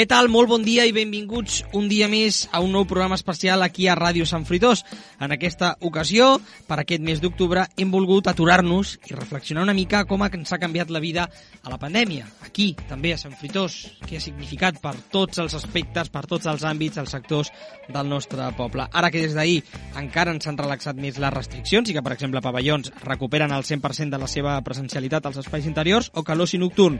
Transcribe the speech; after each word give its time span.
Què 0.00 0.06
tal? 0.08 0.30
Molt 0.32 0.48
bon 0.48 0.62
dia 0.64 0.86
i 0.88 0.94
benvinguts 0.96 1.58
un 1.76 1.84
dia 1.90 2.06
més 2.08 2.46
a 2.56 2.62
un 2.64 2.70
nou 2.72 2.86
programa 2.88 3.18
especial 3.18 3.60
aquí 3.60 3.84
a 3.84 3.92
Ràdio 3.98 4.24
Sant 4.24 4.46
Fruitós. 4.48 4.80
En 5.20 5.34
aquesta 5.34 5.74
ocasió, 5.84 6.38
per 6.64 6.78
aquest 6.80 7.02
mes 7.04 7.18
d'octubre, 7.20 7.66
hem 7.76 7.90
volgut 7.92 8.30
aturar-nos 8.30 8.94
i 9.10 9.12
reflexionar 9.12 9.66
una 9.66 9.74
mica 9.76 10.06
com 10.08 10.24
ens 10.24 10.54
ha 10.54 10.58
canviat 10.62 10.88
la 10.88 11.02
vida 11.04 11.26
a 11.28 11.68
la 11.68 11.76
pandèmia. 11.76 12.30
Aquí, 12.46 12.70
també 12.88 13.12
a 13.12 13.18
Sant 13.20 13.34
Fruitós, 13.36 13.76
què 14.06 14.16
ha 14.16 14.24
significat 14.24 14.78
per 14.80 14.94
tots 15.12 15.42
els 15.44 15.58
aspectes, 15.58 16.08
per 16.08 16.24
tots 16.24 16.48
els 16.48 16.64
àmbits, 16.64 16.96
els 16.96 17.12
sectors 17.12 17.52
del 17.90 18.08
nostre 18.08 18.48
poble. 18.56 18.88
Ara 18.88 19.10
que 19.12 19.20
des 19.20 19.36
d'ahir 19.36 19.58
encara 20.00 20.32
ens 20.32 20.48
han 20.48 20.56
relaxat 20.56 20.96
més 20.96 21.20
les 21.20 21.34
restriccions 21.34 21.92
i 21.92 21.98
que, 21.98 22.00
per 22.00 22.16
exemple, 22.16 22.40
pavellons 22.40 22.88
recuperen 23.04 23.52
el 23.52 23.68
100% 23.68 24.16
de 24.16 24.24
la 24.24 24.32
seva 24.32 24.56
presencialitat 24.64 25.28
als 25.28 25.42
espais 25.44 25.68
interiors 25.68 26.08
o 26.14 26.24
que 26.24 26.40
l'oci 26.40 26.56
nocturn 26.56 26.96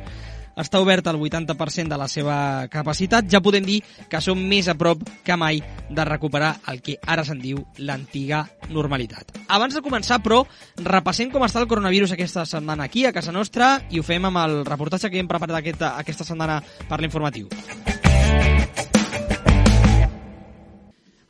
està 0.61 0.80
obert 0.83 1.07
al 1.07 1.17
80% 1.17 1.89
de 1.89 1.97
la 1.97 2.09
seva 2.09 2.37
capacitat, 2.69 2.90
ja 3.30 3.41
podem 3.41 3.65
dir 3.65 3.80
que 4.09 4.21
som 4.21 4.39
més 4.39 4.69
a 4.69 4.75
prop 4.75 5.03
que 5.25 5.37
mai 5.37 5.62
de 5.91 6.05
recuperar 6.05 6.57
el 6.71 6.80
que 6.83 6.99
ara 7.07 7.25
se'n 7.25 7.41
diu 7.41 7.63
l'antiga 7.79 8.47
normalitat. 8.71 9.37
Abans 9.49 9.75
de 9.75 9.83
començar, 9.83 10.21
però, 10.23 10.45
repassem 10.77 11.30
com 11.30 11.43
està 11.43 11.61
el 11.61 11.69
coronavirus 11.71 12.13
aquesta 12.13 12.47
setmana 12.47 12.85
aquí, 12.85 13.07
a 13.07 13.13
casa 13.13 13.33
nostra, 13.33 13.80
i 13.91 14.01
ho 14.01 14.07
fem 14.07 14.25
amb 14.25 14.45
el 14.45 14.61
reportatge 14.65 15.11
que 15.11 15.19
hem 15.19 15.30
preparat 15.30 15.61
aquesta, 15.61 15.97
aquesta 15.99 16.25
setmana 16.25 16.63
per 16.89 17.01
l'informatiu. 17.01 17.49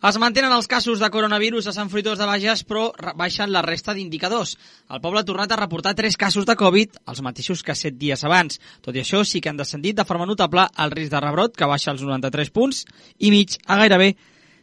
Es 0.00 0.16
mantenen 0.16 0.54
els 0.56 0.64
casos 0.64 0.96
de 0.96 1.09
coronavirus 1.12 1.66
a 1.68 1.72
Sant 1.77 1.90
Fruitós 1.92 2.16
de 2.16 2.24
Bages, 2.24 2.62
però 2.64 2.86
baixen 3.20 3.50
la 3.52 3.60
resta 3.60 3.92
d'indicadors. 3.92 4.54
El 4.88 5.02
poble 5.04 5.20
ha 5.20 5.27
tornat 5.28 5.50
a 5.52 5.58
reportar 5.61 5.92
3 5.98 6.16
casos 6.16 6.47
de 6.48 6.55
Covid, 6.56 6.94
els 7.12 7.20
mateixos 7.20 7.61
que 7.61 7.75
7 7.77 7.98
dies 8.00 8.25
abans. 8.25 8.56
Tot 8.80 8.97
i 8.97 9.02
això, 9.02 9.20
sí 9.28 9.42
que 9.44 9.50
han 9.52 9.60
descendit 9.60 9.98
de 9.98 10.06
forma 10.08 10.25
notable 10.25 10.64
el 10.80 10.94
risc 10.97 11.12
de 11.12 11.20
rebrot, 11.20 11.52
que 11.52 11.69
baixa 11.69 11.92
als 11.92 12.00
93 12.00 12.48
punts, 12.48 12.86
i 13.19 13.28
mig 13.34 13.58
a 13.66 13.77
gairebé 13.83 14.14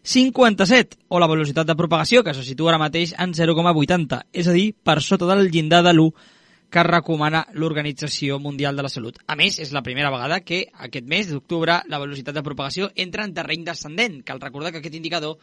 57, 0.02 0.98
o 1.14 1.22
la 1.22 1.30
velocitat 1.30 1.70
de 1.70 1.78
propagació, 1.78 2.24
que 2.26 2.34
se 2.34 2.42
situa 2.42 2.74
ara 2.74 2.82
mateix 2.82 3.14
en 3.14 3.38
0,80, 3.38 4.24
és 4.34 4.50
a 4.50 4.58
dir, 4.58 4.72
per 4.74 5.04
sota 5.06 5.30
del 5.30 5.52
llindar 5.54 5.84
de 5.86 5.94
l'1 5.94 6.34
que 6.70 6.84
recomana 6.84 7.46
l'Organització 7.56 8.40
Mundial 8.44 8.76
de 8.76 8.84
la 8.84 8.92
Salut. 8.92 9.20
A 9.28 9.38
més, 9.40 9.60
és 9.64 9.72
la 9.76 9.84
primera 9.86 10.12
vegada 10.12 10.42
que 10.44 10.66
aquest 10.88 11.08
mes 11.08 11.30
d'octubre 11.32 11.80
la 11.88 12.02
velocitat 12.04 12.36
de 12.36 12.44
propagació 12.44 12.92
entra 12.96 13.24
en 13.24 13.34
terreny 13.38 13.64
descendent. 13.68 14.20
Cal 14.28 14.44
recordar 14.44 14.74
que 14.74 14.82
aquest 14.84 15.00
indicador 15.00 15.38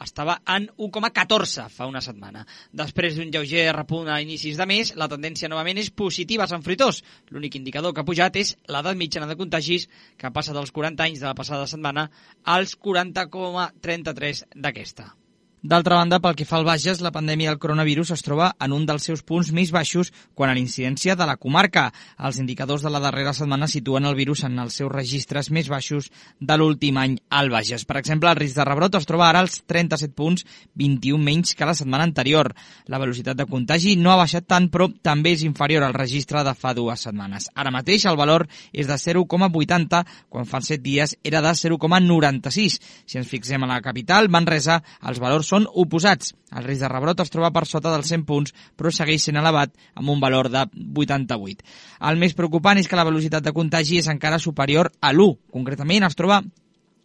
estava 0.00 0.38
en 0.48 0.70
1,14 0.78 1.68
fa 1.68 1.86
una 1.90 2.00
setmana. 2.00 2.46
Després 2.72 3.16
d'un 3.16 3.32
lleuger 3.34 3.66
repunt 3.76 4.08
a 4.08 4.20
inicis 4.24 4.56
de 4.56 4.66
mes, 4.66 4.94
la 4.96 5.10
tendència 5.12 5.50
novament 5.52 5.82
és 5.82 5.92
positiva 5.92 6.46
a 6.46 6.50
Sant 6.50 6.64
Fruitós. 6.64 7.02
L'únic 7.28 7.60
indicador 7.60 7.92
que 7.94 8.00
ha 8.00 8.08
pujat 8.08 8.40
és 8.40 8.56
l'edat 8.72 8.96
mitjana 8.96 9.28
de 9.28 9.36
contagis, 9.36 9.88
que 10.16 10.32
passa 10.32 10.56
dels 10.56 10.72
40 10.72 11.04
anys 11.10 11.20
de 11.20 11.28
la 11.28 11.36
passada 11.36 11.68
setmana 11.68 12.08
als 12.44 12.78
40,33 12.80 14.46
d'aquesta. 14.56 15.12
D'altra 15.60 15.98
banda, 15.98 16.22
pel 16.24 16.32
que 16.38 16.46
fa 16.48 16.56
al 16.56 16.64
Bages, 16.64 17.02
la 17.04 17.10
pandèmia 17.12 17.50
del 17.50 17.58
coronavirus 17.60 18.14
es 18.14 18.22
troba 18.24 18.46
en 18.64 18.72
un 18.72 18.86
dels 18.88 19.04
seus 19.04 19.20
punts 19.20 19.50
més 19.52 19.68
baixos 19.74 20.08
quan 20.32 20.48
a 20.48 20.54
l'incidència 20.56 21.12
de 21.20 21.26
la 21.28 21.34
comarca. 21.36 21.90
Els 22.16 22.38
indicadors 22.40 22.80
de 22.80 22.88
la 22.88 23.02
darrera 23.04 23.34
setmana 23.36 23.68
situen 23.68 24.08
el 24.08 24.16
virus 24.16 24.40
en 24.48 24.56
els 24.56 24.78
seus 24.80 24.88
registres 24.88 25.50
més 25.52 25.68
baixos 25.68 26.08
de 26.40 26.56
l'últim 26.56 26.96
any 26.96 27.18
al 27.28 27.52
Bages. 27.52 27.84
Per 27.84 27.98
exemple, 28.00 28.30
el 28.30 28.40
risc 28.40 28.56
de 28.56 28.64
rebrot 28.64 28.96
es 28.96 29.08
troba 29.10 29.26
ara 29.28 29.42
als 29.44 29.58
37 29.68 30.16
punts, 30.16 30.46
21 30.80 31.20
menys 31.28 31.52
que 31.52 31.68
la 31.68 31.76
setmana 31.76 32.08
anterior. 32.08 32.54
La 32.88 33.02
velocitat 33.04 33.36
de 33.36 33.44
contagi 33.44 33.98
no 34.00 34.14
ha 34.14 34.16
baixat 34.22 34.48
tant, 34.48 34.70
però 34.72 34.88
també 34.88 35.34
és 35.36 35.44
inferior 35.44 35.84
al 35.84 35.92
registre 35.92 36.40
de 36.40 36.56
fa 36.56 36.72
dues 36.72 37.04
setmanes. 37.04 37.50
Ara 37.52 37.74
mateix 37.76 38.08
el 38.08 38.16
valor 38.16 38.46
és 38.72 38.88
de 38.88 38.96
0,80, 38.96 40.02
quan 40.32 40.48
fa 40.48 40.64
7 40.64 40.80
dies 40.80 41.18
era 41.20 41.44
de 41.44 41.52
0,96. 41.52 42.80
Si 43.04 43.20
ens 43.20 43.28
fixem 43.28 43.68
a 43.68 43.72
la 43.74 43.82
capital, 43.84 44.32
Manresa, 44.32 44.80
els 45.04 45.20
valors 45.20 45.49
són 45.50 45.66
oposats. 45.82 46.34
El 46.54 46.66
risc 46.66 46.84
de 46.84 46.90
rebrot 46.90 47.20
es 47.24 47.32
troba 47.34 47.50
per 47.54 47.66
sota 47.66 47.92
dels 47.92 48.10
100 48.12 48.26
punts, 48.28 48.54
però 48.78 48.92
segueix 48.94 49.26
sent 49.26 49.40
elevat 49.40 49.74
amb 49.98 50.14
un 50.14 50.22
valor 50.22 50.50
de 50.52 50.64
88. 51.04 51.66
El 52.10 52.22
més 52.22 52.36
preocupant 52.38 52.78
és 52.78 52.88
que 52.88 52.98
la 52.98 53.06
velocitat 53.08 53.46
de 53.46 53.54
contagi 53.56 53.98
és 54.00 54.10
encara 54.12 54.38
superior 54.38 54.92
a 55.00 55.12
l'1. 55.12 55.36
Concretament 55.58 56.06
es 56.06 56.18
troba 56.18 56.42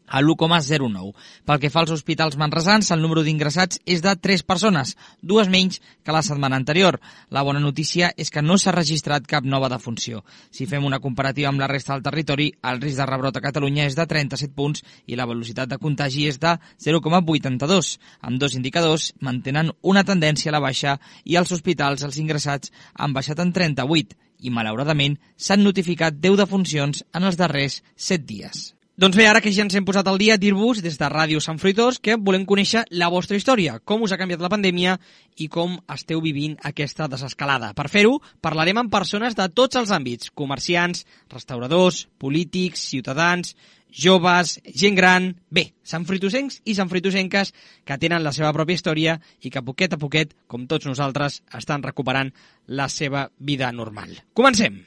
a 0.07 0.21
l'1,09. 0.21 1.13
Pel 1.45 1.59
que 1.61 1.69
fa 1.73 1.81
als 1.83 1.93
hospitals 1.95 2.37
manresans, 2.37 2.91
el 2.91 3.01
número 3.01 3.23
d'ingressats 3.25 3.79
és 3.85 4.01
de 4.05 4.15
3 4.15 4.43
persones, 4.43 4.95
dues 5.21 5.49
menys 5.49 5.81
que 6.03 6.13
la 6.15 6.23
setmana 6.25 6.55
anterior. 6.55 6.99
La 7.29 7.43
bona 7.43 7.59
notícia 7.59 8.11
és 8.17 8.29
que 8.31 8.43
no 8.45 8.57
s'ha 8.57 8.75
registrat 8.75 9.27
cap 9.27 9.45
nova 9.45 9.69
defunció. 9.69 10.23
Si 10.51 10.67
fem 10.69 10.85
una 10.85 10.99
comparativa 10.99 11.49
amb 11.49 11.61
la 11.61 11.69
resta 11.71 11.93
del 11.93 12.05
territori, 12.05 12.51
el 12.63 12.81
risc 12.81 13.01
de 13.01 13.09
rebrot 13.09 13.37
a 13.37 13.43
Catalunya 13.43 13.85
és 13.89 13.95
de 13.97 14.05
37 14.05 14.53
punts 14.55 14.83
i 15.07 15.15
la 15.15 15.27
velocitat 15.29 15.69
de 15.69 15.79
contagi 15.81 16.27
és 16.29 16.39
de 16.39 16.57
0,82. 16.85 17.95
Amb 18.21 18.39
dos 18.39 18.55
indicadors 18.55 19.11
mantenen 19.19 19.71
una 19.81 20.03
tendència 20.03 20.51
a 20.51 20.57
la 20.57 20.63
baixa 20.63 20.99
i 21.23 21.35
als 21.35 21.51
hospitals 21.51 22.03
els 22.05 22.21
ingressats 22.21 22.71
han 22.93 23.13
baixat 23.13 23.41
en 23.41 23.53
38 23.53 24.15
i, 24.45 24.51
malauradament, 24.51 25.17
s'han 25.37 25.63
notificat 25.63 26.17
10 26.21 26.39
defuncions 26.43 27.05
en 27.15 27.23
els 27.23 27.37
darrers 27.39 27.81
7 27.95 28.25
dies. 28.27 28.73
Doncs 28.95 29.17
bé, 29.19 29.25
ara 29.27 29.41
que 29.43 29.51
ja 29.51 29.65
ens 29.65 29.73
hem 29.75 29.83
posat 29.83 30.07
al 30.07 30.15
dia, 30.15 30.37
dir-vos 30.39 30.77
des 30.79 30.95
de 30.95 31.07
Ràdio 31.11 31.41
Sant 31.43 31.57
Fruitós 31.59 31.97
que 31.99 32.15
volem 32.15 32.45
conèixer 32.47 32.85
la 32.95 33.09
vostra 33.11 33.35
història, 33.35 33.73
com 33.83 34.05
us 34.05 34.13
ha 34.15 34.17
canviat 34.21 34.39
la 34.39 34.51
pandèmia 34.53 34.93
i 35.35 35.49
com 35.51 35.73
esteu 35.91 36.21
vivint 36.23 36.55
aquesta 36.63 37.09
desescalada. 37.11 37.73
Per 37.75 37.89
fer-ho, 37.91 38.21
parlarem 38.39 38.79
amb 38.79 38.93
persones 38.93 39.35
de 39.35 39.49
tots 39.51 39.75
els 39.75 39.91
àmbits, 39.91 40.31
comerciants, 40.31 41.03
restauradors, 41.27 42.05
polítics, 42.23 42.87
ciutadans, 42.95 43.57
joves, 43.91 44.61
gent 44.71 44.95
gran... 44.95 45.33
Bé, 45.51 45.73
santfritosencs 45.83 46.61
i 46.63 46.79
santfritosenques 46.79 47.51
que 47.83 47.99
tenen 47.99 48.23
la 48.23 48.31
seva 48.31 48.55
pròpia 48.55 48.79
història 48.79 49.19
i 49.43 49.51
que 49.51 49.59
poquet 49.59 49.91
a 49.91 49.99
poquet, 49.99 50.39
com 50.47 50.71
tots 50.71 50.87
nosaltres, 50.87 51.41
estan 51.51 51.83
recuperant 51.83 52.31
la 52.71 52.87
seva 52.87 53.27
vida 53.43 53.75
normal. 53.75 54.21
Comencem! 54.31 54.85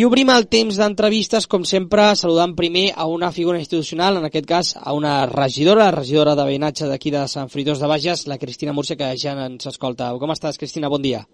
I 0.00 0.04
obrim 0.06 0.30
el 0.32 0.46
temps 0.48 0.78
d'entrevistes, 0.80 1.44
com 1.52 1.64
sempre, 1.68 2.06
saludant 2.16 2.54
primer 2.56 2.86
a 2.96 3.04
una 3.14 3.28
figura 3.36 3.58
institucional, 3.60 4.16
en 4.16 4.24
aquest 4.28 4.46
cas 4.48 4.70
a 4.80 4.94
una 4.96 5.26
regidora, 5.28 5.90
regidora 5.92 6.32
de 6.38 6.46
veïnatge 6.48 6.88
d'aquí 6.88 7.12
de 7.12 7.26
Sant 7.28 7.52
Fruitós 7.52 7.82
de 7.82 7.90
Bages, 7.90 8.22
la 8.32 8.38
Cristina 8.40 8.72
Múrcia, 8.72 8.96
que 8.96 9.10
ja 9.20 9.36
ens 9.44 9.68
escolta. 9.74 10.08
Com 10.22 10.32
estàs, 10.32 10.56
Cristina? 10.56 10.88
Bon 10.88 11.04
dia. 11.04 11.26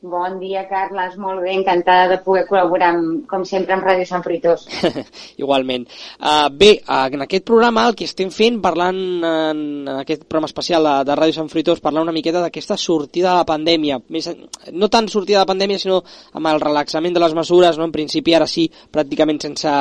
Bon 0.00 0.38
dia, 0.38 0.60
Carles. 0.68 1.16
Molt 1.18 1.40
bé, 1.42 1.50
encantada 1.58 2.06
de 2.12 2.16
poder 2.22 2.44
col·laborar, 2.46 2.92
amb, 2.94 3.24
com 3.26 3.42
sempre, 3.42 3.74
amb 3.74 3.82
Ràdio 3.82 4.06
Sant 4.06 4.22
Fruitós. 4.22 4.62
Igualment. 5.42 5.88
Uh, 6.22 6.46
bé, 6.54 6.68
en 6.86 7.24
aquest 7.24 7.42
programa 7.48 7.88
el 7.88 7.96
que 7.98 8.06
estem 8.06 8.30
fent, 8.30 8.60
parlant 8.62 8.94
en, 8.94 9.64
en 9.88 9.96
aquest 9.96 10.22
programa 10.28 10.46
especial 10.46 10.86
de, 10.86 10.92
de 11.08 11.16
Ràdio 11.18 11.34
Sant 11.40 11.50
Fruitós, 11.50 11.82
parlar 11.82 12.04
una 12.06 12.14
miqueta 12.14 12.44
d'aquesta 12.44 12.76
sortida 12.78 13.32
de 13.32 13.40
la 13.40 13.48
pandèmia. 13.48 13.98
Més, 14.14 14.30
no 14.70 14.86
tant 14.86 15.10
sortida 15.10 15.40
de 15.40 15.42
la 15.42 15.50
pandèmia, 15.50 15.82
sinó 15.82 15.98
amb 16.38 16.52
el 16.52 16.62
relaxament 16.62 17.18
de 17.18 17.24
les 17.24 17.34
mesures, 17.34 17.74
no? 17.74 17.90
en 17.90 17.96
principi 17.98 18.38
ara 18.38 18.46
sí, 18.46 18.68
pràcticament 18.94 19.42
sense 19.48 19.74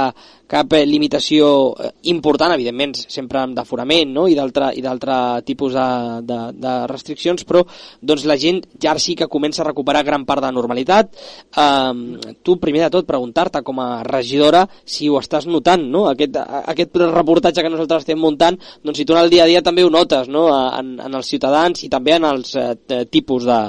cap 0.49 0.73
eh, 0.73 0.81
limitació 0.89 1.51
eh, 1.77 1.91
important, 2.09 2.55
evidentment, 2.57 2.95
sempre 3.05 3.43
amb 3.43 3.53
d'aforament 3.57 4.17
no? 4.17 4.25
i 4.31 4.33
d'altre 4.33 5.19
tipus 5.45 5.77
de, 5.77 5.87
de, 6.25 6.41
de 6.57 6.75
restriccions, 6.89 7.45
però 7.45 7.61
doncs, 8.01 8.25
la 8.25 8.39
gent 8.41 8.63
ja 8.81 8.97
sí 8.97 9.13
que 9.19 9.29
comença 9.29 9.61
a 9.61 9.69
recuperar 9.69 10.06
gran 10.07 10.25
part 10.27 10.43
de 10.45 10.51
normalitat. 10.55 11.11
Um, 11.57 12.17
tu, 12.43 12.57
primer 12.61 12.85
de 12.85 12.91
tot, 12.97 13.07
preguntar-te 13.09 13.61
com 13.67 13.81
a 13.83 13.89
regidora 14.07 14.65
si 14.85 15.09
ho 15.09 15.19
estàs 15.19 15.47
notant, 15.49 15.83
no? 15.91 16.05
aquest, 16.11 16.39
aquest 16.73 16.97
reportatge 17.03 17.65
que 17.65 17.73
nosaltres 17.73 18.05
estem 18.05 18.19
muntant, 18.21 18.59
doncs 18.83 19.01
si 19.01 19.05
tu 19.05 19.15
en 19.15 19.21
el 19.23 19.33
dia 19.33 19.45
a 19.45 19.51
dia 19.51 19.63
també 19.65 19.85
ho 19.85 19.91
notes 19.93 20.31
no? 20.31 20.47
en, 20.53 20.95
en 21.03 21.19
els 21.19 21.29
ciutadans 21.29 21.83
i 21.83 21.91
també 21.91 22.15
en 22.17 22.27
els 22.31 22.55
eh, 22.57 23.03
tipus 23.11 23.45
de, 23.47 23.61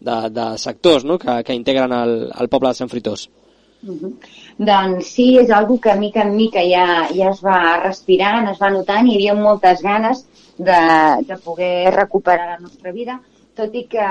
de, 0.00 0.20
de 0.36 0.52
sectors 0.60 1.08
no? 1.08 1.18
que, 1.18 1.40
que 1.46 1.56
integren 1.56 1.92
el, 1.96 2.16
el 2.30 2.52
poble 2.52 2.70
de 2.72 2.80
Sant 2.80 2.92
Fritós. 2.92 3.28
Uh 3.86 3.94
-huh. 3.94 4.12
Doncs 4.58 5.06
sí, 5.14 5.36
és 5.38 5.50
algo 5.50 5.78
que 5.80 5.94
mica 5.94 6.22
en 6.22 6.34
mica 6.36 6.60
ja, 6.60 7.08
ja 7.14 7.30
es 7.30 7.40
va 7.44 7.82
respirant, 7.82 8.48
es 8.48 8.58
va 8.58 8.70
notant 8.70 9.06
i 9.06 9.10
hi 9.10 9.16
havia 9.16 9.34
moltes 9.34 9.82
ganes 9.82 10.26
de, 10.58 10.80
de 11.28 11.36
poder 11.44 11.94
recuperar 11.94 12.46
la 12.46 12.58
nostra 12.58 12.92
vida, 12.92 13.20
tot 13.56 13.74
i 13.74 13.86
que, 13.92 14.04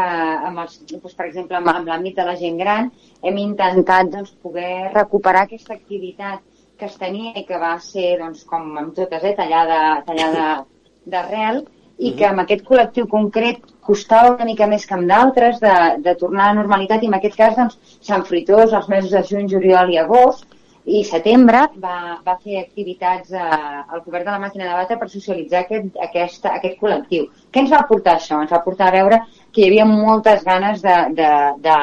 amb 0.50 0.64
els, 0.64 0.80
doncs, 0.90 1.14
per 1.14 1.28
exemple, 1.30 1.58
amb, 1.60 1.72
amb 1.74 1.92
l'àmbit 1.92 2.18
de 2.20 2.26
la 2.28 2.36
gent 2.40 2.58
gran, 2.62 2.90
hem 3.22 3.40
intentat 3.42 4.12
doncs, 4.14 4.34
poder 4.44 4.92
recuperar 4.94 5.46
aquesta 5.46 5.76
activitat 5.78 6.44
que 6.80 6.90
es 6.90 6.98
tenia 7.00 7.32
i 7.40 7.46
que 7.48 7.60
va 7.62 7.76
ser, 7.80 8.18
doncs, 8.22 8.44
com 8.50 8.74
amb 8.82 8.96
totes, 8.98 9.24
eh, 9.24 9.36
tallada, 9.38 9.80
tallada 10.08 10.50
d'arrel, 11.14 11.64
i 11.98 12.12
que 12.18 12.26
amb 12.28 12.42
aquest 12.44 12.66
col·lectiu 12.68 13.06
concret 13.08 13.62
costava 13.86 14.34
una 14.34 14.48
mica 14.50 14.68
més 14.68 14.84
que 14.88 14.98
amb 14.98 15.08
d'altres 15.08 15.62
de, 15.64 15.76
de 16.04 16.16
tornar 16.20 16.50
a 16.50 16.50
la 16.52 16.58
normalitat 16.58 17.06
i 17.06 17.08
en 17.12 17.16
aquest 17.16 17.38
cas 17.40 17.56
doncs, 17.56 17.78
Sant 18.04 18.26
Fruitós, 18.28 18.74
els 18.74 18.90
mesos 18.92 19.14
de 19.16 19.22
juny, 19.30 19.48
juliol 19.52 19.94
i 19.94 20.02
agost 20.02 20.50
i 20.86 21.02
setembre 21.04 21.64
va, 21.82 22.20
va 22.26 22.36
fer 22.44 22.60
activitats 22.60 23.34
a, 23.34 23.48
al 23.90 24.04
govern 24.06 24.28
de 24.28 24.34
la 24.36 24.42
màquina 24.44 24.68
de 24.68 24.76
bata 24.78 24.98
per 25.02 25.10
socialitzar 25.10 25.64
aquest, 25.64 25.98
aquest, 26.08 26.46
aquest 26.52 26.78
col·lectiu. 26.82 27.26
Què 27.50 27.64
ens 27.64 27.74
va 27.74 27.88
portar 27.90 28.20
això? 28.20 28.38
Ens 28.44 28.54
va 28.54 28.62
portar 28.66 28.92
a 28.92 28.96
veure 28.96 29.20
que 29.52 29.64
hi 29.64 29.68
havia 29.70 29.88
moltes 29.90 30.46
ganes 30.46 30.84
de, 30.86 30.96
de, 31.18 31.32
de, 31.66 31.78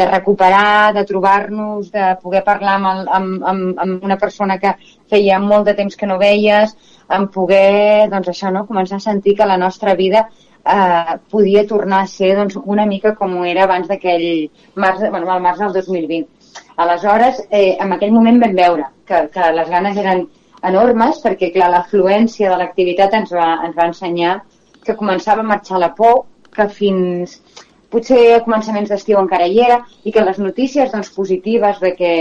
de 0.00 0.08
recuperar, 0.08 0.94
de 0.96 1.04
trobar-nos, 1.04 1.92
de 1.92 2.08
poder 2.22 2.42
parlar 2.46 2.78
amb, 2.78 2.90
el, 2.94 3.04
amb, 3.20 3.46
amb, 3.52 3.84
amb 3.84 4.08
una 4.08 4.16
persona 4.16 4.56
que 4.62 4.72
feia 5.12 5.40
molt 5.42 5.68
de 5.68 5.76
temps 5.76 5.98
que 6.00 6.08
no 6.08 6.16
veies, 6.22 6.72
en 7.12 7.28
poder, 7.34 8.08
doncs 8.08 8.32
això, 8.32 8.48
no? 8.54 8.64
començar 8.64 8.96
a 8.96 9.08
sentir 9.10 9.36
que 9.36 9.48
la 9.50 9.60
nostra 9.60 9.92
vida 9.98 10.24
eh, 10.64 11.18
podia 11.28 11.66
tornar 11.68 12.06
a 12.06 12.08
ser 12.08 12.32
doncs, 12.38 12.56
una 12.64 12.88
mica 12.88 13.12
com 13.18 13.42
era 13.44 13.68
abans 13.68 13.92
d'aquell 13.92 14.48
març, 14.72 15.04
bueno, 15.10 15.28
el 15.28 15.44
març 15.44 15.66
del 15.66 15.76
2020 15.82 16.41
Aleshores, 16.76 17.42
eh, 17.50 17.76
en 17.80 17.92
aquell 17.92 18.12
moment 18.12 18.40
vam 18.40 18.54
veure 18.56 18.86
que, 19.08 19.26
que 19.34 19.50
les 19.56 19.68
ganes 19.68 19.98
eren 20.00 20.26
enormes 20.68 21.20
perquè, 21.24 21.50
clar, 21.54 21.70
l'afluència 21.72 22.52
de 22.52 22.60
l'activitat 22.60 23.14
ens, 23.18 23.32
va, 23.34 23.48
ens 23.66 23.76
va 23.76 23.88
ensenyar 23.90 24.38
que 24.86 24.96
començava 24.98 25.42
a 25.42 25.50
marxar 25.50 25.80
la 25.82 25.92
por, 25.94 26.24
que 26.52 26.68
fins 26.68 27.38
potser 27.92 28.22
a 28.34 28.40
començaments 28.44 28.90
d'estiu 28.90 29.18
encara 29.20 29.46
hi 29.48 29.60
era 29.66 29.82
i 30.04 30.12
que 30.14 30.24
les 30.24 30.38
notícies 30.40 30.92
doncs, 30.92 31.12
positives 31.16 31.80
de 31.82 31.92
que 31.98 32.12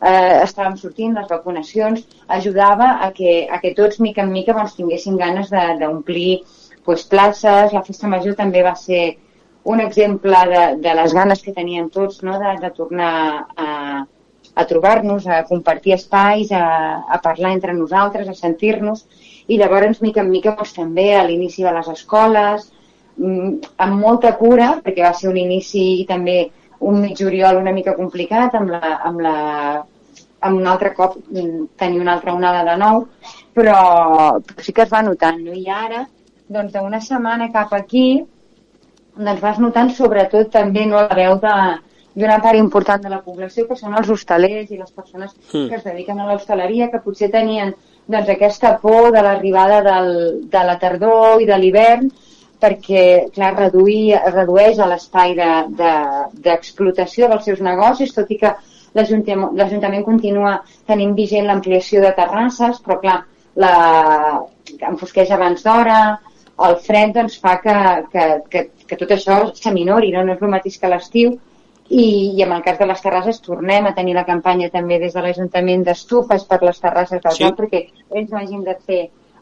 eh, 0.00 0.36
estàvem 0.44 0.76
sortint, 0.80 1.16
les 1.16 1.28
vacunacions, 1.28 2.04
ajudava 2.38 2.92
a 3.04 3.10
que, 3.16 3.34
a 3.52 3.60
que 3.60 3.74
tots, 3.76 4.00
mica 4.00 4.24
en 4.24 4.32
mica, 4.32 4.56
doncs, 4.56 4.76
tinguessin 4.78 5.18
ganes 5.20 5.52
d'omplir 5.52 6.40
pues, 6.84 7.04
places. 7.04 7.74
La 7.76 7.84
festa 7.84 8.08
major 8.08 8.36
també 8.38 8.64
va 8.64 8.74
ser 8.76 9.18
un 9.64 9.80
exemple 9.80 10.36
de, 10.52 10.62
de 10.80 10.94
les 10.94 11.12
ganes 11.12 11.42
que 11.42 11.52
teníem 11.52 11.90
tots 11.92 12.22
no? 12.22 12.38
de, 12.40 12.54
de 12.62 12.70
tornar 12.76 13.12
a, 13.56 14.06
a 14.54 14.66
trobar-nos, 14.66 15.26
a 15.26 15.44
compartir 15.44 15.94
espais, 15.94 16.52
a, 16.52 17.04
a 17.08 17.20
parlar 17.22 17.52
entre 17.52 17.74
nosaltres, 17.74 18.28
a 18.28 18.34
sentir-nos, 18.34 19.04
i 19.48 19.58
llavors, 19.58 20.00
mica 20.00 20.22
en 20.24 20.30
mica, 20.30 20.54
doncs, 20.56 20.74
també 20.76 21.10
a 21.16 21.24
l'inici 21.26 21.66
de 21.66 21.74
les 21.74 21.88
escoles, 21.92 22.70
mm, 23.18 23.74
amb 23.84 24.00
molta 24.00 24.34
cura, 24.38 24.76
perquè 24.84 25.04
va 25.04 25.14
ser 25.16 25.30
un 25.30 25.38
inici 25.40 26.06
també 26.08 26.50
un 26.80 27.00
mig 27.00 27.18
juliol 27.18 27.60
una 27.60 27.72
mica 27.76 27.94
complicat, 27.96 28.54
amb, 28.56 28.70
la, 28.72 28.94
amb, 29.04 29.20
la, 29.20 29.34
amb 30.40 30.56
un 30.56 30.66
altre 30.66 30.94
cop 30.96 31.18
mm, 31.20 31.66
tenir 31.76 32.00
una 32.00 32.14
altra 32.16 32.34
onada 32.34 32.64
de 32.64 32.76
nou, 32.80 33.04
però, 33.54 33.76
però 34.40 34.64
sí 34.64 34.72
que 34.72 34.86
es 34.86 34.92
va 34.92 35.02
notant. 35.04 35.42
No? 35.44 35.52
I 35.52 35.68
ara, 35.68 36.06
doncs, 36.48 36.72
d'una 36.72 37.02
setmana 37.04 37.50
cap 37.52 37.74
aquí, 37.76 38.22
doncs 39.16 39.40
vas 39.42 39.58
notant 39.62 39.90
sobretot 39.94 40.50
també 40.52 40.86
no, 40.86 41.00
la 41.02 41.16
veu 41.16 41.38
de, 41.42 41.54
d'una 42.14 42.40
part 42.42 42.58
important 42.58 43.02
de 43.02 43.12
la 43.12 43.20
població 43.24 43.66
que 43.68 43.76
són 43.78 43.94
els 43.98 44.10
hostalers 44.10 44.70
i 44.70 44.78
les 44.78 44.90
persones 44.90 45.34
mm. 45.52 45.68
que 45.68 45.78
es 45.78 45.84
dediquen 45.86 46.20
a 46.20 46.26
l'hostaleria 46.30 46.90
que 46.90 47.02
potser 47.04 47.30
tenien 47.30 47.74
doncs, 48.06 48.28
aquesta 48.28 48.76
por 48.82 49.12
de 49.14 49.22
l'arribada 49.22 49.80
del, 49.86 50.10
de 50.50 50.64
la 50.66 50.76
tardor 50.82 51.40
i 51.42 51.48
de 51.48 51.58
l'hivern 51.58 52.10
perquè, 52.60 53.32
clar, 53.32 53.54
reduir, 53.56 54.18
redueix 54.34 54.76
l'espai 54.84 55.32
d'explotació 55.38 57.24
de, 57.24 57.28
de, 57.28 57.32
dels 57.34 57.46
seus 57.48 57.62
negocis, 57.64 58.12
tot 58.12 58.28
i 58.28 58.36
que 58.42 58.52
l'Ajuntament 58.92 60.04
continua 60.04 60.58
tenint 60.90 61.14
vigent 61.16 61.46
l'ampliació 61.48 62.02
de 62.04 62.10
terrasses, 62.18 62.82
però, 62.84 62.98
clar, 63.00 63.16
la, 63.64 63.72
enfosqueix 64.90 65.32
abans 65.32 65.64
d'hora, 65.64 66.00
el 66.66 66.76
fred 66.84 67.14
doncs, 67.16 67.38
fa 67.40 67.56
que, 67.62 67.76
que, 68.12 68.26
que, 68.52 68.64
que 68.88 68.98
tot 69.00 69.14
això 69.14 69.38
s'aminori, 69.56 70.12
no? 70.12 70.24
no 70.26 70.34
és 70.36 70.42
el 70.42 70.52
mateix 70.52 70.78
que 70.80 70.90
l'estiu, 70.92 71.38
i, 71.90 72.04
i 72.38 72.42
en 72.42 72.52
el 72.54 72.62
cas 72.62 72.78
de 72.78 72.86
les 72.86 73.00
terrasses 73.02 73.40
tornem 73.42 73.86
a 73.88 73.94
tenir 73.96 74.14
la 74.14 74.26
campanya 74.26 74.70
també 74.70 75.00
des 75.02 75.14
de 75.16 75.22
l'Ajuntament 75.24 75.82
d'estufes 75.86 76.44
per 76.46 76.60
les 76.62 76.78
terrasses 76.78 77.22
del 77.24 77.34
sí. 77.34 77.42
camp 77.42 77.56
perquè 77.58 77.80
ells 78.14 78.30
no 78.30 78.38
hagin 78.38 78.62
de 78.66 78.76
fer 78.86 79.00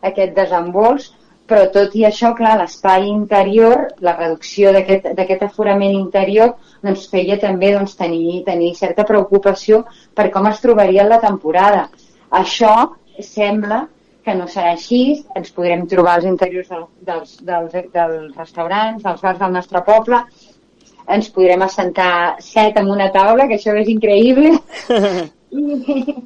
aquest 0.09 0.33
desembols, 0.37 1.11
però 1.49 1.67
tot 1.73 1.95
i 1.97 2.05
això, 2.05 2.35
clar, 2.37 2.55
l'espai 2.61 3.07
interior, 3.09 3.87
la 4.05 4.15
reducció 4.17 4.73
d'aquest 4.73 5.45
aforament 5.47 5.95
interior, 5.97 6.55
doncs 6.85 7.07
feia 7.13 7.39
també 7.41 7.73
doncs, 7.75 7.97
tenir, 8.01 8.43
tenir 8.49 8.75
certa 8.77 9.05
preocupació 9.09 9.83
per 10.15 10.29
com 10.35 10.49
es 10.51 10.61
trobaria 10.65 11.09
la 11.09 11.21
temporada. 11.25 11.87
Això 12.43 12.75
sembla 13.25 13.87
que 14.29 14.37
no 14.37 14.47
serà 14.53 14.75
així, 14.77 15.03
ens 15.39 15.53
podrem 15.57 15.87
trobar 15.89 16.19
als 16.19 16.29
interiors 16.29 16.69
del, 16.69 16.85
dels, 17.09 17.37
dels, 17.49 17.77
dels 17.95 18.37
restaurants, 18.37 19.03
dels 19.05 19.23
bars 19.25 19.41
del 19.41 19.55
nostre 19.55 19.81
poble, 19.87 20.21
ens 21.09 21.31
podrem 21.33 21.65
assentar 21.65 22.11
set 22.45 22.77
en 22.77 22.91
una 22.93 23.09
taula, 23.15 23.47
que 23.49 23.57
això 23.57 23.73
és 23.81 23.89
increïble, 23.89 24.53
i, 25.63 26.19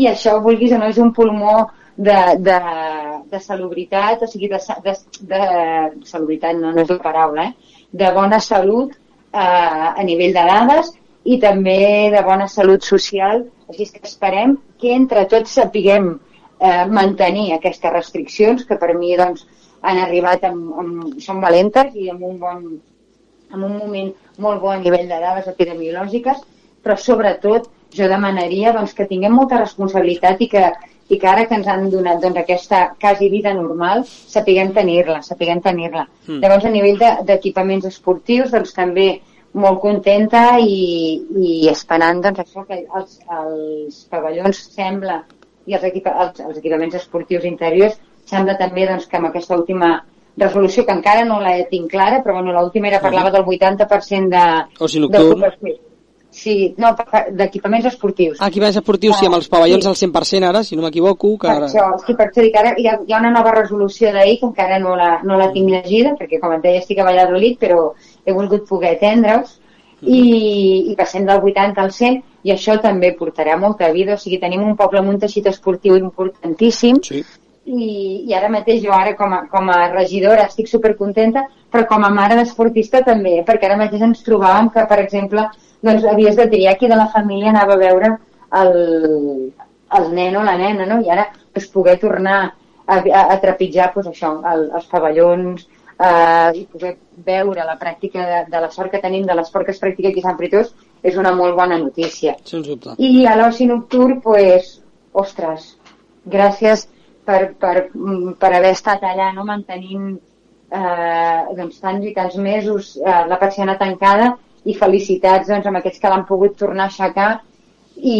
i 0.00 0.08
això, 0.08 0.38
vulguis 0.40 0.72
o 0.72 0.80
no, 0.80 0.88
és 0.88 1.00
un 1.04 1.12
pulmó 1.16 1.58
de, 2.00 2.16
de, 2.40 2.56
de 3.28 3.42
salubritat, 3.44 4.24
o 4.24 4.30
sigui, 4.30 4.48
de, 4.48 4.60
de, 4.86 4.96
de 5.34 5.42
salubritat 6.08 6.56
no, 6.56 6.72
no 6.72 6.80
és 6.80 6.94
la 6.94 6.98
paraula, 7.04 7.50
eh? 7.50 7.76
de 7.92 8.08
bona 8.16 8.40
salut 8.40 8.94
eh, 8.94 9.40
a 9.42 10.00
nivell 10.06 10.32
de 10.32 10.46
dades 10.48 10.94
i 11.28 11.36
també 11.42 12.08
de 12.14 12.24
bona 12.24 12.48
salut 12.48 12.86
social, 12.86 13.44
així 13.68 13.90
que 13.92 14.06
esperem 14.08 14.56
que 14.80 14.94
entre 14.96 15.26
tots 15.28 15.58
sapiguem 15.60 16.14
eh, 16.60 16.84
mantenir 16.86 17.54
aquestes 17.54 17.92
restriccions 17.92 18.66
que 18.68 18.78
per 18.78 18.94
mi 18.98 19.16
doncs, 19.18 19.46
han 19.80 19.98
arribat 19.98 20.44
amb, 20.44 20.72
amb, 20.82 21.18
són 21.24 21.40
valentes 21.40 21.94
i 21.96 22.10
amb 22.12 22.24
un, 22.28 22.38
bon, 22.40 22.64
amb 23.50 23.64
un 23.64 23.76
moment 23.78 24.12
molt 24.44 24.60
bo 24.60 24.72
a 24.72 24.78
nivell 24.80 25.08
de 25.08 25.20
dades 25.22 25.48
epidemiològiques, 25.48 26.42
però 26.84 26.96
sobretot 27.00 27.70
jo 27.96 28.08
demanaria 28.08 28.74
doncs, 28.76 28.94
que 28.94 29.08
tinguem 29.08 29.34
molta 29.34 29.58
responsabilitat 29.60 30.44
i 30.44 30.50
que, 30.52 30.66
i 31.10 31.18
que 31.18 31.28
ara 31.28 31.46
que 31.48 31.56
ens 31.58 31.66
han 31.68 31.88
donat 31.90 32.20
doncs, 32.22 32.42
aquesta 32.42 32.82
quasi 33.00 33.30
vida 33.32 33.54
normal, 33.56 34.04
sapiguem 34.04 34.74
tenir-la, 34.76 35.22
sapiguem 35.26 35.64
tenir-la. 35.64 36.06
Mm. 36.28 36.38
Llavors, 36.44 36.68
a 36.68 36.76
nivell 36.76 37.00
d'equipaments 37.26 37.88
de, 37.88 37.92
esportius, 37.94 38.52
doncs 38.54 38.76
també 38.76 39.10
molt 39.58 39.80
contenta 39.82 40.44
i, 40.62 41.18
i 41.42 41.68
esperant 41.72 42.20
doncs, 42.22 42.44
això 42.44 42.62
que 42.68 42.84
els, 42.84 43.18
els 43.40 44.04
pavellons 44.12 44.66
sembla 44.76 45.22
i 45.70 45.76
els, 45.78 45.84
equipa 45.86 46.14
els, 46.24 46.40
els 46.42 46.56
equipaments 46.58 46.96
esportius 46.98 47.46
interiors 47.48 47.98
sembla 48.30 48.56
també 48.58 48.86
doncs, 48.88 49.06
que 49.10 49.18
amb 49.18 49.30
aquesta 49.30 49.56
última 49.58 50.00
resolució, 50.40 50.84
que 50.86 50.94
encara 50.94 51.26
no 51.28 51.40
la 51.42 51.54
tinc 51.70 51.90
clara, 51.90 52.20
però 52.24 52.38
bueno, 52.38 52.54
l'última 52.56 52.88
era 52.90 53.00
parlava 53.02 53.32
del 53.34 53.44
80% 53.44 54.28
de... 54.34 54.44
O 54.78 54.88
si 54.88 55.00
nocturn. 55.02 55.46
Sí, 56.30 56.76
no, 56.78 56.92
d'equipaments 57.34 57.88
esportius. 57.90 58.36
Ah, 58.38 58.48
equipaments 58.52 58.78
esportius, 58.78 59.16
sí, 59.18 59.26
amb 59.26 59.34
els 59.40 59.48
pavellons 59.50 59.82
sí. 59.82 59.88
al 59.90 59.96
100% 59.98 60.46
ara, 60.46 60.60
si 60.62 60.76
no 60.78 60.84
m'equivoco. 60.84 61.32
Que 61.42 61.48
ara... 61.50 61.66
Per 61.66 61.72
això, 61.72 61.86
sí, 62.04 62.14
per 62.14 62.28
això 62.28 62.44
dic, 62.44 62.58
ara 62.60 62.76
hi 62.78 62.86
ha, 62.86 62.94
hi 63.02 63.16
ha 63.16 63.18
una 63.18 63.32
nova 63.34 63.50
resolució 63.56 64.12
d'ahir 64.14 64.36
que 64.38 64.46
encara 64.46 64.78
no 64.78 64.94
la, 64.98 65.10
no 65.26 65.40
la 65.40 65.50
tinc 65.56 65.72
llegida, 65.74 66.14
perquè 66.20 66.38
com 66.42 66.54
et 66.54 66.62
deia 66.62 66.84
estic 66.84 67.02
a 67.02 67.08
Valladolid, 67.08 67.58
però 67.58 67.80
he 68.22 68.36
volgut 68.36 68.68
poder 68.70 68.94
atendre-us 68.94 69.58
i, 70.02 70.90
i 70.90 70.96
passem 70.96 71.26
del 71.28 71.42
80 71.44 71.82
al 71.82 71.92
100 71.92 72.22
i 72.48 72.52
això 72.54 72.78
també 72.80 73.12
portarà 73.18 73.56
molta 73.60 73.90
vida, 73.92 74.14
o 74.14 74.20
sigui, 74.20 74.40
tenim 74.40 74.62
un 74.64 74.76
poble 74.76 75.00
amb 75.00 75.12
un 75.12 75.18
teixit 75.20 75.46
esportiu 75.50 75.96
importantíssim 75.98 77.00
sí. 77.04 77.22
i, 77.66 77.90
i 78.28 78.36
ara 78.36 78.48
mateix 78.52 78.80
jo 78.84 78.94
ara 78.96 79.14
com 79.18 79.34
a, 79.36 79.42
com 79.52 79.68
a 79.68 79.80
regidora 79.92 80.46
estic 80.48 80.70
supercontenta, 80.70 81.44
però 81.70 81.86
com 81.90 82.04
a 82.04 82.12
mare 82.14 82.38
d'esportista 82.38 83.04
també, 83.06 83.40
perquè 83.46 83.68
ara 83.68 83.80
mateix 83.80 84.06
ens 84.08 84.24
trobàvem 84.26 84.72
que, 84.74 84.86
per 84.88 85.00
exemple, 85.04 85.48
doncs 85.84 86.06
havies 86.08 86.36
de 86.36 86.48
triar 86.48 86.76
qui 86.80 86.88
de 86.88 86.96
la 86.96 87.10
família 87.12 87.52
anava 87.52 87.76
a 87.76 87.82
veure 87.84 88.14
el, 88.62 88.72
el 89.98 90.08
nen 90.14 90.36
o 90.36 90.46
la 90.46 90.56
nena, 90.58 90.86
no? 90.88 91.00
I 91.04 91.12
ara 91.12 91.28
pues, 91.52 91.68
poder 91.68 91.98
tornar 92.00 92.38
a, 92.86 92.96
a, 92.96 93.22
a 93.34 93.38
trepitjar 93.40 93.92
pues, 93.94 94.08
això, 94.10 94.32
el, 94.52 94.66
els 94.74 94.88
pavellons, 94.90 95.68
eh, 96.00 96.50
i 96.56 96.66
poder 96.72 96.94
veure 97.26 97.64
la 97.66 97.76
pràctica 97.80 98.24
de, 98.30 98.38
de 98.50 98.62
la 98.64 98.70
sort 98.72 98.92
que 98.92 99.02
tenim 99.02 99.26
de 99.28 99.36
l'esport 99.36 99.68
que 99.68 99.74
es 99.76 99.82
practica 99.82 100.08
aquí 100.10 100.22
a 100.24 100.28
Sant 100.30 100.38
Pritós 100.40 100.72
és 101.02 101.16
una 101.20 101.32
molt 101.36 101.56
bona 101.56 101.78
notícia. 101.78 102.36
Sens 102.44 102.66
dubte. 102.68 102.96
I 102.98 103.26
a 103.28 103.36
l'oci 103.38 103.68
nocturn, 103.68 104.20
pues, 104.24 104.78
ostres, 105.12 105.74
gràcies 106.24 106.86
per, 107.24 107.54
per, 107.60 107.90
per 108.40 108.52
haver 108.52 108.74
estat 108.76 109.04
allà 109.06 109.30
no, 109.36 109.44
mantenint 109.48 110.14
eh, 110.70 111.42
doncs, 111.56 111.80
tants 111.82 112.06
i 112.06 112.14
tants 112.16 112.36
mesos 112.40 112.96
eh, 113.00 113.20
la 113.28 113.38
persiana 113.40 113.76
tancada 113.80 114.34
i 114.64 114.76
felicitats 114.76 115.48
doncs, 115.48 115.66
amb 115.66 115.80
aquests 115.80 116.00
que 116.00 116.12
l'han 116.12 116.26
pogut 116.28 116.56
tornar 116.60 116.88
a 116.88 116.92
aixecar 116.92 117.30
i, 117.96 118.18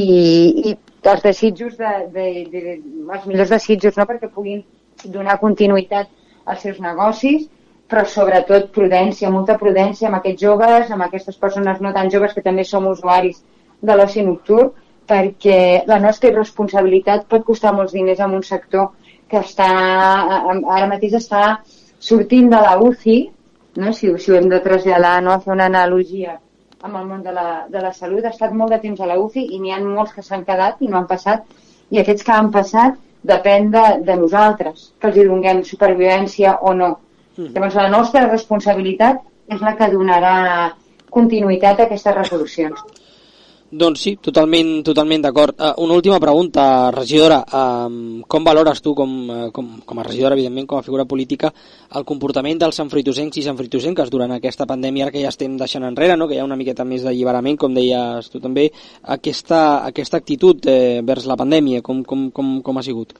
i 0.70 0.76
els 1.10 1.22
desitjos 1.24 1.76
de, 1.78 1.92
de, 2.12 2.26
de, 2.52 2.60
de, 2.66 2.74
els 3.16 3.26
millors 3.28 3.52
desitjos 3.54 3.96
no? 3.96 4.08
perquè 4.08 4.28
puguin 4.32 4.64
donar 5.04 5.40
continuïtat 5.40 6.10
als 6.44 6.64
seus 6.66 6.80
negocis 6.82 7.48
però 7.90 8.04
sobretot 8.06 8.70
prudència, 8.74 9.32
molta 9.34 9.56
prudència 9.58 10.08
amb 10.08 10.20
aquests 10.20 10.42
joves, 10.42 10.90
amb 10.90 11.06
aquestes 11.06 11.36
persones 11.36 11.80
no 11.82 11.92
tan 11.96 12.10
joves 12.10 12.36
que 12.36 12.44
també 12.44 12.64
som 12.64 12.86
usuaris 12.86 13.42
de 13.80 13.96
l'oci 13.96 14.22
nocturn, 14.26 14.70
perquè 15.10 15.82
la 15.90 15.98
nostra 15.98 16.30
irresponsabilitat 16.30 17.26
pot 17.30 17.44
costar 17.44 17.72
molts 17.74 17.96
diners 17.96 18.20
en 18.22 18.36
un 18.38 18.44
sector 18.46 18.92
que 19.30 19.40
està, 19.42 19.70
ara 20.46 20.86
mateix 20.90 21.16
està 21.18 21.42
sortint 21.98 22.50
de 22.52 22.60
la 22.62 22.76
UCI, 22.78 23.18
no? 23.82 23.92
si, 23.92 24.12
si 24.18 24.30
ho 24.30 24.38
hem 24.38 24.48
de 24.52 24.62
traslladar, 24.62 25.18
no? 25.26 25.40
fer 25.42 25.52
una 25.56 25.66
analogia 25.70 26.38
amb 26.80 26.96
el 26.96 27.06
món 27.10 27.22
de 27.22 27.32
la, 27.36 27.66
de 27.68 27.80
la 27.82 27.92
salut, 27.92 28.24
ha 28.24 28.32
estat 28.32 28.54
molt 28.56 28.72
de 28.72 28.80
temps 28.80 29.00
a 29.00 29.08
la 29.08 29.18
UCI 29.20 29.42
i 29.52 29.60
n'hi 29.60 29.74
ha 29.74 29.80
molts 29.84 30.14
que 30.16 30.24
s'han 30.24 30.46
quedat 30.48 30.80
i 30.80 30.88
no 30.88 31.00
han 31.00 31.08
passat, 31.10 31.44
i 31.90 32.00
aquests 32.00 32.24
que 32.24 32.32
han 32.32 32.50
passat 32.54 32.96
depèn 33.30 33.68
de, 33.74 33.84
de 34.06 34.16
nosaltres, 34.16 34.90
que 34.98 35.10
els 35.10 35.18
hi 35.18 35.26
donem 35.28 35.62
supervivència 35.68 36.56
o 36.64 36.72
no. 36.74 36.90
Mm. 37.36 37.52
Llavors, 37.54 37.76
la 37.78 37.90
nostra 37.92 38.26
responsabilitat 38.28 39.22
és 39.50 39.60
la 39.64 39.76
que 39.78 39.90
donarà 39.92 40.34
continuïtat 41.10 41.80
a 41.80 41.88
aquestes 41.88 42.16
resolucions. 42.16 42.82
Doncs 43.70 44.00
sí, 44.02 44.16
totalment, 44.18 44.80
totalment 44.82 45.22
d'acord. 45.22 45.54
Uh, 45.54 45.76
una 45.84 45.94
última 45.94 46.18
pregunta, 46.18 46.90
regidora. 46.90 47.38
Uh, 47.46 48.18
com 48.26 48.42
valores 48.42 48.82
tu, 48.82 48.96
com, 48.98 49.12
uh, 49.30 49.52
com, 49.54 49.68
com 49.86 50.00
a 50.00 50.06
regidora, 50.08 50.34
evidentment, 50.34 50.66
com 50.66 50.80
a 50.80 50.82
figura 50.82 51.06
política, 51.06 51.52
el 51.94 52.04
comportament 52.04 52.58
dels 52.58 52.82
sanfritosencs 52.82 53.38
i 53.38 53.46
sanfritosenques 53.46 54.10
durant 54.10 54.34
aquesta 54.34 54.66
pandèmia, 54.66 55.06
ara 55.06 55.14
que 55.14 55.22
ja 55.22 55.30
estem 55.30 55.54
deixant 55.56 55.86
enrere, 55.86 56.18
no? 56.18 56.26
que 56.26 56.34
hi 56.34 56.42
ha 56.42 56.48
una 56.48 56.58
miqueta 56.58 56.82
més 56.84 57.06
d'alliberament, 57.06 57.60
com 57.62 57.78
deies 57.78 58.34
tu 58.34 58.42
també, 58.42 58.72
aquesta, 59.06 59.84
aquesta 59.86 60.18
actitud 60.18 60.66
eh, 60.66 60.98
vers 61.06 61.30
la 61.30 61.38
pandèmia, 61.38 61.78
com, 61.86 62.02
com, 62.02 62.32
com, 62.34 62.56
com 62.66 62.82
ha 62.82 62.82
sigut? 62.82 63.14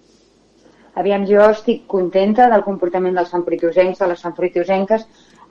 Aviam, 1.01 1.25
jo 1.25 1.45
estic 1.49 1.87
contenta 1.89 2.51
del 2.53 2.65
comportament 2.67 3.15
dels 3.17 3.31
sanfritosencs, 3.33 4.01
de 4.03 4.09
les 4.11 4.25
sanfritosenques, 4.27 5.07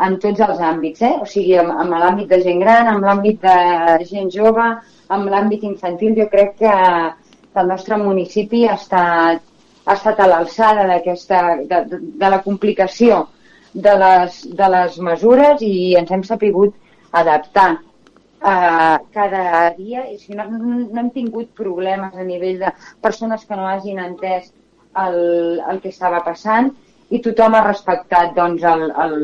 en 0.05 0.17
tots 0.23 0.43
els 0.45 0.59
àmbits, 0.63 1.01
eh? 1.07 1.15
o 1.23 1.25
sigui, 1.27 1.55
amb, 1.57 1.73
amb 1.83 1.95
l'àmbit 2.01 2.29
de 2.29 2.39
gent 2.43 2.61
gran, 2.61 2.91
amb 2.91 3.07
l'àmbit 3.07 3.41
de 3.47 4.05
gent 4.11 4.29
jove, 4.35 4.67
amb 5.15 5.31
l'àmbit 5.33 5.65
infantil, 5.71 6.13
jo 6.19 6.27
crec 6.31 6.53
que, 6.61 6.75
el 7.59 7.67
nostre 7.67 7.97
municipi 7.97 8.65
ha 8.67 8.75
estat, 8.77 9.41
ha 9.85 9.95
estat 9.97 10.19
a 10.21 10.27
l'alçada 10.29 10.85
d'aquesta, 10.87 11.41
de, 11.71 11.79
de, 11.89 12.29
la 12.29 12.41
complicació 12.45 13.25
de 13.73 13.95
les, 14.03 14.37
de 14.61 14.69
les 14.75 14.99
mesures 15.09 15.63
i 15.65 15.73
ens 15.99 16.13
hem 16.15 16.23
sapigut 16.23 16.77
adaptar 17.21 17.71
uh, 17.73 18.95
cada 19.17 19.43
dia 19.77 20.05
i 20.13 20.17
si 20.21 20.37
no, 20.37 20.45
no 20.53 21.01
hem 21.01 21.11
tingut 21.17 21.51
problemes 21.57 22.15
a 22.15 22.23
nivell 22.23 22.61
de 22.63 22.71
persones 23.01 23.45
que 23.49 23.59
no 23.59 23.67
hagin 23.67 23.99
entès 24.05 24.53
el, 24.97 25.19
el 25.71 25.81
que 25.83 25.91
estava 25.93 26.21
passant 26.25 26.71
i 27.09 27.21
tothom 27.25 27.55
ha 27.57 27.65
respectat 27.65 28.33
doncs, 28.35 28.63
el, 28.63 28.89
el, 29.03 29.15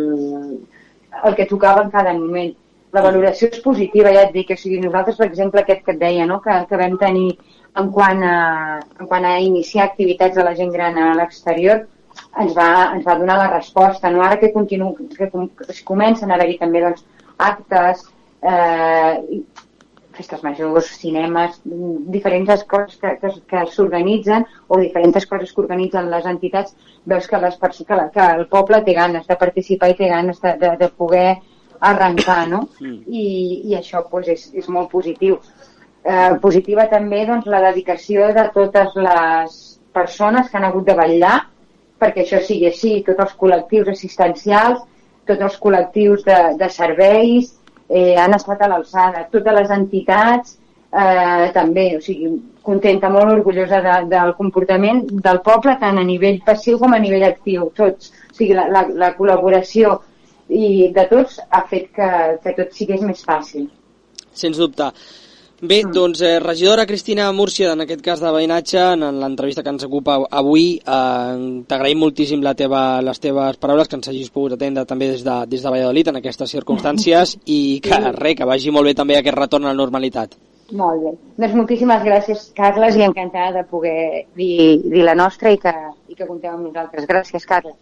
el 1.23 1.35
que 1.37 1.47
tocava 1.49 1.83
en 1.85 1.91
cada 1.93 2.13
moment. 2.17 2.53
La 2.95 3.03
valoració 3.03 3.49
és 3.51 3.61
positiva, 3.63 4.13
ja 4.15 4.23
et 4.25 4.33
dic. 4.33 4.53
O 4.55 4.57
sigui, 4.57 4.79
nosaltres, 4.81 5.17
per 5.19 5.27
exemple, 5.27 5.61
aquest 5.61 5.83
que 5.85 5.93
et 5.95 5.99
deia, 6.01 6.25
no? 6.29 6.39
que, 6.41 6.55
que 6.69 6.79
vam 6.79 6.95
tenir 7.01 7.35
en 7.81 7.91
quant, 7.91 8.23
a, 8.23 8.37
en 8.99 9.09
quant 9.09 9.27
a 9.27 9.35
iniciar 9.43 9.85
activitats 9.85 10.37
de 10.39 10.45
la 10.47 10.55
gent 10.55 10.71
gran 10.73 10.97
a 10.97 11.11
l'exterior, 11.19 11.83
ens 12.41 12.55
va, 12.55 12.69
ens 12.95 13.03
va 13.05 13.17
donar 13.19 13.37
la 13.41 13.51
resposta. 13.51 14.11
No? 14.11 14.23
Ara 14.23 14.39
que, 14.39 14.53
continu, 14.55 14.93
que 15.17 15.29
es 15.67 15.83
comencen 15.83 16.31
a 16.31 16.39
haver-hi 16.39 16.57
també 16.61 16.81
doncs, 16.85 17.03
actes, 17.49 18.05
eh, 18.41 19.41
festes 20.17 20.43
majors, 20.43 20.91
cinemes, 21.01 21.59
diferents 22.13 22.63
coses 22.69 22.97
que, 23.01 23.15
que, 23.21 23.31
que 23.49 23.63
s'organitzen 23.71 24.45
o 24.67 24.79
diferents 24.81 25.27
coses 25.29 25.53
que 25.53 25.63
organitzen 25.63 26.09
les 26.11 26.25
entitats, 26.31 26.75
veus 27.05 27.27
que, 27.27 27.41
les 27.43 27.57
que, 27.59 27.95
la, 27.95 28.09
que 28.13 28.27
el 28.39 28.47
poble 28.51 28.81
té 28.85 28.95
ganes 28.97 29.27
de 29.27 29.37
participar 29.39 29.91
i 29.91 29.97
té 29.99 30.09
ganes 30.11 30.41
de, 30.41 30.55
de, 30.61 30.75
de 30.81 30.89
poder 30.89 31.29
arrencar, 31.79 32.45
no? 32.49 32.65
I, 32.81 33.25
i 33.69 33.75
això 33.77 34.05
pues, 34.09 34.29
és, 34.31 34.47
és 34.55 34.69
molt 34.71 34.89
positiu. 34.91 35.39
Eh, 36.05 36.35
positiva 36.41 36.85
també 36.91 37.25
doncs, 37.25 37.49
la 37.49 37.63
dedicació 37.69 38.29
de 38.33 38.47
totes 38.53 38.95
les 38.95 39.59
persones 39.95 40.49
que 40.49 40.57
han 40.59 40.67
hagut 40.69 40.85
de 40.87 40.95
vetllar 40.97 41.35
perquè 42.01 42.25
això 42.25 42.41
sigui 42.43 42.67
així, 42.69 42.99
tots 43.07 43.23
els 43.23 43.35
col·lectius 43.39 43.91
assistencials, 43.93 44.81
tots 45.29 45.45
els 45.47 45.55
col·lectius 45.61 46.25
de, 46.27 46.39
de 46.59 46.69
serveis, 46.69 47.53
eh, 47.89 48.15
han 48.19 48.35
estat 48.37 48.61
a 48.61 48.69
l'alçada. 48.71 49.25
Totes 49.31 49.57
les 49.59 49.73
entitats 49.75 50.57
eh, 50.91 51.51
també, 51.55 51.87
o 51.97 52.01
sigui, 52.03 52.31
contenta, 52.65 53.11
molt 53.13 53.31
orgullosa 53.35 53.81
de, 53.85 53.95
del 54.11 54.33
comportament 54.39 55.03
del 55.27 55.41
poble, 55.45 55.77
tant 55.81 55.99
a 56.01 56.05
nivell 56.07 56.41
passiu 56.45 56.79
com 56.81 56.95
a 56.95 57.01
nivell 57.01 57.27
actiu, 57.27 57.69
tots. 57.77 58.11
O 58.31 58.37
sigui, 58.37 58.55
la, 58.57 58.67
la, 58.71 58.85
la 59.05 59.13
col·laboració 59.17 59.99
i 60.49 60.91
de 60.93 61.05
tots 61.09 61.39
ha 61.49 61.63
fet 61.69 61.91
que, 61.95 62.09
que 62.43 62.55
tot 62.57 62.73
sigués 62.77 63.01
més 63.05 63.23
fàcil. 63.25 63.69
Sens 64.35 64.59
dubte. 64.61 64.91
Bé, 65.61 65.85
mm. 65.85 65.91
doncs, 65.95 66.21
eh, 66.21 66.39
regidora 66.39 66.85
Cristina 66.85 67.31
Múrcia, 67.31 67.71
en 67.71 67.81
aquest 67.85 68.01
cas 68.03 68.19
de 68.19 68.31
veïnatge, 68.31 68.81
en 68.93 69.21
l'entrevista 69.21 69.63
que 69.63 69.71
ens 69.71 69.85
ocupa 69.87 70.17
avui, 70.29 70.65
eh, 70.75 71.61
t'agraïm 71.69 72.01
moltíssim 72.03 72.43
la 72.43 72.55
teva, 72.59 73.01
les 73.01 73.21
teves 73.23 73.61
paraules, 73.61 73.87
que 73.87 73.95
ens 73.95 74.11
hagis 74.11 74.33
pogut 74.35 74.57
atendre 74.57 74.83
també 74.85 75.09
des 75.13 75.23
de, 75.23 75.37
des 75.47 75.63
de 75.63 75.71
Valladolid 75.71 76.11
en 76.11 76.19
aquestes 76.19 76.51
circumstàncies 76.57 77.37
i 77.57 77.79
que, 77.79 78.01
res, 78.19 78.35
que 78.35 78.49
vagi 78.51 78.75
molt 78.75 78.91
bé 78.91 78.97
també 78.99 79.15
aquest 79.17 79.39
retorn 79.39 79.65
a 79.65 79.71
la 79.71 79.79
normalitat. 79.79 80.35
Molt 80.75 81.03
bé. 81.03 81.15
Doncs 81.39 81.55
moltíssimes 81.55 82.03
gràcies, 82.03 82.47
Carles, 82.57 82.97
i 82.97 83.05
encantada 83.05 83.61
de 83.61 83.67
poder 83.69 84.25
dir, 84.35 84.81
dir 84.83 85.03
la 85.07 85.15
nostra 85.15 85.53
i 85.53 85.61
que, 85.61 85.73
i 86.09 86.17
que 86.17 86.27
compteu 86.27 86.51
amb 86.51 86.67
nosaltres. 86.67 87.07
Gràcies, 87.07 87.45
Carles. 87.47 87.77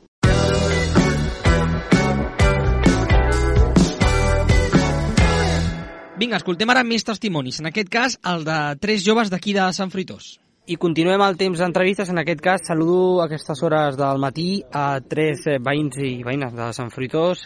Vinga, 6.24 6.38
escoltem 6.40 6.70
ara 6.72 6.86
més 6.88 7.04
testimonis. 7.04 7.58
En 7.60 7.68
aquest 7.68 7.90
cas, 7.92 8.14
el 8.32 8.46
de 8.48 8.58
tres 8.80 9.02
joves 9.04 9.28
d'aquí 9.28 9.52
de 9.58 9.66
Sant 9.76 9.90
Fruitós. 9.92 10.38
I 10.72 10.78
continuem 10.80 11.20
el 11.26 11.36
temps 11.36 11.60
d'entrevistes. 11.60 12.08
En 12.14 12.22
aquest 12.22 12.40
cas, 12.40 12.62
saludo 12.70 13.20
a 13.20 13.26
aquestes 13.26 13.60
hores 13.68 13.98
del 14.00 14.22
matí 14.24 14.46
a 14.72 15.02
tres 15.04 15.42
eh, 15.52 15.58
veïns 15.60 15.98
i 16.00 16.14
veïnes 16.24 16.54
de 16.56 16.70
Sant 16.78 16.94
Fruitós, 16.94 17.42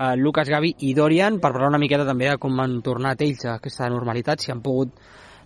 a 0.00 0.14
Lucas, 0.16 0.48
Gavi 0.48 0.70
i 0.88 0.94
Dorian, 0.96 1.36
per 1.42 1.50
parlar 1.50 1.68
una 1.74 1.80
miqueta 1.82 2.06
també 2.08 2.30
de 2.30 2.38
com 2.40 2.56
han 2.64 2.78
tornat 2.86 3.20
ells 3.20 3.44
a 3.44 3.58
aquesta 3.58 3.90
normalitat, 3.92 4.40
si 4.40 4.54
han 4.54 4.64
pogut 4.64 4.96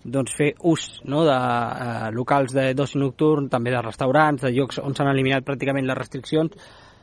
doncs, 0.04 0.36
fer 0.38 0.52
ús 0.62 0.86
no, 1.10 1.24
de 1.26 1.34
eh, 1.34 2.12
locals 2.14 2.54
de 2.54 2.68
d'oci 2.78 3.02
nocturn, 3.02 3.50
també 3.50 3.74
de 3.74 3.82
restaurants, 3.82 4.46
de 4.46 4.54
llocs 4.54 4.78
on 4.84 4.94
s'han 4.94 5.10
eliminat 5.10 5.48
pràcticament 5.48 5.90
les 5.90 5.98
restriccions. 5.98 6.54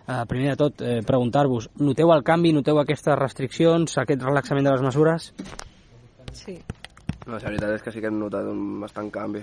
Eh, 0.07 0.23
primer 0.31 0.53
de 0.53 0.63
tot, 0.63 0.79
eh, 0.79 1.01
preguntar-vos, 1.03 1.73
noteu 1.83 2.15
el 2.15 2.23
canvi, 2.23 2.55
noteu 2.55 2.79
aquestes 2.79 3.19
restriccions, 3.19 3.99
aquest 3.99 4.23
relaxament 4.23 4.71
de 4.71 4.77
les 4.77 4.87
mesures? 4.87 5.31
Sí. 6.33 6.57
No, 7.25 7.37
la 7.37 7.39
veritat 7.39 7.77
és 7.77 7.83
que 7.85 7.93
sí 7.93 8.01
que 8.03 8.09
hem 8.11 8.19
notat 8.19 8.49
un 8.51 8.81
bastant 8.81 9.11
canvi. 9.11 9.41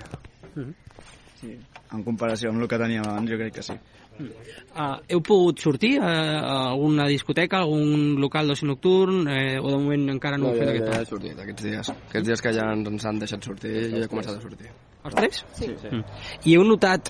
Mm 0.55 0.63
-hmm. 0.63 0.75
Sí, 1.41 1.57
en 1.93 2.05
comparació 2.05 2.51
amb 2.51 2.61
el 2.61 2.69
que 2.69 2.79
teníem 2.79 3.07
abans, 3.07 3.31
jo 3.31 3.37
crec 3.37 3.55
que 3.55 3.63
sí. 3.63 3.73
Uh, 4.21 4.99
heu 5.09 5.23
pogut 5.25 5.59
sortir 5.59 5.99
a, 5.99 6.05
a 6.05 6.57
alguna 6.71 7.07
discoteca, 7.09 7.57
a 7.57 7.61
algun 7.63 8.21
local 8.21 8.47
d'oci 8.47 8.67
nocturn, 8.67 9.27
eh, 9.29 9.59
o 9.59 9.71
de 9.71 9.77
moment 9.77 10.11
encara 10.11 10.37
no, 10.37 10.45
no 10.45 10.51
heu 10.51 10.59
fet 10.59 10.69
ja, 10.69 10.75
aquest 10.75 10.87
ja, 10.87 10.95
ja 10.95 11.01
he 11.01 11.07
sortit 11.07 11.39
aquests 11.39 11.63
dies. 11.63 11.89
Aquests 11.89 12.27
dies 12.29 12.43
que 12.43 12.53
ja 12.53 12.67
ens 12.73 13.07
han 13.07 13.19
deixat 13.19 13.43
sortir, 13.43 13.73
jo 13.91 13.97
ja 13.97 14.05
he 14.05 14.09
començat 14.09 14.37
a 14.37 14.41
sortir. 14.41 14.69
Els 15.05 15.15
tres? 15.15 15.45
Sí. 15.55 15.65
sí, 15.65 15.77
sí. 15.81 15.95
Mm. 15.95 16.05
I 16.45 16.57
heu 16.59 16.67
notat 16.69 17.09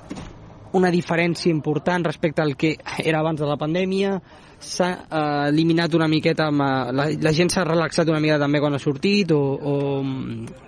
una 0.79 0.93
diferència 0.95 1.51
important 1.51 2.07
respecte 2.07 2.43
al 2.43 2.55
que 2.57 2.77
era 3.03 3.25
abans 3.25 3.41
de 3.41 3.47
la 3.47 3.59
pandèmia? 3.59 4.21
S'ha 4.61 4.91
eh, 4.93 5.49
eliminat 5.49 5.95
una 5.97 6.09
miqueta 6.11 6.47
amb, 6.51 6.63
eh, 6.65 6.93
la, 6.97 7.07
la 7.27 7.33
gent 7.37 7.53
s'ha 7.53 7.65
relaxat 7.65 8.13
una 8.13 8.21
mica 8.21 8.39
també 8.41 8.61
quan 8.61 8.77
ha 8.77 8.83
sortit 8.83 9.33
o, 9.33 9.41
o 9.57 9.75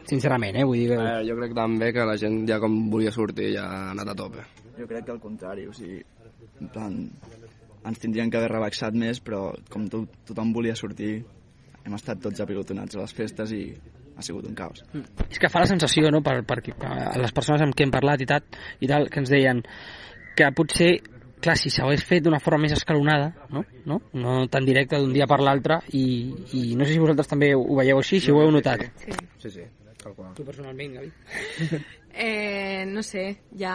sincerament, 0.09 0.59
eh, 0.61 0.67
vull 0.69 0.81
dir 0.81 0.89
que... 0.95 0.99
Eh, 0.99 1.21
jo 1.29 1.37
crec 1.39 1.55
també 1.57 1.93
que 1.93 2.09
la 2.09 2.17
gent 2.21 2.43
ja 2.49 2.59
com 2.63 2.79
volia 2.93 3.13
sortir 3.15 3.53
ja 3.57 3.69
ha 3.69 3.85
anat 3.93 4.15
a 4.15 4.19
tope 4.19 4.47
jo 4.79 4.89
crec 4.89 5.07
que 5.07 5.15
al 5.15 5.21
contrari, 5.21 5.69
o 5.69 5.77
sigui 5.77 6.01
en 6.63 6.73
plan, 6.73 6.99
ens 7.85 8.03
tindrien 8.03 8.31
que 8.31 8.41
haver 8.41 8.53
relaxat 8.55 8.97
més 8.97 9.21
però 9.21 9.51
com 9.71 9.89
to 9.93 10.07
tothom 10.29 10.55
volia 10.57 10.77
sortir 10.79 11.19
hem 11.83 11.99
estat 11.99 12.21
tots 12.23 12.41
apilotonats 12.41 12.97
a 12.97 13.03
les 13.03 13.15
festes 13.17 13.53
i 13.57 13.65
ha 14.17 14.23
sigut 14.23 14.47
un 14.47 14.55
caos. 14.55 14.85
Mm. 14.93 15.27
És 15.31 15.41
que 15.41 15.51
fa 15.51 15.63
la 15.63 15.71
sensació, 15.71 16.11
no?, 16.13 16.21
per, 16.25 16.43
per, 16.47 16.61
per 16.63 16.93
les 17.19 17.33
persones 17.35 17.65
amb 17.65 17.75
qui 17.75 17.87
hem 17.87 17.95
parlat 17.95 18.23
i 18.23 18.29
tal, 18.29 18.45
i 18.81 18.91
tal, 18.91 19.09
que 19.11 19.23
ens 19.23 19.33
deien 19.33 19.63
que 20.37 20.51
potser 20.57 20.93
clar, 21.43 21.59
si 21.59 21.71
s'hagués 21.75 22.05
fet 22.07 22.25
d'una 22.25 22.41
forma 22.41 22.65
més 22.65 22.77
escalonada, 22.79 23.33
no? 23.51 23.65
no? 23.91 24.01
no 24.15 24.41
tan 24.53 24.67
directa 24.69 25.01
d'un 25.03 25.13
dia 25.13 25.29
per 25.31 25.41
l'altre, 25.43 25.83
i, 25.99 26.05
i 26.59 26.65
no 26.79 26.87
sé 26.87 26.95
si 26.95 27.03
vosaltres 27.03 27.31
també 27.31 27.53
ho 27.59 27.79
veieu 27.83 28.01
així, 28.01 28.21
si 28.23 28.33
ho 28.33 28.43
heu 28.43 28.53
notat. 28.55 28.87
Sí, 29.05 29.17
sí, 29.43 29.55
sí 29.59 29.71
tal 30.03 30.15
qual. 30.19 30.35
Tu 30.35 30.45
personalment, 30.45 30.97
Gavi? 30.99 31.13
eh, 32.27 32.85
no 32.87 33.03
sé, 33.03 33.39
ja 33.59 33.75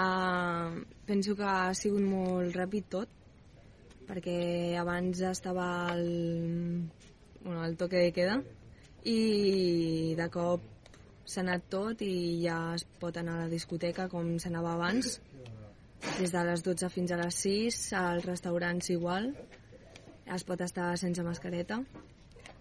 penso 1.07 1.35
que 1.35 1.47
ha 1.47 1.73
sigut 1.77 2.03
molt 2.03 2.55
ràpid 2.55 2.89
tot, 2.91 3.13
perquè 4.07 4.39
abans 4.79 5.21
estava 5.31 5.67
el, 5.93 6.87
bueno, 7.43 7.63
el 7.65 7.77
toque 7.79 8.07
de 8.07 8.15
queda, 8.15 8.41
i 9.07 10.15
de 10.19 10.27
cop 10.33 10.73
s'ha 11.27 11.43
anat 11.43 11.65
tot 11.71 12.01
i 12.03 12.39
ja 12.43 12.57
es 12.75 12.85
pot 13.01 13.17
anar 13.19 13.35
a 13.35 13.45
la 13.45 13.51
discoteca 13.51 14.07
com 14.11 14.37
s'anava 14.39 14.75
abans 14.75 15.17
des 16.19 16.31
de 16.31 16.43
les 16.49 16.63
12 16.65 16.89
fins 16.93 17.11
a 17.11 17.19
les 17.21 17.39
6, 17.43 17.79
als 17.99 18.25
restaurants 18.25 18.89
igual, 18.93 19.31
es 20.35 20.43
pot 20.47 20.61
estar 20.61 20.91
sense 20.99 21.23
mascareta, 21.23 21.79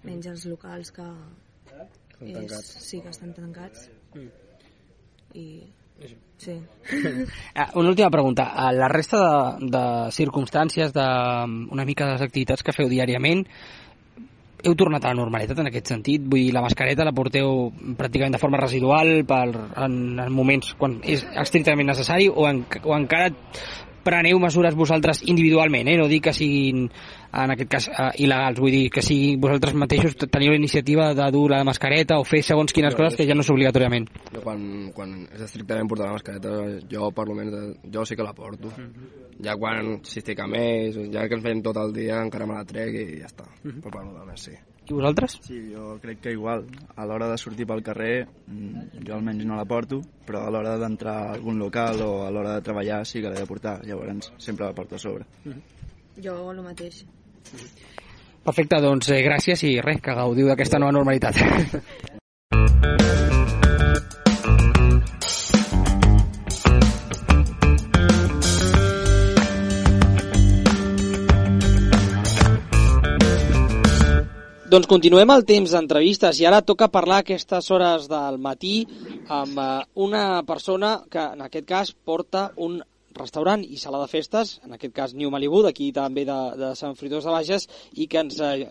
menys 0.06 0.30
els 0.30 0.46
locals 0.46 0.92
que 0.94 1.08
és, 2.20 2.60
sí 2.82 3.02
que 3.02 3.12
estan 3.12 3.34
tancats. 3.36 3.90
Mm. 4.14 4.30
I 5.36 5.46
Sí. 6.36 6.60
Ah, 7.54 7.70
una 7.74 7.88
última 7.88 8.10
pregunta. 8.10 8.52
A 8.52 8.70
la 8.72 8.88
resta 8.88 9.56
de, 9.58 9.70
de 9.72 9.84
circumstàncies, 10.12 10.92
de 10.92 11.06
una 11.72 11.86
mica 11.88 12.04
de 12.04 12.12
les 12.12 12.24
activitats 12.26 12.62
que 12.62 12.74
feu 12.76 12.90
diàriament, 12.92 13.46
heu 14.66 14.74
tornat 14.78 15.04
a 15.04 15.12
la 15.14 15.20
normalitat 15.20 15.62
en 15.62 15.70
aquest 15.70 15.92
sentit? 15.92 16.24
Vull 16.26 16.46
dir, 16.46 16.52
la 16.54 16.64
mascareta 16.64 17.06
la 17.06 17.14
porteu 17.16 17.70
pràcticament 17.98 18.36
de 18.36 18.42
forma 18.42 18.60
residual 18.60 19.22
per, 19.28 19.44
en, 19.86 19.96
en 20.20 20.32
moments 20.34 20.74
quan 20.78 20.98
és 21.06 21.24
estrictament 21.46 21.88
necessari 21.92 22.28
o, 22.28 22.48
en, 22.50 22.64
o 22.82 22.94
encara 22.96 23.30
preneu 24.06 24.38
mesures 24.42 24.76
vosaltres 24.78 25.22
individualment, 25.26 25.90
eh? 25.90 25.96
no 25.98 26.06
dic 26.10 26.28
que 26.28 26.34
siguin 26.36 26.86
en 27.36 27.52
aquest 27.52 27.70
cas 27.70 27.88
eh, 27.90 28.08
il·legals, 28.24 28.60
vull 28.62 28.72
dir 28.72 28.84
que 28.94 29.02
si 29.04 29.18
vosaltres 29.40 29.74
mateixos 29.76 30.16
teniu 30.24 30.54
la 30.54 30.60
iniciativa 30.60 31.10
de 31.16 31.26
dur 31.34 31.50
la 31.52 31.62
mascareta 31.66 32.20
o 32.20 32.24
fer 32.28 32.42
segons 32.46 32.72
quines 32.76 32.94
no, 32.94 33.00
coses 33.00 33.18
que 33.18 33.26
ja 33.28 33.36
no 33.36 33.44
és 33.44 33.52
obligatòriament. 33.52 34.08
Jo 34.32 34.44
quan, 34.44 34.62
quan 34.96 35.16
és 35.26 35.42
estrictament 35.48 35.90
portar 35.90 36.10
la 36.10 36.18
mascareta, 36.18 36.54
jo 36.90 37.10
per 37.16 37.26
almenys 37.26 37.90
jo 37.92 38.06
sí 38.06 38.16
que 38.16 38.26
la 38.26 38.34
porto. 38.36 38.72
Mm 38.76 38.86
-hmm. 38.86 39.44
Ja 39.44 39.56
quan 39.56 40.00
si 40.02 40.20
estic 40.20 40.40
a 40.40 40.46
més, 40.46 40.96
ja 41.12 41.28
que 41.28 41.34
ens 41.34 41.44
veiem 41.44 41.62
tot 41.62 41.76
el 41.76 41.92
dia, 41.92 42.22
encara 42.22 42.46
me 42.46 42.54
la 42.54 42.64
trec 42.64 42.94
i 42.94 43.20
ja 43.20 43.26
està. 43.26 43.44
Mm 43.64 43.70
-hmm. 43.70 43.82
Però 43.82 43.90
per 43.90 44.26
més 44.26 44.40
sí. 44.40 44.56
I 44.86 44.94
vosaltres? 44.94 45.38
Sí, 45.42 45.58
jo 45.72 45.96
crec 46.02 46.20
que 46.22 46.32
igual. 46.32 46.66
A 46.94 47.06
l'hora 47.06 47.28
de 47.30 47.38
sortir 47.38 47.66
pel 47.66 47.82
carrer, 47.82 48.26
mm, 48.46 49.02
jo 49.06 49.14
almenys 49.14 49.44
no 49.44 49.56
la 49.56 49.64
porto, 49.64 50.00
però 50.26 50.44
a 50.46 50.50
l'hora 50.50 50.76
d'entrar 50.78 51.16
a 51.16 51.32
algun 51.34 51.58
local 51.58 52.00
o 52.02 52.26
a 52.26 52.30
l'hora 52.30 52.54
de 52.54 52.62
treballar 52.62 53.04
sí 53.04 53.20
que 53.20 53.30
l'he 53.30 53.40
de 53.40 53.46
portar. 53.46 53.80
Llavors 53.84 54.32
sempre 54.38 54.66
la 54.66 54.74
porto 54.74 54.94
a 54.94 54.98
sobre. 54.98 55.24
Mm 55.44 55.52
-hmm. 55.52 56.22
Jo 56.22 56.52
el 56.52 56.62
mateix. 56.62 57.04
Perfecte, 58.44 58.80
doncs 58.80 59.08
eh, 59.10 59.22
gràcies 59.26 59.62
i 59.64 59.80
res, 59.80 60.00
que 60.00 60.14
gaudiu 60.14 60.46
d'aquesta 60.46 60.78
nova 60.78 60.92
normalitat. 60.92 61.34
Doncs 74.76 74.90
continuem 74.92 75.30
el 75.32 75.44
temps 75.48 75.72
d'entrevistes 75.72 76.36
i 76.36 76.44
ara 76.44 76.58
toca 76.60 76.90
parlar 76.92 77.22
aquestes 77.22 77.70
hores 77.72 78.10
del 78.10 78.34
matí 78.46 78.72
amb 79.32 79.56
eh, 79.62 79.68
una 80.04 80.42
persona 80.44 80.90
que 81.08 81.22
en 81.32 81.44
aquest 81.46 81.64
cas 81.70 81.92
porta 82.10 82.42
un 82.66 82.74
restaurant 83.16 83.62
i 83.64 83.80
sala 83.80 84.02
de 84.02 84.10
festes, 84.10 84.50
en 84.66 84.76
aquest 84.76 84.92
cas 84.92 85.14
New 85.16 85.30
Malibu, 85.32 85.62
d'aquí 85.64 85.86
també 85.96 86.26
de, 86.28 86.36
de 86.60 86.74
Sant 86.76 86.92
Fruitós 86.98 87.24
de 87.24 87.32
Bages, 87.32 87.64
i 87.96 88.04
que 88.04 88.20
ens 88.20 88.36
eh, 88.44 88.66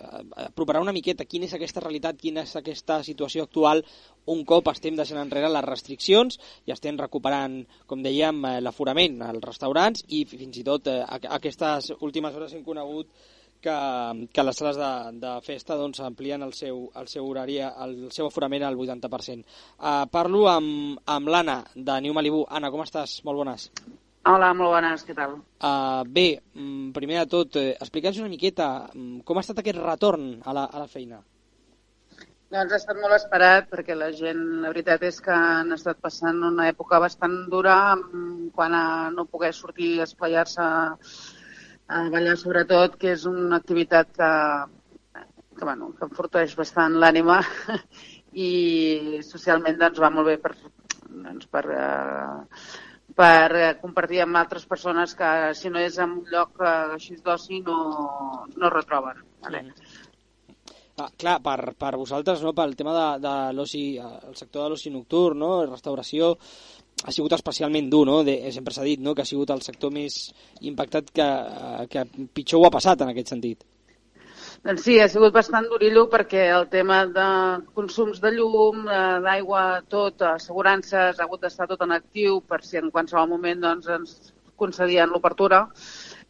aproparà 0.46 0.84
una 0.86 0.94
miqueta 0.94 1.26
quina 1.26 1.50
és 1.50 1.56
aquesta 1.58 1.82
realitat, 1.82 2.22
quina 2.22 2.44
és 2.46 2.54
aquesta 2.62 3.00
situació 3.08 3.48
actual 3.50 3.82
un 4.30 4.44
cop 4.46 4.70
estem 4.70 4.94
deixant 5.00 5.24
enrere 5.24 5.50
les 5.50 5.66
restriccions 5.66 6.38
i 6.70 6.76
estem 6.76 7.02
recuperant, 7.02 7.64
com 7.90 8.06
dèiem, 8.06 8.46
eh, 8.46 8.60
l'aforament 8.62 9.24
als 9.26 9.42
restaurants 9.50 10.06
i 10.14 10.22
fins 10.30 10.62
i 10.62 10.68
tot 10.70 10.94
eh, 10.94 11.02
aquestes 11.40 11.96
últimes 11.98 12.38
hores 12.38 12.54
hem 12.54 12.62
conegut 12.62 13.10
que, 13.66 14.30
que 14.32 14.46
les 14.46 14.62
sales 14.62 14.80
de, 14.80 14.92
de 15.26 15.34
festa 15.46 15.78
doncs, 15.80 16.02
amplien 16.06 16.46
el 16.46 16.54
seu, 16.54 16.86
el 17.02 17.10
seu 17.12 17.28
horari, 17.28 17.60
el 17.66 17.98
seu 18.14 18.30
aforament 18.30 18.68
al 18.68 18.78
80%. 18.78 19.46
Uh, 19.76 20.06
parlo 20.14 20.46
amb, 20.52 21.04
amb 21.18 21.34
l'Anna, 21.34 21.60
de 21.76 22.00
New 22.06 22.16
Malibu. 22.18 22.46
Anna, 22.50 22.72
com 22.74 22.86
estàs? 22.86 23.20
Molt 23.28 23.42
bones. 23.42 23.70
Hola, 24.26 24.56
molt 24.58 24.74
bones, 24.74 25.06
què 25.06 25.14
tal? 25.18 25.38
Uh, 25.62 26.02
bé, 26.10 26.30
mm, 26.56 26.90
primer 26.96 27.20
de 27.22 27.30
tot, 27.30 27.60
eh, 27.62 27.76
explica'ns 27.78 28.18
una 28.24 28.32
miqueta 28.32 28.70
mm, 28.88 29.22
com 29.26 29.38
ha 29.38 29.46
estat 29.46 29.62
aquest 29.62 29.82
retorn 29.82 30.40
a 30.42 30.54
la, 30.58 30.66
a 30.66 30.82
la 30.82 30.90
feina. 30.90 31.22
Doncs 32.56 32.74
ha 32.74 32.80
estat 32.80 32.98
molt 33.02 33.14
esperat 33.18 33.70
perquè 33.70 33.98
la 33.98 34.12
gent, 34.16 34.42
la 34.64 34.72
veritat 34.72 35.02
és 35.06 35.18
que 35.22 35.34
han 35.34 35.74
estat 35.76 35.98
passant 36.02 36.42
una 36.48 36.68
època 36.72 37.02
bastant 37.04 37.36
dura 37.52 37.76
quan 38.56 38.76
a 38.78 38.84
no 39.14 39.26
poder 39.30 39.52
sortir 39.54 39.96
a 40.00 40.06
espaiar-se 40.06 40.68
a 41.88 42.06
ballar 42.14 42.36
sobretot, 42.40 42.98
que 43.02 43.14
és 43.14 43.26
una 43.30 43.60
activitat 43.62 44.12
que, 44.16 44.32
que, 45.56 45.64
bueno, 45.64 45.92
que 45.98 46.08
enforteix 46.08 46.56
bastant 46.58 46.98
l'ànima 47.02 47.42
i 48.48 49.22
socialment 49.26 49.78
doncs, 49.82 50.02
va 50.02 50.12
molt 50.14 50.32
bé 50.32 50.38
per, 50.42 50.56
doncs, 51.10 51.46
per, 51.52 51.66
uh, 51.70 52.66
per 53.16 53.76
compartir 53.84 54.24
amb 54.24 54.42
altres 54.42 54.66
persones 54.66 55.14
que 55.20 55.30
si 55.56 55.70
no 55.70 55.84
és 55.84 56.00
en 56.02 56.18
un 56.20 56.26
lloc 56.34 56.58
uh, 56.60 56.98
així 56.98 57.20
d'oci 57.22 57.62
no, 57.68 57.78
no 58.58 58.74
retroben. 58.74 59.22
Vale? 59.46 59.68
Sí. 59.76 60.04
Ah, 60.96 61.10
clar, 61.20 61.42
per, 61.44 61.74
per 61.76 61.98
vosaltres, 62.00 62.40
no, 62.40 62.54
pel 62.56 62.72
tema 62.80 62.94
de, 62.96 63.08
de 63.26 63.32
l'oci, 63.58 63.82
el 64.00 64.36
sector 64.40 64.64
de 64.64 64.70
l'oci 64.72 64.94
nocturn, 64.94 65.42
no, 65.42 65.50
restauració, 65.68 66.30
ha 67.06 67.14
sigut 67.14 67.36
especialment 67.38 67.88
dur, 67.94 68.04
no? 68.10 68.24
De, 68.26 68.36
sempre 68.56 68.74
s'ha 68.74 68.86
dit 68.88 69.02
no? 69.02 69.14
que 69.14 69.22
ha 69.22 69.30
sigut 69.30 69.54
el 69.54 69.62
sector 69.62 69.94
més 69.94 70.18
impactat 70.66 71.12
que, 71.14 71.30
que 71.92 72.06
pitjor 72.34 72.64
ho 72.64 72.68
ha 72.70 72.74
passat 72.74 73.06
en 73.06 73.14
aquest 73.14 73.34
sentit. 73.36 73.66
Doncs 74.66 74.82
sí, 74.88 74.96
ha 74.98 75.06
sigut 75.12 75.34
bastant 75.36 75.68
durillo 75.70 76.08
perquè 76.10 76.48
el 76.56 76.66
tema 76.72 77.04
de 77.06 77.28
consums 77.78 78.18
de 78.24 78.32
llum, 78.34 78.88
eh, 78.90 79.20
d'aigua, 79.22 79.62
tot, 79.94 80.24
assegurances, 80.32 81.20
ha 81.20 81.28
hagut 81.28 81.46
d'estar 81.46 81.68
tot 81.70 81.84
en 81.86 81.94
actiu 81.94 82.40
per 82.42 82.64
si 82.66 82.82
en 82.82 82.90
qualsevol 82.96 83.30
moment 83.36 83.62
doncs, 83.62 83.92
ens 84.00 84.34
concedien 84.58 85.14
l'obertura. 85.14 85.68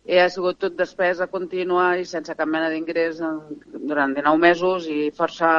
I 0.06 0.20
ha 0.22 0.28
sigut 0.30 0.60
tot 0.62 0.76
despesa 0.78 1.30
contínua 1.32 1.86
i 1.98 2.04
sense 2.06 2.36
cap 2.38 2.50
mena 2.52 2.68
d'ingrés 2.70 3.24
durant 3.24 4.12
19 4.14 4.42
mesos 4.44 4.90
i 4.92 5.10
força, 5.16 5.50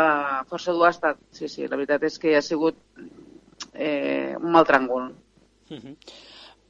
força 0.50 0.74
dur 0.76 0.84
ha 0.86 0.92
estat. 0.92 1.22
Sí, 1.32 1.48
sí, 1.48 1.64
la 1.64 1.80
veritat 1.80 2.04
és 2.10 2.20
que 2.20 2.36
ha 2.36 2.44
sigut 2.44 2.76
eh, 3.74 4.34
un 4.38 4.50
mal 4.52 4.64
tràngol. 4.64 5.12
Mhm. 5.70 5.78
-huh. 5.82 5.96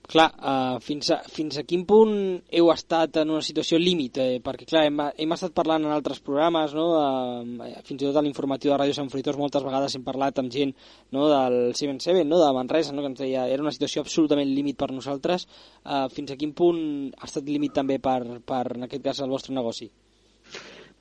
Clar, 0.07 0.29
uh, 0.39 0.79
fins, 0.79 1.09
a, 1.11 1.17
fins 1.27 1.57
a 1.59 1.65
quin 1.67 1.81
punt 1.83 2.13
heu 2.55 2.69
estat 2.71 3.17
en 3.25 3.33
una 3.35 3.43
situació 3.43 3.79
límit? 3.83 4.21
Eh, 4.23 4.37
perquè, 4.45 4.69
clar, 4.71 4.85
hem, 4.87 5.01
hem 5.25 5.35
estat 5.35 5.55
parlant 5.57 5.83
en 5.83 5.95
altres 5.97 6.21
programes, 6.23 6.77
no? 6.79 6.85
Uh, 6.95 7.73
fins 7.89 8.05
i 8.05 8.07
tot 8.07 8.21
a 8.21 8.23
l'informatiu 8.23 8.71
de 8.71 8.79
Ràdio 8.79 8.95
Sant 8.95 9.11
Fruitós 9.11 9.39
moltes 9.41 9.67
vegades 9.67 9.99
hem 9.99 10.07
parlat 10.07 10.39
amb 10.39 10.55
gent 10.55 10.77
no? 11.11 11.27
del 11.33 11.75
7-7, 11.75 12.23
no? 12.23 12.39
de 12.39 12.55
Manresa, 12.55 12.95
no? 12.95 13.03
que 13.03 13.11
ens 13.17 13.25
deia 13.25 13.49
era 13.51 13.67
una 13.67 13.75
situació 13.75 14.07
absolutament 14.07 14.55
límit 14.55 14.79
per 14.79 14.93
nosaltres. 14.95 15.49
Uh, 15.83 16.07
fins 16.15 16.31
a 16.31 16.39
quin 16.39 16.55
punt 16.55 16.83
ha 17.19 17.27
estat 17.27 17.51
límit 17.51 17.75
també 17.75 17.99
per, 17.99 18.21
per, 18.47 18.67
en 18.79 18.87
aquest 18.87 19.03
cas, 19.11 19.25
el 19.27 19.35
vostre 19.35 19.59
negoci? 19.59 19.91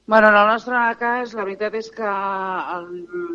Bueno, 0.08 0.28
en 0.30 0.36
el 0.36 0.48
nostre 0.48 0.80
cas, 1.00 1.32
la 1.34 1.44
veritat 1.48 1.76
és 1.80 1.88
que 1.94 2.10
el, 2.74 2.90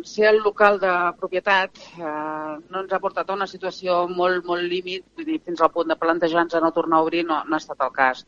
ser 0.07 0.29
el 0.29 0.37
local 0.43 0.77
de 0.79 0.91
propietat 1.19 1.81
eh, 1.99 2.53
no 2.71 2.83
ens 2.83 2.93
ha 2.95 2.99
portat 3.05 3.27
a 3.27 3.35
una 3.35 3.47
situació 3.53 3.97
molt, 4.07 4.45
molt 4.47 4.63
límit, 4.73 5.03
vull 5.17 5.27
dir, 5.27 5.41
fins 5.43 5.59
al 5.59 5.73
punt 5.73 5.91
de 5.91 5.97
plantejar-nos 5.99 6.55
a 6.55 6.61
no 6.63 6.69
tornar 6.77 7.01
a 7.01 7.05
obrir 7.07 7.25
no, 7.27 7.41
no 7.43 7.57
ha 7.57 7.59
estat 7.59 7.83
el 7.83 7.91
cas. 7.97 8.21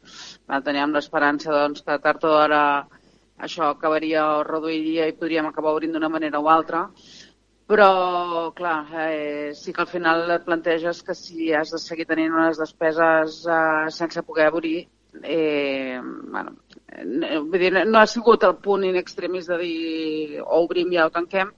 Teníem 0.66 0.92
l'esperança 0.92 1.54
doncs, 1.56 1.86
que 1.88 1.96
tard 2.04 2.28
o 2.28 2.34
d'hora 2.34 2.64
això 3.48 3.70
acabaria 3.70 4.26
o 4.34 4.44
reduiria 4.50 5.08
i 5.08 5.16
podríem 5.22 5.48
acabar 5.48 5.72
obrint 5.78 5.96
d'una 5.96 6.12
manera 6.12 6.42
o 6.44 6.50
altra, 6.52 6.82
però, 7.72 7.88
clar, 8.60 8.78
eh, 9.06 9.54
sí 9.56 9.72
que 9.72 9.86
al 9.86 9.92
final 9.94 10.36
et 10.36 10.44
planteges 10.44 11.00
que 11.08 11.16
si 11.16 11.54
has 11.56 11.72
de 11.72 11.80
seguir 11.80 12.10
tenint 12.12 12.36
unes 12.36 12.60
despeses 12.60 13.40
eh, 13.48 13.88
sense 14.02 14.28
poder 14.28 14.52
obrir, 14.52 14.90
eh, 15.22 16.00
bueno, 16.02 16.56
eh, 16.88 17.40
vull 17.40 17.60
dir, 17.60 17.74
no 17.86 18.00
ha 18.00 18.08
sigut 18.10 18.44
el 18.48 18.56
punt 18.64 18.86
in 18.88 18.98
extremis 19.00 19.50
de 19.52 19.58
dir 19.62 20.42
o 20.44 20.64
obrim 20.64 20.94
ja 20.94 21.08
o 21.08 21.14
tanquem, 21.14 21.52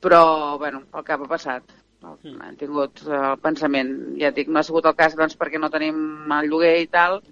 però 0.00 0.58
bueno, 0.58 0.84
el 0.94 1.04
que 1.04 1.16
ha 1.16 1.18
passat. 1.24 1.74
Mm. 2.04 2.40
Han 2.44 2.56
tingut 2.60 3.00
el 3.08 3.38
pensament, 3.40 3.94
ja 4.20 4.30
dic, 4.36 4.50
no 4.52 4.60
ha 4.60 4.66
sigut 4.66 4.86
el 4.86 4.96
cas 4.98 5.16
doncs, 5.16 5.38
perquè 5.40 5.60
no 5.60 5.72
tenim 5.72 6.32
el 6.38 6.50
lloguer 6.50 6.76
i 6.82 6.90
tal, 6.92 7.22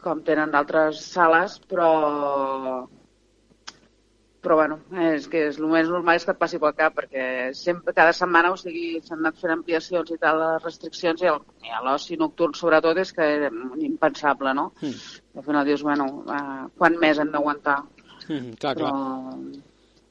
com 0.00 0.22
tenen 0.24 0.54
d'altres 0.54 1.02
sales, 1.12 1.58
però 1.68 1.90
però 4.50 4.56
bueno, 4.58 4.80
és 4.98 5.28
que 5.30 5.44
és, 5.46 5.58
el 5.60 5.68
més 5.70 5.86
normal 5.86 6.16
és 6.18 6.24
que 6.26 6.32
et 6.34 6.38
passi 6.40 6.58
pel 6.58 6.72
cap, 6.74 6.96
perquè 6.96 7.24
sempre, 7.54 7.92
cada 7.94 8.10
setmana 8.16 8.48
o 8.50 8.56
sigui, 8.58 8.96
s'han 9.04 9.20
anat 9.22 9.36
fent 9.38 9.52
ampliacions 9.54 10.10
i 10.10 10.16
tal, 10.18 10.40
les 10.42 10.64
restriccions, 10.64 11.22
i, 11.22 11.28
el, 11.30 11.38
i 11.62 11.82
l'oci 11.84 12.18
nocturn 12.18 12.56
sobretot 12.58 12.98
és 12.98 13.12
que 13.14 13.28
és 13.36 13.44
impensable, 13.86 14.50
no? 14.58 14.72
Mm. 14.82 15.20
Al 15.38 15.46
final 15.46 15.70
dius, 15.70 15.84
bueno, 15.86 16.08
uh, 16.26 16.66
quan 16.80 16.98
més 16.98 17.22
hem 17.22 17.30
d'aguantar? 17.30 17.76
Mm, 18.24 18.58
clar, 18.58 18.74
però, 18.74 18.90
clar. 18.90 19.38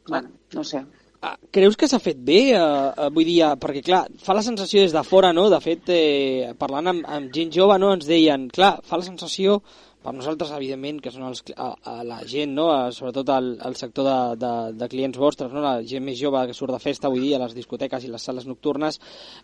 Bueno, 0.08 0.32
no 0.56 0.63
sé. 0.63 0.86
Ah, 1.19 1.36
creus 1.52 1.75
que 1.75 1.91
s'ha 1.91 1.99
fet 1.99 2.23
bé? 2.23 2.39
Eh, 2.56 2.63
uh, 2.63 3.12
vull 3.12 3.28
dir, 3.28 3.41
perquè 3.60 3.84
clar, 3.84 4.06
fa 4.23 4.38
la 4.38 4.45
sensació 4.45 4.86
des 4.86 4.95
de 4.95 5.04
fora, 5.04 5.34
no? 5.36 5.49
De 5.52 5.60
fet, 5.60 5.91
eh, 5.91 6.54
parlant 6.63 6.93
amb, 6.93 7.04
amb 7.19 7.36
gent 7.36 7.52
jove, 7.60 7.75
no? 7.84 7.91
Ens 7.97 8.08
deien, 8.08 8.47
clar, 8.56 8.78
fa 8.88 9.04
la 9.04 9.10
sensació 9.12 9.60
per 9.99 10.13
nosaltres, 10.15 10.51
evidentment, 10.55 11.01
que 11.03 11.12
són 11.12 11.25
els, 11.27 11.41
a, 11.59 11.67
a 11.91 11.93
la 12.07 12.21
gent, 12.27 12.53
no? 12.55 12.69
sobretot 12.95 13.31
al, 13.35 13.49
al 13.67 13.75
sector 13.75 14.07
de, 14.07 14.19
de, 14.39 14.51
de 14.79 14.88
clients 14.91 15.19
vostres, 15.19 15.51
no? 15.51 15.63
la 15.65 15.81
gent 15.83 16.05
més 16.05 16.15
jove 16.19 16.45
que 16.47 16.55
surt 16.55 16.71
de 16.71 16.79
festa 16.79 17.09
avui 17.09 17.25
dia 17.25 17.35
a 17.35 17.41
les 17.43 17.55
discoteques 17.57 18.05
i 18.07 18.13
les 18.13 18.23
sales 18.29 18.47
nocturnes, 18.47 18.99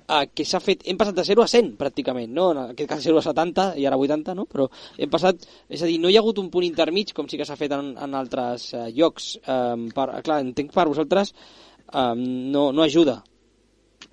eh, 0.07 0.21
que 0.31 0.47
s'ha 0.47 0.63
fet, 0.63 0.87
hem 0.87 1.01
passat 1.01 1.19
de 1.19 1.27
0 1.27 1.43
a 1.43 1.49
100 1.51 1.75
pràcticament, 1.81 2.31
no? 2.31 2.47
en 2.55 2.63
aquest 2.69 2.91
cas 2.93 3.03
0 3.03 3.19
a 3.19 3.25
70 3.27 3.67
i 3.83 3.89
ara 3.89 3.99
80, 3.99 4.37
no? 4.39 4.47
però 4.47 4.69
hem 4.95 5.11
passat, 5.11 5.43
és 5.67 5.83
a 5.83 5.91
dir, 5.91 5.99
no 5.99 6.09
hi 6.09 6.15
ha 6.15 6.23
hagut 6.23 6.39
un 6.39 6.49
punt 6.53 6.67
intermig 6.67 7.11
com 7.17 7.27
sí 7.27 7.41
que 7.41 7.47
s'ha 7.47 7.59
fet 7.59 7.75
en, 7.75 7.91
en 7.99 8.15
altres 8.15 8.71
eh, 8.73 8.87
llocs. 8.95 9.35
Eh, 9.43 9.87
per, 9.95 10.09
clar, 10.23 10.39
entenc 10.47 10.71
per 10.71 10.87
vosaltres 10.87 11.35
eh, 11.35 12.11
no, 12.15 12.69
no 12.71 12.87
ajuda 12.87 13.19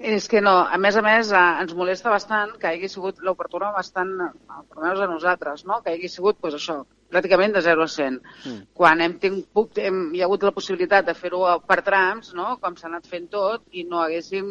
és 0.03 0.27
que 0.29 0.41
no, 0.43 0.53
a 0.67 0.79
més 0.83 0.97
a 0.99 1.03
més 1.05 1.31
eh, 1.31 1.41
ens 1.63 1.75
molesta 1.79 2.11
bastant 2.11 2.57
que 2.59 2.73
hagi 2.73 2.89
sigut 2.91 3.21
l'obertura 3.23 3.71
bastant, 3.75 4.11
almenys 4.51 5.03
a 5.05 5.09
nosaltres, 5.11 5.65
no? 5.69 5.79
que 5.85 5.95
hagi 5.95 6.11
sigut 6.11 6.41
pues, 6.43 6.57
això, 6.59 6.81
pràcticament 7.13 7.55
de 7.55 7.63
0 7.63 7.85
a 7.85 7.91
100. 7.95 8.19
Mm. 8.19 8.61
Quan 8.75 9.05
hem 9.05 9.15
tingut, 9.23 9.79
hem, 9.79 10.03
hi 10.13 10.23
ha 10.23 10.27
hagut 10.27 10.47
la 10.49 10.55
possibilitat 10.57 11.07
de 11.07 11.15
fer-ho 11.15 11.45
per 11.69 11.81
trams, 11.87 12.33
no? 12.35 12.57
com 12.63 12.77
s'ha 12.77 12.91
anat 12.91 13.07
fent 13.07 13.31
tot, 13.31 13.65
i 13.71 13.87
no 13.87 14.03
haguéssim 14.03 14.51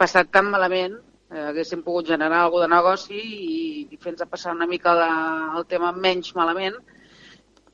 passat 0.00 0.28
tan 0.36 0.52
malament, 0.52 1.00
eh, 1.32 1.46
haguéssim 1.48 1.84
pogut 1.86 2.12
generar 2.12 2.44
alguna 2.44 2.68
de 2.68 2.74
negoci 2.76 3.20
i, 3.20 3.60
i 3.88 4.00
fer-nos 4.00 4.28
passar 4.28 4.56
una 4.56 4.68
mica 4.68 4.94
la, 4.96 5.12
el 5.56 5.64
tema 5.70 5.94
menys 5.96 6.34
malament, 6.36 6.76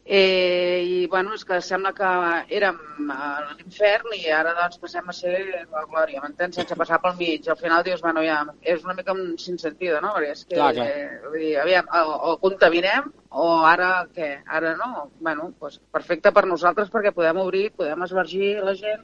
Eh, 0.09 0.85
I 0.87 1.07
bueno, 1.11 1.33
és 1.35 1.42
que 1.45 1.57
sembla 1.66 1.90
que 1.90 2.09
érem 2.55 2.77
a 3.11 3.31
l'infern 3.42 4.12
i 4.14 4.29
ara 4.31 4.53
doncs 4.55 4.79
passem 4.79 5.09
a 5.11 5.14
ser 5.16 5.33
la 5.64 5.83
glòria, 5.90 6.21
m'entens? 6.23 6.55
Sense 6.61 6.77
passar 6.79 7.01
pel 7.03 7.16
mig. 7.19 7.49
Al 7.51 7.59
final 7.59 7.83
dius, 7.83 8.05
bueno, 8.05 8.23
ja, 8.23 8.37
és 8.62 8.85
una 8.87 8.95
mica 8.95 9.16
un 9.16 9.35
sentido, 9.40 9.99
no? 10.05 10.12
Perquè 10.14 10.31
és 10.37 10.45
que, 10.45 10.55
clar, 10.55 10.71
clar. 10.79 10.87
Eh, 10.87 11.19
vull 11.25 11.42
dir, 11.42 11.53
aviam, 11.64 11.90
o, 11.90 12.14
o 12.31 12.37
contaminem 12.45 13.11
o 13.35 13.49
ara 13.66 13.90
què? 14.14 14.31
Ara 14.47 14.77
no? 14.79 15.09
Bueno, 15.19 15.51
doncs 15.59 15.83
perfecte 15.99 16.31
per 16.33 16.47
nosaltres 16.47 16.95
perquè 16.95 17.11
podem 17.16 17.42
obrir, 17.42 17.66
podem 17.75 18.07
esvergir 18.07 18.55
la 18.62 18.79
gent 18.79 19.03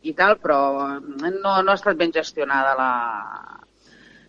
i 0.00 0.16
tal, 0.16 0.38
però 0.40 0.62
no, 0.96 1.28
no 1.44 1.52
ha 1.52 1.76
estat 1.76 2.00
ben 2.00 2.14
gestionada 2.16 2.72
la, 2.78 2.92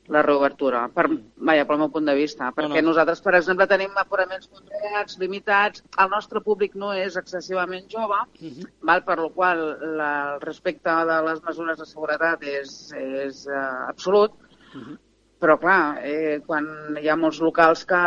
la 0.10 0.22
reobertura, 0.26 0.84
per, 0.94 1.06
vaja, 1.50 1.66
pel 1.70 1.80
meu 1.82 1.90
punt 1.94 2.08
de 2.10 2.16
vista, 2.18 2.50
perquè 2.56 2.70
no, 2.72 2.82
no. 2.82 2.88
nosaltres, 2.90 3.22
per 3.26 3.36
exemple, 3.38 3.68
tenim 3.70 3.98
apuraments 4.02 4.50
controlats, 4.50 5.20
limitats, 5.22 5.84
el 6.02 6.10
nostre 6.14 6.42
públic 6.46 6.74
no 6.82 6.92
és 6.98 7.18
excessivament 7.20 7.86
jove, 7.92 8.18
uh 8.18 8.46
mhm. 8.46 8.56
-huh. 8.56 8.72
val, 8.90 9.04
per 9.04 9.18
la 9.20 9.30
qual 9.36 9.62
la, 10.00 10.12
el 10.34 10.42
respecte 10.42 10.90
de 11.12 11.20
les 11.28 11.44
mesures 11.44 11.78
de 11.78 11.86
seguretat 11.86 12.44
és, 12.44 12.92
és 12.98 13.46
uh, 13.48 13.88
absolut, 13.90 14.32
uh 14.32 14.78
mhm. 14.78 14.84
-huh. 14.90 14.98
però 15.40 15.58
clar, 15.60 16.00
eh, 16.04 16.42
quan 16.46 16.66
hi 17.02 17.08
ha 17.08 17.16
molts 17.16 17.40
locals 17.40 17.86
que 17.86 18.04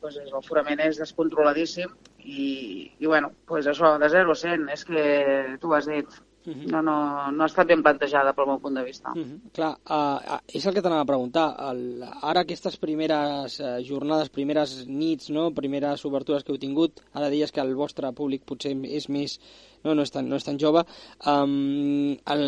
pues, 0.00 0.14
l'aforament 0.32 0.80
és 0.80 0.98
descontroladíssim 0.98 1.88
i, 2.18 2.92
i 2.98 3.06
bueno, 3.06 3.32
pues 3.46 3.66
això, 3.66 3.98
de 3.98 4.08
0 4.08 4.30
a 4.30 4.34
100, 4.34 4.68
és 4.68 4.84
que 4.84 5.58
tu 5.60 5.74
has 5.74 5.86
dit, 5.86 6.06
Uh 6.48 6.54
-huh. 6.54 6.70
no, 6.72 6.82
no, 6.82 6.96
no 7.30 7.42
ha 7.42 7.46
estat 7.46 7.66
ben 7.68 7.82
plantejada 7.82 8.32
pel 8.32 8.46
meu 8.46 8.58
punt 8.58 8.74
de 8.74 8.84
vista. 8.84 9.12
Uh 9.14 9.20
-huh. 9.20 9.38
Clar, 9.52 9.74
uh, 9.90 10.38
és 10.48 10.64
el 10.66 10.74
que 10.74 10.82
t'anava 10.82 11.02
a 11.02 11.12
preguntar. 11.12 11.56
El, 11.70 12.02
ara 12.22 12.40
aquestes 12.40 12.76
primeres 12.78 13.60
uh, 13.60 13.78
jornades, 13.84 14.30
primeres 14.30 14.86
nits, 14.86 15.28
no? 15.30 15.50
primeres 15.52 16.04
obertures 16.04 16.42
que 16.42 16.52
heu 16.52 16.58
tingut, 16.58 17.00
ara 17.12 17.28
deies 17.28 17.52
que 17.52 17.60
el 17.60 17.74
vostre 17.74 18.12
públic 18.12 18.44
potser 18.44 18.72
és 18.84 19.08
més 19.08 19.38
no, 19.84 19.94
no, 19.94 20.04
és 20.04 20.12
tan, 20.14 20.28
no 20.28 20.38
és 20.38 20.46
tan 20.46 20.58
jove. 20.60 20.82
Um, 21.30 22.16
el, 22.34 22.44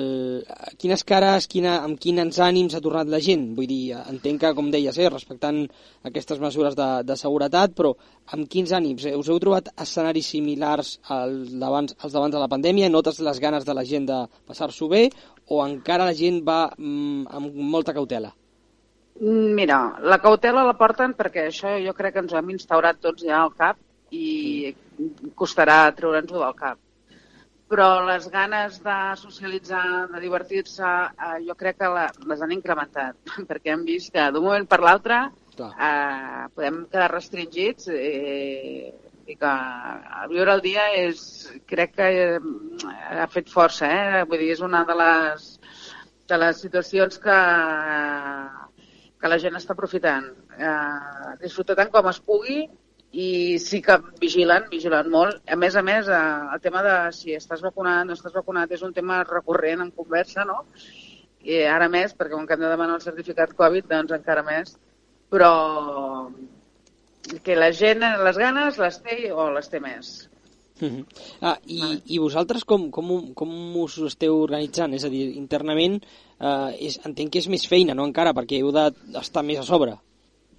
quines 0.81 1.05
cares, 1.07 1.47
quina, 1.51 1.79
amb 1.85 2.01
quins 2.01 2.41
ànims 2.43 2.75
ha 2.77 2.83
tornat 2.85 3.11
la 3.11 3.21
gent? 3.23 3.51
Vull 3.59 3.69
dir, 3.71 3.95
entenc 4.13 4.43
que, 4.43 4.53
com 4.57 4.71
deies, 4.73 4.99
eh, 4.99 5.11
respectant 5.13 5.63
aquestes 6.11 6.41
mesures 6.43 6.77
de, 6.79 6.89
de 7.07 7.17
seguretat, 7.21 7.75
però 7.77 7.95
amb 8.35 8.49
quins 8.51 8.73
ànims? 8.77 9.07
Eh, 9.07 9.15
us 9.19 9.31
heu 9.31 9.41
trobat 9.43 9.71
escenaris 9.77 10.33
similars 10.35 10.97
als 11.09 11.55
d'abans 11.61 11.97
als 11.99 12.17
d'abans 12.17 12.35
de 12.35 12.43
la 12.43 12.51
pandèmia? 12.51 12.91
Notes 12.91 13.23
les 13.25 13.41
ganes 13.43 13.67
de 13.67 13.77
la 13.77 13.87
gent 13.87 14.09
de 14.11 14.25
passar-s'ho 14.49 14.91
bé? 14.91 15.07
O 15.51 15.63
encara 15.65 16.07
la 16.07 16.17
gent 16.17 16.43
va 16.47 16.67
mm, 16.77 17.27
amb 17.31 17.65
molta 17.75 17.95
cautela? 17.97 18.35
Mira, 19.21 19.81
la 20.01 20.17
cautela 20.23 20.63
la 20.65 20.77
porten 20.79 21.13
perquè 21.19 21.49
això 21.49 21.75
jo 21.85 21.93
crec 21.97 22.15
que 22.15 22.23
ens 22.25 22.33
ho 22.33 22.39
hem 22.39 22.55
instaurat 22.55 23.01
tots 23.03 23.27
ja 23.27 23.43
al 23.43 23.51
cap 23.53 23.77
i 24.11 24.73
costarà 25.37 25.83
treure'ns-ho 25.97 26.41
del 26.41 26.55
cap 26.57 26.79
però 27.71 27.89
les 28.03 28.27
ganes 28.33 28.81
de 28.83 28.97
socialitzar, 29.21 30.09
de 30.11 30.21
divertir-se, 30.23 30.89
eh, 31.27 31.37
jo 31.47 31.55
crec 31.59 31.79
que 31.79 31.91
la, 31.95 32.09
les 32.33 32.43
han 32.43 32.55
incrementat, 32.57 33.19
perquè 33.51 33.75
hem 33.75 33.85
vist 33.87 34.11
que 34.15 34.27
d'un 34.35 34.47
moment 34.47 34.67
per 34.71 34.81
l'altre 34.83 35.21
eh, 35.61 36.49
podem 36.57 36.83
quedar 36.91 37.13
restringits 37.13 37.87
eh, 37.95 38.91
i 39.31 39.37
que 39.39 39.53
viure 40.33 40.57
el 40.57 40.65
dia 40.65 40.89
és, 40.99 41.23
crec 41.71 41.95
que 42.01 42.11
eh, 42.11 42.41
ha 43.23 43.29
fet 43.31 43.53
força, 43.53 43.87
eh? 43.87 44.25
vull 44.27 44.43
dir, 44.43 44.51
és 44.57 44.65
una 44.67 44.83
de 44.89 44.99
les, 44.99 45.49
de 46.27 46.43
les 46.43 46.65
situacions 46.67 47.23
que, 47.23 47.39
que 49.21 49.31
la 49.31 49.39
gent 49.39 49.59
està 49.61 49.77
aprofitant. 49.79 50.27
Eh, 50.59 51.35
disfruta 51.45 51.79
tant 51.79 51.95
com 51.95 52.11
es 52.11 52.19
pugui 52.27 52.65
i 53.13 53.59
sí 53.59 53.81
que 53.83 53.97
vigilen, 54.21 54.69
vigilen 54.71 55.11
molt. 55.11 55.41
A 55.51 55.57
més 55.59 55.77
a 55.77 55.83
més, 55.83 56.09
eh, 56.09 56.21
el 56.55 56.61
tema 56.63 56.83
de 56.87 56.97
si 57.13 57.35
estàs 57.35 57.63
vacunat 57.63 58.07
no 58.07 58.15
estàs 58.15 58.35
vacunat 58.35 58.71
és 58.71 58.83
un 58.87 58.93
tema 58.95 59.25
recurrent 59.25 59.83
en 59.83 59.91
conversa, 59.91 60.45
no? 60.45 60.63
I 61.43 61.63
ara 61.65 61.89
més, 61.89 62.15
perquè 62.15 62.37
com 62.37 62.47
que 62.47 62.55
hem 62.55 62.61
de 62.63 62.71
demanar 62.71 62.99
el 63.01 63.05
certificat 63.05 63.55
Covid, 63.57 63.89
doncs 63.91 64.13
encara 64.13 64.45
més. 64.47 64.77
Però 65.31 65.53
que 67.45 67.57
la 67.57 67.71
gent 67.73 68.03
les 68.25 68.39
ganes 68.39 68.79
les 68.79 69.01
té 69.03 69.31
o 69.33 69.51
les 69.51 69.69
té 69.69 69.81
més. 69.81 70.29
Uh 70.81 70.89
-huh. 70.89 71.05
ah, 71.43 71.59
i, 71.67 72.03
I 72.07 72.19
vosaltres 72.19 72.65
com, 72.65 72.91
com, 72.91 73.35
com 73.35 73.77
us 73.77 73.99
esteu 73.99 74.41
organitzant? 74.41 74.95
És 74.95 75.05
a 75.05 75.09
dir, 75.09 75.37
internament 75.37 76.01
eh, 76.41 76.87
és, 76.87 77.01
entenc 77.05 77.33
que 77.33 77.39
és 77.39 77.49
més 77.49 77.67
feina, 77.67 77.95
no 77.95 78.05
encara, 78.05 78.33
perquè 78.33 78.61
heu 78.61 78.73
d'estar 78.73 79.43
més 79.43 79.59
a 79.59 79.63
sobre. 79.63 79.99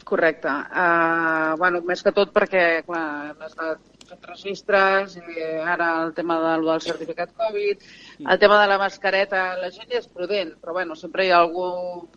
Correcte. 0.03 0.49
Uh, 0.49 1.55
bueno, 1.61 1.81
més 1.87 2.01
que 2.03 2.13
tot 2.15 2.31
perquè, 2.35 2.83
clar, 2.87 3.35
estat 3.47 3.91
fent 4.11 4.27
registres 4.27 5.15
i 5.19 5.43
ara 5.73 5.89
el 6.03 6.13
tema 6.17 6.37
del, 6.41 6.65
del 6.67 6.81
certificat 6.83 7.31
Covid, 7.37 7.85
el 8.19 8.39
tema 8.41 8.57
de 8.61 8.69
la 8.71 8.79
mascareta, 8.81 9.43
la 9.61 9.69
gent 9.75 9.93
és 9.99 10.09
prudent, 10.11 10.55
però 10.61 10.75
bueno, 10.79 10.97
sempre 10.99 11.25
hi 11.25 11.31
ha 11.31 11.39
algú 11.43 11.67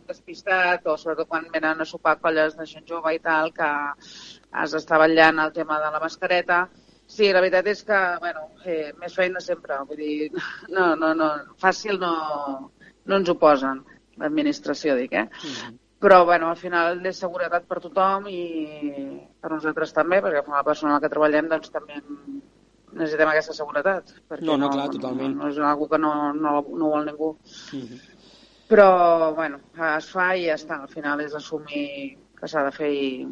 despistat 0.09 0.87
o 0.91 0.97
sobretot 1.01 1.31
quan 1.31 1.47
venen 1.53 1.81
a 1.81 1.89
sopar 1.89 2.17
colles 2.23 2.57
de 2.59 2.67
gent 2.71 2.89
jove 2.91 3.15
i 3.15 3.23
tal 3.23 3.53
que 3.55 3.69
has 3.69 4.75
d'estar 4.75 5.01
vetllant 5.05 5.39
el 5.45 5.55
tema 5.55 5.79
de 5.83 5.93
la 5.95 6.03
mascareta. 6.03 6.65
Sí, 7.07 7.29
la 7.37 7.43
veritat 7.45 7.69
és 7.69 7.85
que, 7.85 8.01
bueno, 8.21 8.47
eh, 8.65 8.91
més 8.99 9.15
feina 9.15 9.43
sempre, 9.45 9.79
vull 9.89 10.01
dir, 10.01 10.31
no, 10.73 10.95
no, 10.97 11.13
no, 11.15 11.31
fàcil 11.61 12.01
no, 12.01 12.15
no 13.05 13.19
ens 13.21 13.29
ho 13.31 13.37
posen, 13.39 13.85
l'administració, 14.19 14.97
dic, 14.97 15.13
eh? 15.13 15.29
Mm 15.29 15.57
-hmm 15.57 15.81
però 16.05 16.27
bueno, 16.29 16.51
al 16.53 16.59
final 16.61 16.99
és 17.09 17.17
seguretat 17.17 17.65
per 17.65 17.79
tothom 17.81 18.27
i 18.29 18.41
per 19.41 19.51
nosaltres 19.55 19.95
també, 19.97 20.19
perquè 20.21 20.43
com 20.45 20.53
a 20.59 20.65
persona 20.67 20.99
que 21.01 21.09
treballem 21.09 21.49
doncs 21.49 21.73
també 21.73 21.97
necessitem 22.03 23.31
aquesta 23.31 23.55
seguretat. 23.57 24.13
Perquè 24.29 24.45
no, 24.45 24.59
no, 24.61 24.69
clar, 24.75 24.91
totalment. 24.93 25.33
No, 25.33 25.47
no 25.47 25.49
és 25.49 25.61
una 25.63 25.73
que 25.81 26.01
no, 26.03 26.11
no, 26.37 26.53
no 26.61 26.91
vol 26.93 27.09
ningú. 27.09 27.31
Mhm. 27.73 27.87
-huh. 27.89 28.03
Però, 28.69 29.35
bueno, 29.35 29.61
es 29.97 30.11
fa 30.11 30.37
i 30.37 30.45
ja 30.45 30.59
està. 30.61 30.83
Al 30.83 30.93
final 30.93 31.21
és 31.21 31.35
assumir 31.35 32.19
que 32.39 32.49
s'ha 32.49 32.65
de 32.65 32.73
fer 32.73 32.93
i, 32.93 33.27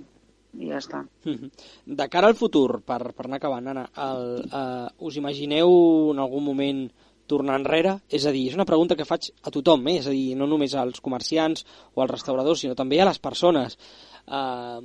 i 0.55 0.69
ja 0.69 0.79
està. 0.79 1.05
Mhm. 1.25 1.51
De 1.87 2.09
cara 2.09 2.27
al 2.29 2.35
futur, 2.35 2.81
per, 2.81 3.13
per 3.13 3.27
anar 3.27 3.37
acabant, 3.37 3.69
Anna, 3.69 3.89
el, 3.97 4.45
uh, 4.49 5.07
us 5.07 5.17
imagineu 5.17 6.13
en 6.13 6.19
algun 6.19 6.45
moment 6.45 6.91
tornar 7.33 7.59
enrere? 7.61 7.97
És 8.13 8.29
a 8.29 8.33
dir, 8.35 8.45
és 8.51 8.57
una 8.59 8.69
pregunta 8.69 8.97
que 8.99 9.09
faig 9.09 9.33
a 9.43 9.53
tothom, 9.55 9.89
eh? 9.89 9.99
és 10.03 10.09
a 10.09 10.15
dir, 10.15 10.37
no 10.39 10.49
només 10.51 10.77
als 10.79 11.01
comerciants 11.05 11.65
o 11.95 12.05
als 12.05 12.13
restauradors, 12.13 12.63
sinó 12.63 12.77
també 12.79 13.01
a 13.01 13.09
les 13.09 13.21
persones. 13.23 13.79
Uh, 14.27 14.81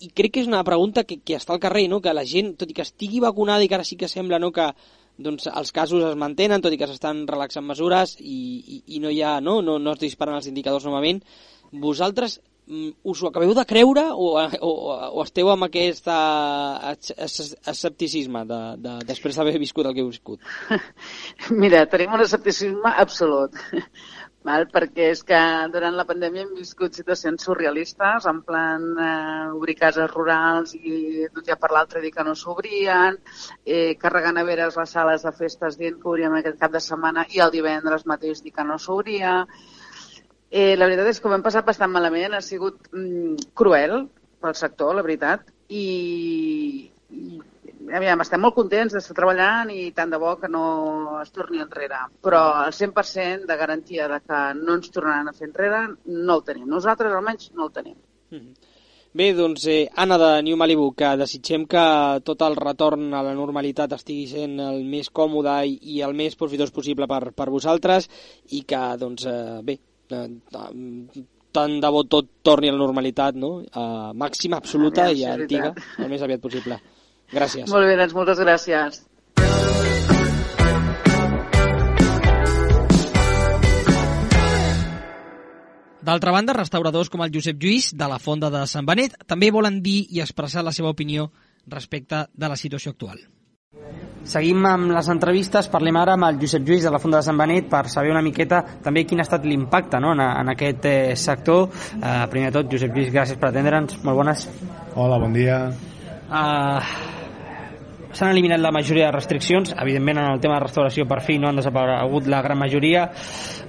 I 0.00 0.12
crec 0.14 0.34
que 0.34 0.44
és 0.44 0.50
una 0.50 0.64
pregunta 0.66 1.04
que, 1.04 1.20
que 1.20 1.36
està 1.36 1.54
al 1.54 1.62
carrer, 1.62 1.88
no? 1.92 2.00
que 2.00 2.14
la 2.16 2.26
gent, 2.26 2.54
tot 2.58 2.70
i 2.70 2.76
que 2.76 2.86
estigui 2.86 3.20
vacunada 3.24 3.64
i 3.64 3.68
que 3.70 3.78
ara 3.78 3.86
sí 3.86 3.98
que 4.00 4.10
sembla 4.10 4.40
no, 4.42 4.52
que 4.54 4.70
doncs, 5.18 5.48
els 5.50 5.72
casos 5.74 6.04
es 6.06 6.18
mantenen, 6.18 6.62
tot 6.62 6.72
i 6.72 6.78
que 6.78 6.86
s'estan 6.86 7.24
relaxant 7.28 7.66
mesures 7.66 8.14
i, 8.20 8.38
i, 8.78 8.82
i 8.96 9.00
no 9.02 9.10
hi 9.10 9.20
ha, 9.26 9.38
no, 9.42 9.58
no, 9.66 9.78
no 9.82 9.96
es 9.96 10.04
disparen 10.04 10.38
els 10.38 10.46
indicadors 10.50 10.86
novament, 10.86 11.20
vosaltres 11.72 12.38
us 13.02 13.22
ho 13.22 13.28
acabeu 13.28 13.54
de 13.56 13.64
creure 13.64 14.04
o, 14.12 14.28
o, 14.36 14.70
o 15.16 15.22
esteu 15.24 15.48
amb 15.52 15.64
aquest 15.68 16.08
escepticisme 17.72 18.44
de, 18.48 18.60
de, 18.84 18.94
després 19.08 19.38
d'haver 19.38 19.56
viscut 19.58 19.88
el 19.88 19.96
que 19.96 20.04
heu 20.04 20.12
viscut? 20.12 20.40
Mira, 21.62 21.86
tenim 21.88 22.12
un 22.18 22.24
escepticisme 22.26 22.92
absolut. 23.04 23.56
Val? 24.48 24.68
perquè 24.72 25.08
és 25.12 25.20
que 25.26 25.38
durant 25.72 25.96
la 25.98 26.06
pandèmia 26.08 26.44
hem 26.44 26.52
viscut 26.56 26.94
situacions 26.94 27.42
surrealistes, 27.44 28.28
en 28.30 28.38
plan 28.46 28.84
eh, 29.04 29.48
obrir 29.56 29.74
cases 29.80 30.08
rurals 30.12 30.76
i 30.78 31.26
d'un 31.26 31.44
dia 31.44 31.58
per 31.60 31.72
l'altre 31.74 32.00
dir 32.04 32.12
que 32.14 32.24
no 32.24 32.36
s'obrien, 32.38 33.18
eh, 33.66 33.96
carregant 34.00 34.38
a 34.38 34.46
veres 34.48 34.78
les 34.78 34.94
sales 34.96 35.26
de 35.26 35.34
festes 35.40 35.80
dient 35.80 35.98
que 35.98 36.08
obríem 36.12 36.38
aquest 36.38 36.60
cap 36.62 36.72
de 36.72 36.84
setmana 36.84 37.26
i 37.34 37.42
el 37.44 37.52
divendres 37.52 38.06
mateix 38.06 38.44
dir 38.44 38.54
que 38.54 38.64
no 38.64 38.78
s'obria, 38.78 39.34
Eh, 40.50 40.76
la 40.76 40.86
veritat 40.88 41.10
és 41.10 41.20
que 41.20 41.28
ho 41.28 41.34
hem 41.36 41.44
passat 41.44 41.66
bastant 41.66 41.92
malament, 41.92 42.34
ha 42.34 42.40
sigut 42.44 42.88
mm, 42.92 43.52
cruel 43.58 44.06
pel 44.40 44.54
sector, 44.56 44.94
la 44.96 45.04
veritat, 45.04 45.44
i, 45.68 46.88
i 47.12 47.40
aviam, 47.94 48.22
estem 48.24 48.40
molt 48.40 48.56
contents 48.56 48.94
d'estar 48.94 49.16
treballant 49.18 49.72
i 49.74 49.90
tant 49.96 50.10
de 50.12 50.20
bo 50.20 50.34
que 50.40 50.48
no 50.52 50.64
es 51.20 51.34
torni 51.34 51.60
enrere. 51.64 52.00
Però 52.24 52.42
el 52.64 52.72
100% 52.76 53.48
de 53.48 53.58
garantia 53.60 54.08
de 54.08 54.22
que 54.24 54.40
no 54.62 54.78
ens 54.78 54.92
tornaran 54.94 55.28
a 55.28 55.36
fer 55.36 55.50
enrere 55.50 55.84
no 56.06 56.38
el 56.38 56.44
tenim. 56.48 56.66
Nosaltres 56.70 57.12
almenys 57.12 57.52
no 57.54 57.68
el 57.68 57.72
tenim. 57.72 57.96
Mm 58.30 58.38
-hmm. 58.38 58.74
Bé, 59.18 59.32
doncs, 59.32 59.66
eh, 59.66 59.88
Anna 59.96 60.18
de 60.18 60.42
New 60.42 60.56
Malibu, 60.56 60.92
que 60.94 61.16
desitgem 61.16 61.64
que 61.66 62.20
tot 62.24 62.42
el 62.42 62.54
retorn 62.56 63.14
a 63.14 63.22
la 63.22 63.32
normalitat 63.34 63.92
estigui 63.96 64.26
sent 64.26 64.60
el 64.60 64.84
més 64.84 65.08
còmode 65.10 65.54
i, 65.66 65.78
i 65.94 66.02
el 66.02 66.12
més 66.14 66.36
profitós 66.36 66.70
possible 66.70 67.06
per, 67.06 67.32
per 67.32 67.48
vosaltres 67.48 68.08
i 68.50 68.62
que, 68.68 68.96
doncs, 69.00 69.24
eh, 69.24 69.60
bé, 69.64 69.78
tant 70.08 71.80
de 71.82 71.90
bo 71.92 72.04
tot 72.04 72.28
torni 72.44 72.70
a 72.70 72.74
la 72.74 72.80
normalitat, 72.80 73.36
no? 73.36 73.58
Uh, 73.68 74.10
màxima, 74.14 74.60
absoluta 74.62 75.08
i 75.10 75.24
antiga, 75.28 75.72
el 75.98 76.10
més 76.12 76.24
aviat 76.24 76.42
possible. 76.42 76.80
Gràcies. 77.32 77.68
Molt 77.68 77.88
bé, 77.88 77.96
doncs 78.00 78.16
moltes 78.16 78.40
gràcies. 78.40 79.02
D'altra 86.08 86.32
banda, 86.32 86.54
restauradors 86.56 87.10
com 87.12 87.20
el 87.20 87.32
Josep 87.34 87.58
Lluís, 87.60 87.90
de 87.92 88.06
la 88.08 88.16
Fonda 88.22 88.48
de 88.48 88.62
Sant 88.70 88.86
Benet, 88.88 89.18
també 89.28 89.50
volen 89.52 89.82
dir 89.84 90.06
i 90.08 90.22
expressar 90.24 90.64
la 90.64 90.72
seva 90.72 90.94
opinió 90.94 91.28
respecte 91.68 92.24
de 92.32 92.48
la 92.48 92.56
situació 92.56 92.94
actual. 92.94 93.20
Seguim 94.28 94.64
amb 94.68 94.90
les 94.92 95.06
entrevistes, 95.08 95.70
parlem 95.72 95.96
ara 95.96 96.14
amb 96.18 96.26
el 96.26 96.38
Josep 96.42 96.66
Lluís 96.68 96.82
de 96.84 96.90
la 96.92 96.98
Fonda 97.00 97.22
de 97.22 97.24
Sant 97.24 97.38
Benet 97.40 97.70
per 97.72 97.86
saber 97.88 98.10
una 98.12 98.20
miqueta 98.24 98.58
també 98.84 99.06
quin 99.08 99.22
ha 99.22 99.24
estat 99.24 99.46
l'impacte 99.48 100.00
no? 100.04 100.10
en, 100.12 100.20
en 100.20 100.52
aquest 100.52 100.88
eh, 100.90 101.16
sector. 101.16 101.70
Eh, 101.96 102.26
primer 102.32 102.50
de 102.50 102.58
tot, 102.58 102.68
Josep 102.74 102.92
Lluís, 102.92 103.08
gràcies 103.14 103.40
per 103.40 103.48
atendre'ns, 103.48 104.02
molt 104.04 104.20
bones. 104.20 104.44
Hola, 104.96 105.16
bon 105.22 105.32
dia. 105.36 105.62
Uh, 106.28 107.16
S'han 108.12 108.34
eliminat 108.34 108.60
la 108.60 108.72
majoria 108.74 109.08
de 109.08 109.16
restriccions, 109.16 109.72
evidentment 109.80 110.20
en 110.20 110.30
el 110.34 110.40
tema 110.44 110.58
de 110.58 110.66
restauració 110.66 111.04
per 111.08 111.22
fi 111.24 111.36
no 111.40 111.48
han 111.48 111.60
desaparegut 111.60 112.28
la 112.28 112.40
gran 112.44 112.60
majoria. 112.60 113.08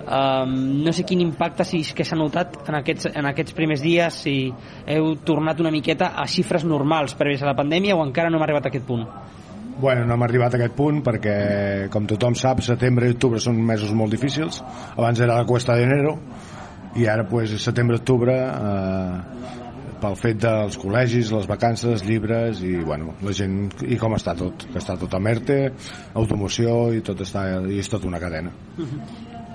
Um, 0.03 0.55
no 0.83 0.91
sé 0.95 1.03
quin 1.07 1.23
impacte 1.23 1.67
si 1.67 1.83
és 1.85 1.95
que 1.95 2.07
s'ha 2.07 2.19
notat 2.19 2.55
en 2.67 2.79
aquests, 2.79 3.11
en 3.15 3.31
aquests 3.31 3.55
primers 3.55 3.83
dies, 3.83 4.23
si 4.25 4.37
heu 4.87 5.13
tornat 5.27 5.59
una 5.63 5.71
miqueta 5.75 6.15
a 6.15 6.27
xifres 6.27 6.67
normals 6.67 7.15
prèvies 7.19 7.43
a 7.43 7.51
la 7.51 7.55
pandèmia 7.59 7.95
o 7.95 8.03
encara 8.03 8.31
no 8.31 8.39
hem 8.39 8.47
arribat 8.47 8.67
a 8.67 8.73
aquest 8.73 8.87
punt. 8.87 9.05
Bueno, 9.79 10.03
no 10.05 10.13
hem 10.13 10.23
arribat 10.25 10.55
a 10.55 10.59
aquest 10.59 10.75
punt 10.75 10.99
perquè, 11.05 11.35
com 11.93 12.07
tothom 12.09 12.35
sap, 12.35 12.59
setembre 12.65 13.07
i 13.07 13.13
octubre 13.15 13.39
són 13.39 13.61
mesos 13.63 13.93
molt 13.95 14.11
difícils. 14.11 14.59
Abans 14.97 15.21
era 15.23 15.37
la 15.39 15.47
cuesta 15.47 15.77
d'enero 15.79 16.17
i 16.99 17.07
ara, 17.07 17.23
pues, 17.29 17.53
setembre-octubre, 17.63 18.35
eh, 18.35 19.57
pel 19.99 20.15
fet 20.19 20.39
dels 20.43 20.75
col·legis, 20.79 21.31
les 21.35 21.47
vacances, 21.47 22.03
llibres 22.07 22.61
i, 22.65 22.75
bueno, 22.83 23.15
la 23.23 23.33
gent, 23.35 23.71
i 23.87 23.97
com 23.99 24.15
està 24.17 24.35
tot, 24.35 24.67
que 24.67 24.79
està 24.79 24.97
tot 24.99 25.15
a 25.15 25.23
Merte, 25.23 25.59
automoció 26.19 26.93
i 26.95 27.03
tot 27.05 27.23
està, 27.23 27.45
i 27.71 27.79
és 27.79 27.91
tot 27.91 28.07
una 28.07 28.19
cadena. 28.19 28.51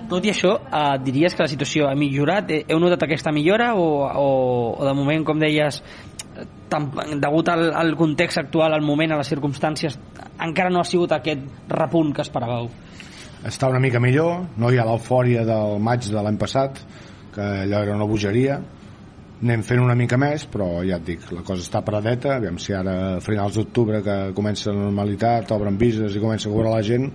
Tot 0.09 0.25
i 0.25 0.33
això, 0.33 0.59
eh, 0.69 0.99
diries 1.05 1.35
que 1.35 1.45
la 1.45 1.49
situació 1.49 1.89
ha 1.89 1.95
millorat? 1.97 2.51
Eh, 2.51 2.65
Heu 2.69 2.81
notat 2.81 3.07
aquesta 3.07 3.33
millora 3.33 3.73
o, 3.75 3.87
o, 4.05 4.29
o 4.77 4.85
de 4.85 4.93
moment, 4.97 5.25
com 5.25 5.41
deies, 5.41 5.81
degut 7.21 7.49
al, 7.53 7.69
al 7.75 7.95
context 7.97 8.43
actual, 8.43 8.75
al 8.75 8.83
moment, 8.83 9.13
a 9.15 9.21
les 9.21 9.31
circumstàncies, 9.33 9.99
encara 10.45 10.73
no 10.73 10.81
ha 10.81 10.89
sigut 10.89 11.13
aquest 11.17 11.71
repunt 11.71 12.15
que 12.15 12.25
esperàveu? 12.27 12.71
està 13.45 13.69
una 13.69 13.81
mica 13.81 14.01
millor, 14.01 14.47
no 14.57 14.71
hi 14.73 14.79
ha 14.81 14.87
l'eufòria 14.89 15.45
del 15.45 15.77
maig 15.85 16.09
de 16.09 16.23
l'any 16.25 16.39
passat, 16.41 16.81
que 17.35 17.45
allò 17.67 17.83
era 17.85 17.97
una 17.97 18.09
bogeria, 18.09 18.59
anem 19.45 19.65
fent 19.67 19.83
una 19.83 19.97
mica 19.99 20.17
més, 20.21 20.47
però 20.49 20.81
ja 20.87 20.97
et 20.97 21.05
dic, 21.05 21.27
la 21.35 21.45
cosa 21.45 21.65
està 21.67 21.83
paradeta, 21.85 22.39
aviam 22.39 22.57
si 22.63 22.73
ara 22.73 22.95
a 23.17 23.23
finals 23.25 23.59
d'octubre 23.59 24.01
que 24.05 24.19
comença 24.37 24.73
la 24.73 24.87
normalitat, 24.87 25.53
obren 25.53 25.77
vises 25.81 26.17
i 26.17 26.23
comença 26.23 26.49
a 26.49 26.55
cobrar 26.55 26.73
la 26.73 26.85
gent, 26.87 27.11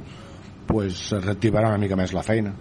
pues 0.69 1.07
es 1.17 1.23
reactivarà 1.25 1.71
una 1.73 1.81
mica 1.81 1.97
més 1.97 2.13
la 2.13 2.25
feina. 2.25 2.53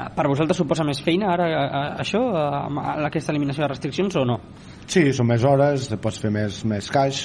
Ah, 0.00 0.08
Per 0.08 0.24
vosaltres 0.26 0.56
suposa 0.56 0.86
més 0.88 1.02
feina 1.04 1.28
ara 1.34 1.46
eh, 1.46 1.56
eh, 1.62 1.88
això, 2.02 2.22
amb 2.64 2.80
aquesta 3.06 3.30
eliminació 3.30 3.66
de 3.66 3.68
restriccions 3.70 4.16
o 4.16 4.24
no? 4.26 4.38
Sí, 4.86 5.08
són 5.16 5.30
més 5.30 5.44
hores, 5.48 5.88
pots 6.02 6.20
fer 6.20 6.30
més, 6.34 6.62
més 6.68 6.90
caix, 6.92 7.24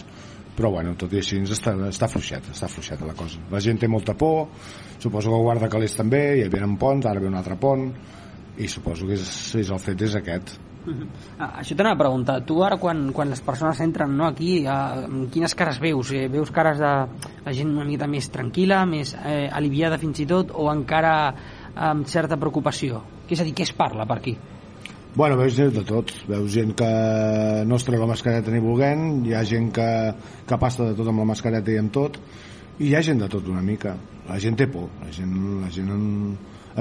però 0.55 0.71
bueno, 0.73 0.95
tot 0.99 1.13
i 1.15 1.21
així 1.21 1.39
està, 1.43 1.75
està 1.87 2.07
fluixeta, 2.11 2.53
està 2.55 2.67
fluixeta 2.71 3.07
la 3.07 3.15
cosa. 3.15 3.39
La 3.51 3.61
gent 3.63 3.79
té 3.79 3.87
molta 3.87 4.15
por, 4.17 4.47
suposo 4.99 5.31
que 5.31 5.43
guarda 5.43 5.69
calés 5.71 5.95
també, 5.95 6.23
hi 6.39 6.47
havia 6.47 6.67
un 6.67 6.77
pont, 6.79 7.05
ara 7.07 7.21
ve 7.21 7.29
un 7.29 7.37
altre 7.39 7.55
pont, 7.59 7.89
i 8.59 8.67
suposo 8.67 9.07
que 9.07 9.15
és, 9.15 9.29
és 9.59 9.71
el 9.71 9.79
fet 9.79 10.03
és 10.07 10.17
aquest. 10.19 10.57
Ah, 11.37 11.59
això 11.61 11.75
t'anava 11.77 11.97
a 11.97 11.99
preguntar, 11.99 12.37
tu 12.47 12.61
ara 12.65 12.79
quan, 12.81 13.09
quan 13.15 13.31
les 13.31 13.41
persones 13.45 13.79
entren 13.83 14.15
no, 14.17 14.27
aquí, 14.27 14.61
eh, 14.63 15.07
quines 15.31 15.55
cares 15.55 15.79
veus? 15.83 16.13
Eh, 16.15 16.27
veus 16.31 16.51
cares 16.55 16.79
de 16.81 16.91
la 17.45 17.55
gent 17.55 17.71
una 17.75 17.87
mica 17.87 18.07
més 18.09 18.29
tranquil·la, 18.33 18.85
més 18.89 19.13
eh, 19.19 19.47
aliviada 19.51 19.99
fins 20.01 20.23
i 20.23 20.27
tot, 20.29 20.55
o 20.55 20.69
encara 20.71 21.13
amb 21.89 22.07
certa 22.09 22.39
preocupació? 22.39 23.03
És 23.29 23.39
a 23.39 23.47
dir, 23.47 23.53
què 23.55 23.67
es 23.67 23.75
parla 23.75 24.07
per 24.09 24.19
aquí? 24.19 24.35
Bueno, 25.19 25.35
veus 25.35 25.51
gent 25.51 25.73
de 25.75 25.81
tot. 25.83 26.13
Veus 26.31 26.53
gent 26.53 26.69
que 26.79 26.87
no 27.67 27.75
es 27.75 27.83
treu 27.83 27.99
la 27.99 28.05
mascareta 28.07 28.53
ni 28.53 28.61
volent, 28.63 29.25
hi 29.27 29.33
ha 29.35 29.41
gent 29.43 29.65
que, 29.75 29.87
que 30.47 30.57
passa 30.61 30.85
de 30.87 30.93
tot 30.95 31.09
amb 31.11 31.19
la 31.19 31.25
mascareta 31.33 31.73
i 31.73 31.75
amb 31.81 31.91
tot, 31.91 32.15
i 32.79 32.85
hi 32.87 32.93
ha 32.95 33.01
gent 33.03 33.19
de 33.19 33.27
tot 33.33 33.49
una 33.51 33.59
mica. 33.59 33.97
La 34.29 34.37
gent 34.39 34.55
té 34.55 34.69
por, 34.71 34.87
la 35.01 35.11
gent, 35.11 35.33
la 35.59 35.73
gent 35.75 35.91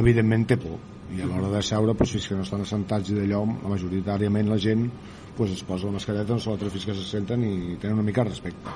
evidentment 0.05 0.47
té 0.53 0.59
por. 0.63 0.79
I 1.17 1.25
a 1.25 1.27
l'hora 1.27 1.51
de 1.57 1.65
seure, 1.67 1.91
doncs, 1.91 2.15
fins 2.15 2.29
que 2.31 2.39
no 2.39 2.47
estan 2.47 2.63
assentats 2.63 3.11
i 3.11 3.19
d'allò, 3.19 3.43
majoritàriament 3.75 4.55
la 4.55 4.61
gent 4.63 4.87
doncs, 5.47 5.61
es 5.61 5.65
posa 5.65 5.87
la 5.87 5.93
mascareta, 5.93 6.33
no 6.33 6.43
se 6.43 6.51
la 6.51 6.59
treu 6.61 6.71
fins 6.71 6.87
que 6.89 6.95
se 6.95 7.05
senten 7.07 7.45
i 7.45 7.77
tenen 7.81 7.99
una 7.99 8.07
mica 8.07 8.25
de 8.25 8.31
respecte. 8.31 8.75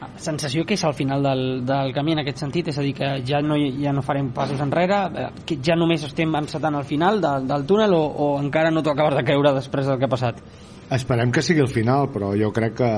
Ah, 0.00 0.08
Sensació 0.20 0.64
que 0.66 0.74
és 0.74 0.84
al 0.84 0.94
final 0.94 1.22
del, 1.22 1.44
del 1.66 1.92
camí 1.94 2.12
en 2.12 2.20
aquest 2.22 2.42
sentit, 2.42 2.68
és 2.70 2.78
a 2.78 2.84
dir, 2.84 2.92
que 2.98 3.08
ja 3.26 3.40
no, 3.42 3.56
ja 3.56 3.92
no 3.94 4.02
farem 4.04 4.30
passos 4.36 4.60
enrere, 4.60 5.00
eh, 5.22 5.30
que 5.46 5.58
ja 5.64 5.76
només 5.78 6.04
estem 6.06 6.34
encetant 6.38 6.76
al 6.76 6.84
final 6.84 7.20
del, 7.22 7.48
del 7.50 7.66
túnel 7.66 7.94
o, 7.96 8.02
o 8.04 8.28
encara 8.42 8.70
no 8.70 8.82
t'ho 8.82 8.94
acabes 8.94 9.16
de 9.18 9.24
creure 9.26 9.54
després 9.56 9.88
del 9.88 9.98
que 9.98 10.08
ha 10.08 10.12
passat? 10.12 10.42
Esperem 10.92 11.32
que 11.32 11.42
sigui 11.42 11.62
el 11.64 11.72
final, 11.72 12.10
però 12.12 12.34
jo 12.36 12.50
crec 12.52 12.76
que 12.82 12.90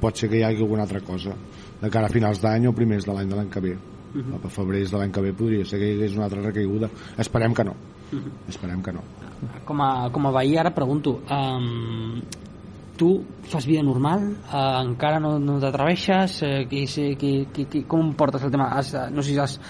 pot 0.00 0.18
ser 0.18 0.28
que 0.32 0.40
hi 0.40 0.44
hagi 0.44 0.64
alguna 0.64 0.82
altra 0.88 1.00
cosa 1.06 1.36
de 1.78 1.90
cara 1.90 2.08
a 2.08 2.12
finals 2.12 2.42
d'any 2.42 2.66
o 2.66 2.74
primers 2.74 3.06
de 3.06 3.14
l'any 3.14 3.30
de 3.30 3.38
l'any 3.38 3.52
que 3.52 3.60
ve. 3.62 3.76
Uh 4.08 4.18
-huh. 4.18 4.46
A 4.46 4.48
febrers 4.48 4.90
de 4.90 4.98
l'any 4.98 5.12
que 5.12 5.20
ve 5.20 5.32
podria 5.32 5.64
ser 5.64 5.78
que 5.78 5.86
hi 5.86 5.94
hagués 5.94 6.16
una 6.16 6.24
altra 6.24 6.42
recaiguda. 6.42 6.90
Esperem 7.16 7.54
que 7.54 7.64
no. 7.64 7.74
Uh 8.12 8.16
-huh. 8.22 8.48
Esperem 8.48 8.82
que 8.82 8.92
no. 8.92 9.02
Com 9.64 9.80
a, 9.82 10.10
com 10.10 10.26
a 10.26 10.32
veí 10.32 10.58
ara 10.58 10.70
pregunto, 10.70 11.22
um, 11.30 12.20
tu 12.96 13.24
fas 13.42 13.64
vida 13.64 13.82
normal? 13.82 14.20
Uh, 14.52 14.82
encara 14.82 15.20
no, 15.20 15.38
no 15.38 15.60
t'atreveixes? 15.60 16.42
Uh, 16.42 16.66
que, 16.68 16.84
que, 17.16 17.46
que, 17.52 17.64
que, 17.64 17.82
com 17.84 18.12
portes 18.14 18.42
el 18.42 18.50
tema? 18.50 18.68
Has, 18.74 18.92
no 19.12 19.22
sé 19.22 19.30
si 19.30 19.38
has 19.38 19.60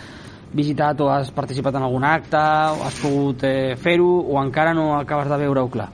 visitat 0.53 1.01
o 1.01 1.11
has 1.13 1.31
participat 1.31 1.75
en 1.77 1.83
algun 1.83 2.05
acte 2.05 2.37
o 2.39 2.85
has 2.87 2.99
pogut 3.03 3.45
eh, 3.45 3.77
fer-ho 3.77 4.25
o 4.33 4.41
encara 4.41 4.73
no 4.73 4.95
acabes 4.97 5.29
de 5.29 5.37
veure-ho 5.37 5.69
clar? 5.69 5.91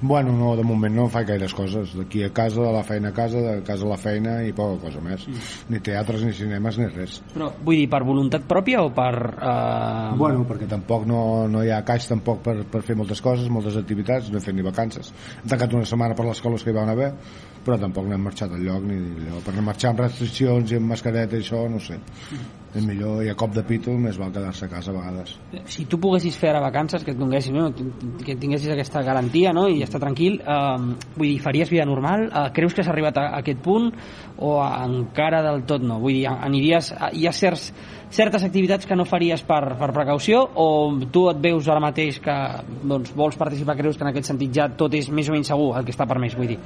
Bueno, 0.00 0.32
no, 0.32 0.54
de 0.56 0.64
moment 0.64 0.94
no 0.96 1.06
faig 1.12 1.28
gaires 1.28 1.52
coses. 1.54 1.92
D'aquí 1.96 2.22
a 2.24 2.30
casa, 2.32 2.62
de 2.64 2.72
la 2.72 2.82
feina 2.86 3.10
a 3.10 3.16
casa, 3.16 3.40
de 3.44 3.64
casa 3.66 3.84
a 3.84 3.90
la 3.90 3.98
feina 4.00 4.38
i 4.46 4.54
poca 4.56 4.78
cosa 4.86 5.02
més. 5.04 5.26
Mm. 5.28 5.50
Ni 5.74 5.82
teatres, 5.84 6.24
ni 6.24 6.32
cinemes, 6.36 6.78
ni 6.80 6.88
res. 6.88 7.18
Però 7.34 7.50
vull 7.60 7.82
dir, 7.82 7.88
per 7.92 8.02
voluntat 8.08 8.46
pròpia 8.48 8.80
o 8.86 8.90
per... 8.96 9.12
Uh... 9.36 10.16
Bueno, 10.20 10.46
perquè 10.48 10.68
tampoc 10.70 11.04
no, 11.08 11.22
no 11.52 11.64
hi 11.64 11.72
ha 11.74 11.82
caix 11.86 12.08
tampoc 12.08 12.40
per, 12.46 12.56
per 12.70 12.82
fer 12.86 12.96
moltes 12.96 13.20
coses, 13.24 13.50
moltes 13.52 13.76
activitats, 13.80 14.32
no 14.32 14.40
he 14.40 14.44
fet 14.44 14.56
ni 14.56 14.64
vacances. 14.64 15.12
Hem 15.42 15.52
tancat 15.52 15.76
una 15.76 15.88
setmana 15.88 16.16
per 16.16 16.28
les 16.30 16.40
coles 16.40 16.64
que 16.64 16.72
hi 16.72 16.78
van 16.80 16.92
haver, 16.92 17.12
però 17.64 17.76
tampoc 17.80 18.06
no 18.08 18.16
hem 18.16 18.24
marxat 18.24 18.54
al 18.56 18.64
lloc 18.64 18.86
ni 18.88 18.96
allò. 18.96 19.42
Per 19.44 19.54
marxar 19.60 19.92
amb 19.92 20.02
restriccions 20.06 20.72
i 20.72 20.78
amb 20.80 20.90
mascareta 20.94 21.36
i 21.36 21.44
això, 21.44 21.66
no 21.68 21.80
sé. 21.82 21.98
És 22.70 22.84
millor, 22.86 23.24
i 23.26 23.30
a 23.32 23.34
cop 23.34 23.50
de 23.50 23.64
pito 23.66 23.90
més 23.98 24.18
val 24.20 24.30
quedar-se 24.30 24.68
a 24.68 24.70
casa 24.70 24.92
a 24.92 24.94
vegades. 24.94 25.32
Si 25.66 25.88
tu 25.90 25.98
poguessis 25.98 26.36
fer 26.38 26.52
ara 26.52 26.60
vacances, 26.62 27.02
que 27.02 27.10
et 27.10 27.18
donessis, 27.18 27.50
no? 27.52 27.66
que 28.22 28.36
tinguessis 28.38 28.70
aquesta 28.70 29.02
garantia 29.02 29.52
no? 29.52 29.66
i 29.68 29.82
estar 29.82 29.98
tranquil, 30.02 30.38
eh, 30.38 30.76
vull 31.16 31.26
dir, 31.26 31.40
faries 31.42 31.72
vida 31.72 31.86
normal? 31.88 32.28
Eh, 32.28 32.44
creus 32.54 32.76
que 32.76 32.84
has 32.84 32.92
arribat 32.92 33.18
a, 33.18 33.26
a 33.34 33.40
aquest 33.42 33.58
punt 33.64 33.90
o 34.38 34.52
encara 34.62 35.42
del 35.48 35.64
tot 35.66 35.82
no? 35.82 35.98
Vull 35.98 36.20
dir, 36.20 36.28
aniries, 36.30 36.92
hi 37.10 37.26
ha 37.26 37.34
certs, 37.34 37.72
certes 38.14 38.46
activitats 38.46 38.86
que 38.86 38.98
no 38.98 39.08
faries 39.08 39.42
per, 39.46 39.62
per 39.80 39.90
precaució 39.96 40.44
o 40.54 40.68
tu 41.10 41.26
et 41.32 41.42
veus 41.42 41.66
ara 41.68 41.82
mateix 41.82 42.22
que 42.22 42.38
doncs, 42.86 43.10
vols 43.18 43.38
participar, 43.40 43.76
creus 43.82 43.98
que 43.98 44.06
en 44.06 44.12
aquest 44.14 44.30
sentit 44.30 44.54
ja 44.54 44.70
tot 44.70 44.94
és 44.94 45.10
més 45.10 45.26
o 45.26 45.34
menys 45.34 45.50
segur 45.50 45.72
el 45.74 45.86
que 45.86 45.94
està 45.94 46.06
permès, 46.06 46.38
vull 46.38 46.54
dir? 46.54 46.60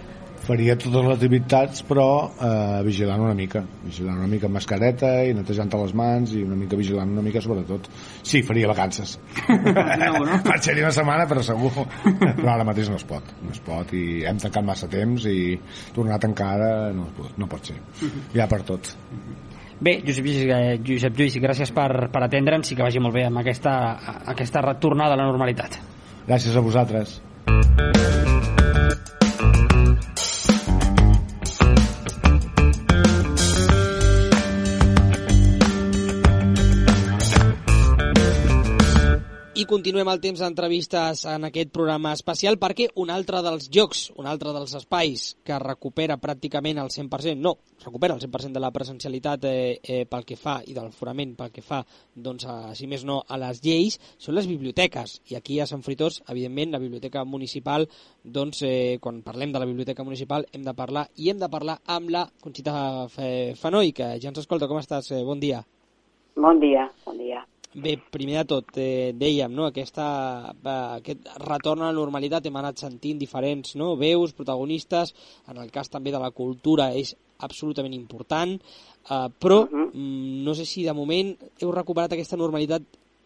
Faria 0.44 0.76
totes 0.80 1.06
les 1.06 1.14
activitats 1.16 1.84
però 1.88 2.08
eh, 2.32 2.82
vigilant 2.86 3.24
una 3.24 3.34
mica 3.36 3.64
vigilant 3.84 4.20
una 4.22 4.30
mica 4.30 4.48
amb 4.48 4.58
mascareta 4.58 5.12
i 5.24 5.34
netejant 5.36 5.72
les 5.80 5.94
mans 5.96 6.34
i 6.36 6.42
una 6.44 6.58
mica 6.58 6.78
vigilant 6.78 7.14
una 7.16 7.24
mica 7.24 7.42
sobretot 7.44 7.88
sí, 8.22 8.42
faria 8.42 8.68
vacances 8.70 9.16
no, 9.48 10.24
no? 10.24 10.40
marxaria 10.44 10.84
una 10.84 10.94
setmana 10.94 11.26
però 11.30 11.44
segur 11.44 11.72
però 11.74 12.52
ara 12.54 12.68
mateix 12.68 12.92
no 12.92 13.00
es 13.00 13.06
pot 13.08 13.34
no 13.42 13.54
es 13.54 13.62
pot 13.64 13.96
i 13.96 14.22
hem 14.28 14.40
tancat 14.42 14.68
massa 14.68 14.90
temps 14.90 15.26
i 15.30 15.56
tornar 15.96 16.18
a 16.18 16.24
tancar 16.26 16.52
ara 16.58 16.70
no, 16.96 17.08
no 17.36 17.50
pot 17.50 17.72
ser 17.72 17.80
ha 18.40 18.48
per 18.50 18.62
tot 18.68 18.94
Bé, 19.84 19.98
Josep 20.06 20.24
Lluís, 20.24 20.44
eh, 20.46 20.76
Josep 20.86 21.18
Lluís 21.18 21.34
gràcies 21.42 21.72
per, 21.74 22.06
per 22.14 22.22
atendre'ns 22.24 22.70
i 22.70 22.78
que 22.78 22.86
vagi 22.86 23.02
molt 23.02 23.18
bé 23.18 23.26
amb 23.28 23.42
aquesta, 23.42 23.74
aquesta 24.32 24.62
retornada 24.64 25.18
a 25.18 25.20
la 25.20 25.26
normalitat. 25.28 25.80
Gràcies 26.28 26.56
a 26.56 26.62
vosaltres. 26.64 27.18
Continuem 39.64 40.08
el 40.10 40.20
temps 40.20 40.40
d'entrevistes 40.42 41.22
en 41.30 41.46
aquest 41.46 41.70
programa 41.72 42.10
especial 42.12 42.58
perquè 42.60 42.88
un 43.00 43.08
altre 43.12 43.38
dels 43.44 43.70
llocs, 43.72 44.02
un 44.20 44.26
altre 44.28 44.52
dels 44.52 44.74
espais 44.76 45.22
que 45.46 45.56
recupera 45.62 46.18
pràcticament 46.20 46.80
el 46.82 46.90
100%, 46.92 47.38
no, 47.40 47.54
recupera 47.84 48.16
el 48.16 48.20
100% 48.20 48.52
de 48.52 48.62
la 48.64 48.72
presencialitat 48.74 49.46
eh, 49.48 49.78
eh, 49.80 50.02
pel 50.10 50.26
que 50.28 50.36
fa 50.40 50.58
i 50.66 50.74
del 50.76 50.90
forament 50.92 51.32
pel 51.38 51.54
que 51.54 51.64
fa, 51.64 51.78
doncs, 52.14 52.44
a, 52.50 52.74
si 52.76 52.90
més 52.90 53.06
no, 53.08 53.22
a 53.24 53.38
les 53.40 53.62
lleis, 53.64 53.96
són 54.18 54.36
les 54.36 54.50
biblioteques. 54.50 55.16
I 55.32 55.38
aquí 55.38 55.60
a 55.60 55.68
Sant 55.70 55.86
Fritós, 55.86 56.20
evidentment, 56.28 56.74
la 56.74 56.82
biblioteca 56.82 57.24
municipal, 57.24 57.88
doncs, 58.22 58.64
eh, 58.68 58.98
quan 59.00 59.22
parlem 59.24 59.54
de 59.54 59.64
la 59.64 59.70
biblioteca 59.70 60.04
municipal, 60.04 60.44
hem 60.52 60.66
de 60.66 60.76
parlar 60.76 61.08
i 61.16 61.32
hem 61.32 61.40
de 61.40 61.48
parlar 61.48 61.78
amb 61.86 62.12
la 62.12 62.26
Conxita 62.42 63.08
Fanoi, 63.08 63.94
que 63.96 64.12
ja 64.18 64.32
ens 64.34 64.44
escolta. 64.44 64.68
Com 64.68 64.82
estàs? 64.82 65.14
Eh, 65.14 65.24
bon 65.24 65.40
dia. 65.40 65.64
Bon 66.36 66.58
dia, 66.60 66.90
bon 67.06 67.18
dia. 67.22 67.46
Bé, 67.74 67.96
primer 67.98 68.36
de 68.38 68.44
tot, 68.46 68.68
eh, 68.78 69.10
dèiem, 69.18 69.50
no? 69.50 69.66
Aquesta, 69.66 70.04
eh, 70.54 70.98
aquest 71.00 71.26
retorn 71.42 71.82
a 71.82 71.88
la 71.90 71.96
normalitat 71.96 72.46
hem 72.46 72.56
anat 72.56 72.78
sentint 72.78 73.18
diferents 73.18 73.74
no? 73.74 73.96
veus, 73.96 74.32
protagonistes, 74.32 75.14
en 75.50 75.58
el 75.58 75.72
cas 75.74 75.90
també 75.90 76.12
de 76.14 76.20
la 76.22 76.30
cultura 76.30 76.92
és 76.94 77.16
absolutament 77.40 77.92
important, 77.92 78.54
eh, 78.54 79.26
però 79.40 79.64
uh 79.64 79.68
-huh. 79.68 79.90
mm, 79.92 80.44
no 80.44 80.54
sé 80.54 80.64
si 80.64 80.84
de 80.84 80.92
moment 80.92 81.36
heu 81.60 81.72
recuperat 81.72 82.12
aquesta 82.12 82.36
normalitat 82.36 82.82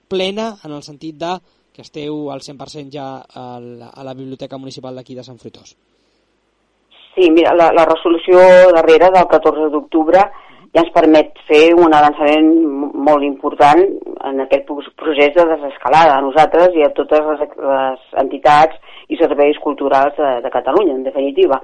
plena 0.08 0.56
en 0.64 0.72
el 0.72 0.82
sentit 0.82 1.16
de 1.16 1.38
que 1.72 1.82
esteu 1.82 2.30
al 2.30 2.40
100% 2.40 2.90
ja 2.90 3.20
a 3.28 3.61
la, 3.61 3.88
a 3.88 4.02
la 4.02 4.14
Biblioteca 4.14 4.56
Municipal 4.56 4.94
d'aquí 4.94 5.14
de 5.14 5.22
Sant 5.22 5.38
Fruitós. 5.38 5.76
Sí, 7.14 7.30
mira, 7.30 7.54
la, 7.54 7.72
la 7.72 7.84
resolució 7.84 8.38
darrera 8.72 9.11
del 9.11 9.26
14 9.26 9.70
d'octubre 9.70 10.24
ja 10.74 10.83
ens 10.85 10.92
permet 10.92 11.37
fer 11.48 11.72
un 11.74 11.94
avançament 11.96 12.48
molt 13.09 13.24
important 13.24 13.81
en 14.28 14.40
aquest 14.44 14.66
procés 15.00 15.33
de 15.37 15.46
desescalada 15.52 16.16
a 16.16 16.24
nosaltres 16.24 16.76
i 16.76 16.85
a 16.85 16.90
totes 16.96 17.24
les, 17.31 17.54
les 17.70 18.18
entitats 18.22 18.76
i 19.09 19.16
serveis 19.20 19.59
culturals 19.64 20.16
de, 20.18 20.33
de 20.44 20.52
Catalunya, 20.52 20.98
en 20.98 21.07
definitiva. 21.07 21.62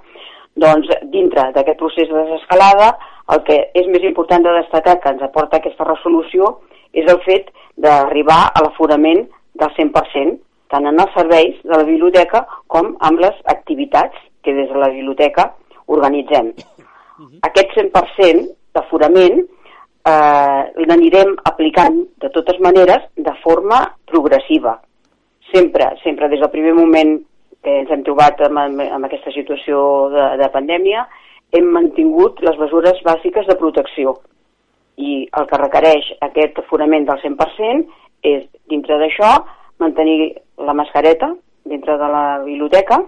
Doncs 0.57 0.89
dintre 1.13 1.51
d'aquest 1.53 1.79
procés 1.81 2.09
de 2.09 2.23
desescalada, 2.23 2.95
el 3.35 3.43
que 3.45 3.59
és 3.77 3.91
més 3.91 4.05
important 4.07 4.45
de 4.45 4.57
destacar 4.61 4.99
que 5.03 5.13
ens 5.13 5.25
aporta 5.27 5.61
aquesta 5.61 5.87
resolució 5.89 6.55
és 6.95 7.09
el 7.11 7.21
fet 7.27 7.51
d'arribar 7.77 8.41
a 8.55 8.65
l'aforament 8.65 9.25
del 9.61 9.73
100%, 9.77 10.37
tant 10.73 10.89
en 10.89 11.01
els 11.01 11.17
serveis 11.17 11.61
de 11.63 11.75
la 11.75 11.85
biblioteca 11.87 12.45
com 12.73 12.95
amb 13.09 13.21
les 13.21 13.37
activitats 13.53 14.17
que 14.45 14.55
des 14.55 14.71
de 14.71 14.81
la 14.81 14.91
biblioteca 14.95 15.51
organitzem. 15.93 16.53
Aquest 17.47 17.75
100% 17.77 18.47
d'aforament 18.75 19.41
eh, 19.41 20.63
l'anirem 20.89 21.35
aplicant 21.51 22.01
de 22.21 22.31
totes 22.35 22.59
maneres 22.61 23.07
de 23.17 23.35
forma 23.43 23.81
progressiva. 24.11 24.79
Sempre, 25.53 25.93
sempre 26.03 26.29
des 26.29 26.43
del 26.43 26.53
primer 26.53 26.75
moment 26.75 27.17
que 27.65 27.79
ens 27.81 27.91
hem 27.91 28.05
trobat 28.05 28.41
amb, 28.45 28.61
amb 28.85 29.07
aquesta 29.07 29.33
situació 29.33 29.81
de, 30.13 30.29
de 30.41 30.51
pandèmia, 30.53 31.07
hem 31.55 31.71
mantingut 31.73 32.41
les 32.45 32.59
mesures 32.61 33.01
bàsiques 33.07 33.47
de 33.49 33.57
protecció. 33.61 34.19
I 35.01 35.25
el 35.39 35.47
que 35.51 35.61
requereix 35.61 36.11
aquest 36.27 36.59
aforament 36.61 37.07
del 37.09 37.21
100% 37.23 38.01
és, 38.31 38.45
dintre 38.71 38.99
d'això, 39.01 39.31
mantenir 39.83 40.35
la 40.59 40.75
mascareta 40.77 41.33
dintre 41.65 41.97
de 41.99 42.09
la 42.13 42.25
biblioteca 42.45 43.01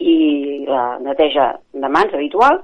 i 0.00 0.64
la 0.68 0.98
neteja 1.04 1.52
de 1.72 1.88
mans 1.88 2.14
habitual 2.16 2.60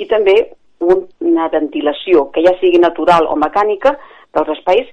i 0.00 0.06
també 0.10 0.36
una 0.80 1.48
ventilació 1.52 2.28
que 2.34 2.44
ja 2.46 2.54
sigui 2.60 2.80
natural 2.80 3.28
o 3.28 3.36
mecànica 3.36 3.96
dels 4.36 4.52
espais 4.56 4.88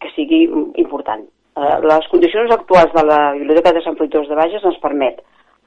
que 0.00 0.10
sigui 0.14 0.44
important. 0.80 1.24
Eh, 1.54 1.78
les 1.86 2.08
condicions 2.10 2.50
actuals 2.54 2.92
de 2.94 3.04
la 3.06 3.20
Biblioteca 3.38 3.72
de 3.74 3.82
Sant 3.84 3.98
Fruitós 3.98 4.28
de 4.28 4.38
Bages 4.38 4.64
ens 4.64 4.80
permet 4.82 5.20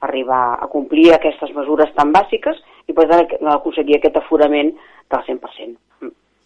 arribar 0.04 0.58
a 0.62 0.68
complir 0.72 1.10
aquestes 1.12 1.52
mesures 1.56 1.92
tan 1.96 2.12
bàsiques 2.14 2.60
i 2.88 2.94
tant 2.96 3.24
aconseguir 3.54 3.98
aquest 3.98 4.16
aforament 4.20 4.74
del 5.10 5.24
100%. 5.26 5.76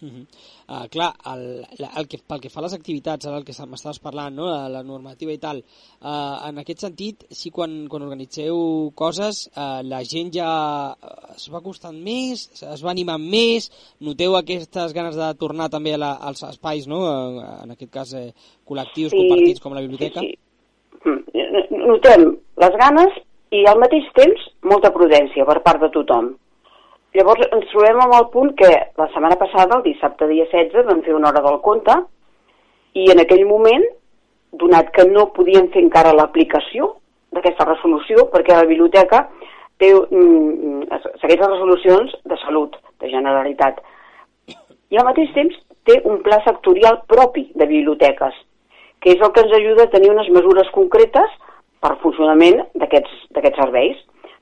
Uh 0.03 0.09
-huh. 0.09 0.27
uh, 0.69 0.89
clar, 0.91 1.15
el, 1.33 1.65
el 1.97 2.09
que, 2.09 2.19
pel 2.27 2.41
que 2.41 2.51
fa 2.51 2.59
a 2.61 2.65
les 2.65 2.75
activitats, 2.75 3.27
ara 3.27 3.37
el 3.37 3.45
que 3.45 3.55
m'estaves 3.67 4.01
parlant, 4.01 4.35
no? 4.35 4.47
la, 4.51 4.69
la 4.69 4.83
normativa 4.83 5.33
i 5.33 5.39
tal, 5.39 5.63
uh, 6.01 6.49
en 6.49 6.59
aquest 6.59 6.81
sentit, 6.81 7.25
sí, 7.31 7.51
quan, 7.51 7.87
quan 7.89 8.03
organitzeu 8.03 8.91
coses, 8.95 9.49
uh, 9.57 9.81
la 9.83 10.03
gent 10.03 10.33
ja 10.35 10.97
es 11.37 11.49
va 11.53 11.61
costant 11.61 12.03
més, 12.03 12.51
es 12.63 12.83
va 12.83 12.91
animant 12.91 13.23
més, 13.23 13.71
noteu 14.01 14.37
aquestes 14.37 14.93
ganes 14.93 15.17
de 15.17 15.35
tornar 15.35 15.71
també 15.71 15.95
a 15.95 15.99
la, 15.99 16.13
als 16.15 16.43
espais, 16.43 16.89
no? 16.89 16.99
Uh, 16.99 17.63
en 17.63 17.71
aquest 17.71 17.93
cas, 17.93 18.15
eh, 18.15 18.33
col·lectius, 18.67 19.11
sí, 19.11 19.19
compartits, 19.19 19.61
com 19.61 19.75
la 19.75 19.81
biblioteca? 19.81 20.21
Sí, 20.21 20.35
sí. 20.35 21.11
Mm, 21.11 21.87
notem 21.87 22.39
les 22.63 22.75
ganes 22.79 23.23
i 23.53 23.65
al 23.67 23.79
mateix 23.79 24.05
temps 24.15 24.41
molta 24.63 24.91
prudència 24.91 25.45
per 25.45 25.61
part 25.63 25.81
de 25.81 25.91
tothom 25.95 26.35
Llavors 27.13 27.45
ens 27.53 27.69
trobem 27.69 27.99
amb 28.01 28.15
el 28.17 28.29
punt 28.33 28.55
que 28.57 28.69
la 28.71 29.09
setmana 29.13 29.37
passada, 29.41 29.77
el 29.77 29.85
dissabte 29.85 30.29
dia 30.31 30.47
16, 30.49 30.87
vam 30.89 31.03
fer 31.05 31.13
una 31.15 31.29
hora 31.29 31.43
del 31.45 31.59
compte 31.65 31.97
i 32.97 33.11
en 33.13 33.21
aquell 33.21 33.45
moment, 33.49 33.85
donat 34.63 34.89
que 34.97 35.05
no 35.09 35.31
podíem 35.37 35.69
fer 35.75 35.83
encara 35.85 36.15
l'aplicació 36.17 36.95
d'aquesta 37.33 37.67
resolució, 37.69 38.27
perquè 38.33 38.57
la 38.57 38.69
biblioteca 38.69 39.27
té, 39.81 39.93
mm, 39.93 40.89
segueix 41.21 41.41
les 41.41 41.53
resolucions 41.53 42.17
de 42.33 42.39
salut, 42.45 42.77
de 43.01 43.11
generalitat, 43.13 43.81
i 44.93 44.97
al 44.97 45.09
mateix 45.09 45.33
temps 45.37 45.57
té 45.89 46.01
un 46.05 46.21
pla 46.23 46.41
sectorial 46.45 47.01
propi 47.09 47.51
de 47.55 47.67
biblioteques, 47.67 48.35
que 49.01 49.13
és 49.13 49.21
el 49.21 49.33
que 49.33 49.45
ens 49.45 49.53
ajuda 49.57 49.85
a 49.85 49.93
tenir 49.93 50.11
unes 50.13 50.29
mesures 50.31 50.69
concretes 50.71 51.31
per 51.81 51.97
funcionament 52.03 52.61
d'aquests 52.75 53.59
serveis. 53.59 53.97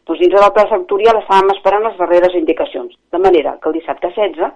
Doncs 0.07 0.21
dins 0.21 0.35
del 0.35 0.53
pla 0.57 0.67
sectorial 0.71 1.21
estàvem 1.21 1.53
esperant 1.55 1.87
les 1.87 1.97
darreres 1.99 2.35
indicacions, 2.35 2.95
de 3.13 3.19
manera 3.19 3.57
que 3.61 3.69
el 3.69 3.79
dissabte 3.79 4.13
16 4.17 4.53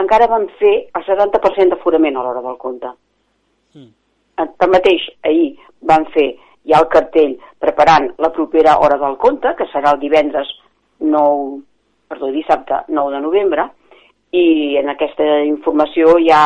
encara 0.00 0.28
vam 0.30 0.46
fer 0.60 0.74
el 0.96 1.04
70% 1.06 1.74
d'aforament 1.74 2.16
a 2.16 2.22
l'hora 2.24 2.42
del 2.44 2.56
compte. 2.58 2.92
Mm. 3.74 3.90
Tanmateix, 4.62 5.04
ahir 5.28 5.50
vam 5.86 6.06
fer 6.14 6.30
ja 6.68 6.80
el 6.80 6.88
cartell 6.92 7.36
preparant 7.60 8.10
la 8.18 8.30
propera 8.32 8.78
hora 8.80 8.98
del 9.00 9.16
compte, 9.20 9.52
que 9.58 9.68
serà 9.72 9.94
el 9.94 10.00
divendres 10.00 10.48
9, 11.00 11.60
perdó, 12.08 12.32
dissabte 12.34 12.84
9 12.88 13.14
de 13.16 13.22
novembre, 13.26 13.68
i 14.36 14.76
en 14.78 14.90
aquesta 14.92 15.26
informació 15.46 16.16
ja, 16.22 16.42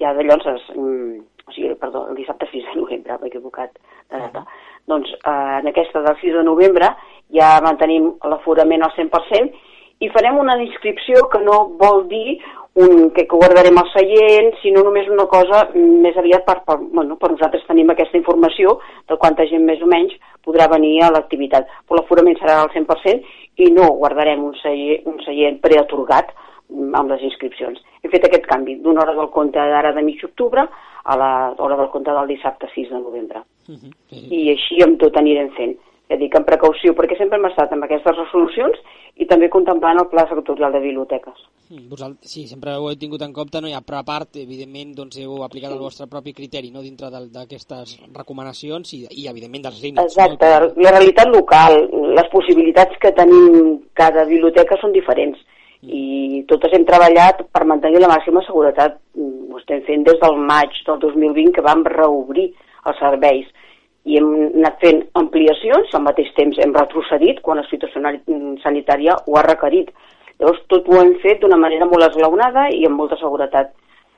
ja 0.00 0.12
de 0.16 0.24
llavors, 0.24 0.70
mm, 0.74 1.18
o 1.46 1.54
sigui, 1.54 1.74
perdó, 1.80 2.06
el 2.10 2.16
dissabte 2.16 2.48
6 2.52 2.70
de 2.72 2.80
novembre, 2.80 3.18
m'he 3.20 3.30
equivocat 3.32 3.76
de 4.10 4.18
data. 4.18 4.40
Uh 4.40 4.44
-huh. 4.44 4.64
Doncs 4.86 5.12
eh, 5.12 5.58
en 5.60 5.68
aquesta 5.68 6.00
del 6.00 6.16
6 6.20 6.34
de 6.34 6.44
novembre 6.44 6.88
ja 7.34 7.56
mantenim 7.64 8.12
l'aforament 8.24 8.82
al 8.82 8.94
100% 8.96 9.64
i 10.04 10.10
farem 10.12 10.38
una 10.38 10.56
inscripció 10.60 11.26
que 11.32 11.40
no 11.40 11.64
vol 11.80 12.04
dir 12.08 12.38
un, 12.76 13.10
que, 13.16 13.24
guardarem 13.30 13.78
el 13.80 13.86
seient, 13.94 14.50
sinó 14.60 14.82
només 14.84 15.08
una 15.08 15.24
cosa 15.32 15.62
més 15.74 16.16
aviat 16.20 16.44
per, 16.44 16.58
per, 16.68 16.76
bueno, 16.92 17.16
per 17.16 17.30
nosaltres 17.32 17.64
tenim 17.68 17.88
aquesta 17.92 18.18
informació 18.20 18.76
de 19.08 19.16
quanta 19.16 19.46
gent 19.48 19.64
més 19.64 19.80
o 19.80 19.88
menys 19.88 20.12
podrà 20.44 20.68
venir 20.68 20.98
a 21.02 21.10
l'activitat. 21.14 21.70
Però 21.88 22.02
l'aforament 22.02 22.36
serà 22.40 22.58
al 22.60 22.72
100% 22.74 23.64
i 23.64 23.70
no 23.72 23.94
guardarem 23.96 24.44
un 24.44 24.52
seient, 24.60 25.08
un 25.08 25.22
seient 25.24 25.56
preatorgat 25.64 26.34
amb 26.68 27.08
les 27.14 27.24
inscripcions. 27.30 27.80
Hem 28.02 28.12
fet 28.12 28.28
aquest 28.28 28.44
canvi 28.50 28.76
d'una 28.84 29.06
hora 29.06 29.16
del 29.16 29.32
compte 29.32 29.56
d'ara 29.72 29.94
de 29.96 30.04
mig 30.04 30.20
octubre 30.28 30.66
a 31.06 31.16
l'hora 31.16 31.80
del 31.80 31.88
compte 31.94 32.12
del 32.12 32.28
dissabte 32.34 32.68
6 32.74 32.90
de 32.90 33.00
novembre. 33.00 33.42
Uh 33.68 33.74
-huh. 33.74 33.92
I 34.12 34.50
així 34.50 34.82
amb 34.82 35.00
tot 35.00 35.16
anirem 35.16 35.50
fent. 35.56 35.76
Ja 36.06 36.16
dic, 36.20 36.34
amb 36.38 36.46
precaució, 36.46 36.92
perquè 36.94 37.16
sempre 37.18 37.40
hem 37.40 37.48
estat 37.48 37.72
amb 37.74 37.86
aquestes 37.86 38.14
resolucions 38.14 38.78
i 39.16 39.26
també 39.26 39.48
contemplant 39.50 39.98
el 39.98 40.06
pla 40.12 40.26
sectorial 40.30 40.74
de 40.76 40.82
biblioteques. 40.84 41.40
Vosaltres, 41.90 42.30
sí, 42.30 42.44
sempre 42.46 42.76
ho 42.78 42.86
heu 42.86 42.98
tingut 43.00 43.24
en 43.26 43.32
compte, 43.34 43.58
no? 43.62 43.66
i 43.66 43.74
a 43.74 43.82
part, 43.82 44.36
evidentment, 44.38 44.92
doncs, 44.94 45.18
heu 45.18 45.42
aplicat 45.42 45.74
el 45.74 45.82
vostre 45.82 46.06
propi 46.06 46.34
criteri 46.36 46.70
no? 46.70 46.84
dintre 46.84 47.10
d'aquestes 47.10 47.96
recomanacions 48.14 48.92
i, 48.94 49.02
i, 49.10 49.26
evidentment, 49.32 49.66
dels 49.66 49.82
límits. 49.82 50.14
Exacte, 50.14 50.52
no? 50.62 50.70
la 50.86 50.94
realitat 50.94 51.32
local, 51.34 51.80
les 52.20 52.30
possibilitats 52.30 53.02
que 53.02 53.14
tenim 53.18 53.80
cada 53.98 54.28
biblioteca 54.30 54.78
són 54.78 54.94
diferents 54.94 55.42
i 55.86 56.42
totes 56.50 56.72
hem 56.74 56.86
treballat 56.86 57.42
per 57.52 57.66
mantenir 57.68 58.00
la 58.02 58.10
màxima 58.10 58.42
seguretat. 58.46 58.96
Ho 59.18 59.58
estem 59.60 59.82
fent 59.86 60.06
des 60.06 60.18
del 60.22 60.38
maig 60.48 60.74
del 60.86 60.98
2020 61.02 61.52
que 61.54 61.64
vam 61.66 61.84
reobrir 61.86 62.48
els 62.86 62.98
serveis 63.02 63.46
i 64.06 64.18
hem 64.20 64.28
anat 64.60 64.78
fent 64.82 65.00
ampliacions, 65.18 65.90
al 65.94 66.04
mateix 66.04 66.28
temps 66.36 66.58
hem 66.62 66.74
retrocedit 66.76 67.40
quan 67.42 67.58
la 67.58 67.66
situació 67.66 68.02
sanitària 68.62 69.16
ho 69.26 69.38
ha 69.38 69.42
requerit. 69.46 69.90
Llavors 70.38 70.60
tot 70.70 70.86
ho 70.86 71.00
hem 71.00 71.16
fet 71.24 71.40
d'una 71.42 71.58
manera 71.58 71.88
molt 71.90 72.06
esglaonada 72.06 72.68
i 72.76 72.84
amb 72.86 73.00
molta 73.00 73.18
seguretat. 73.18 73.72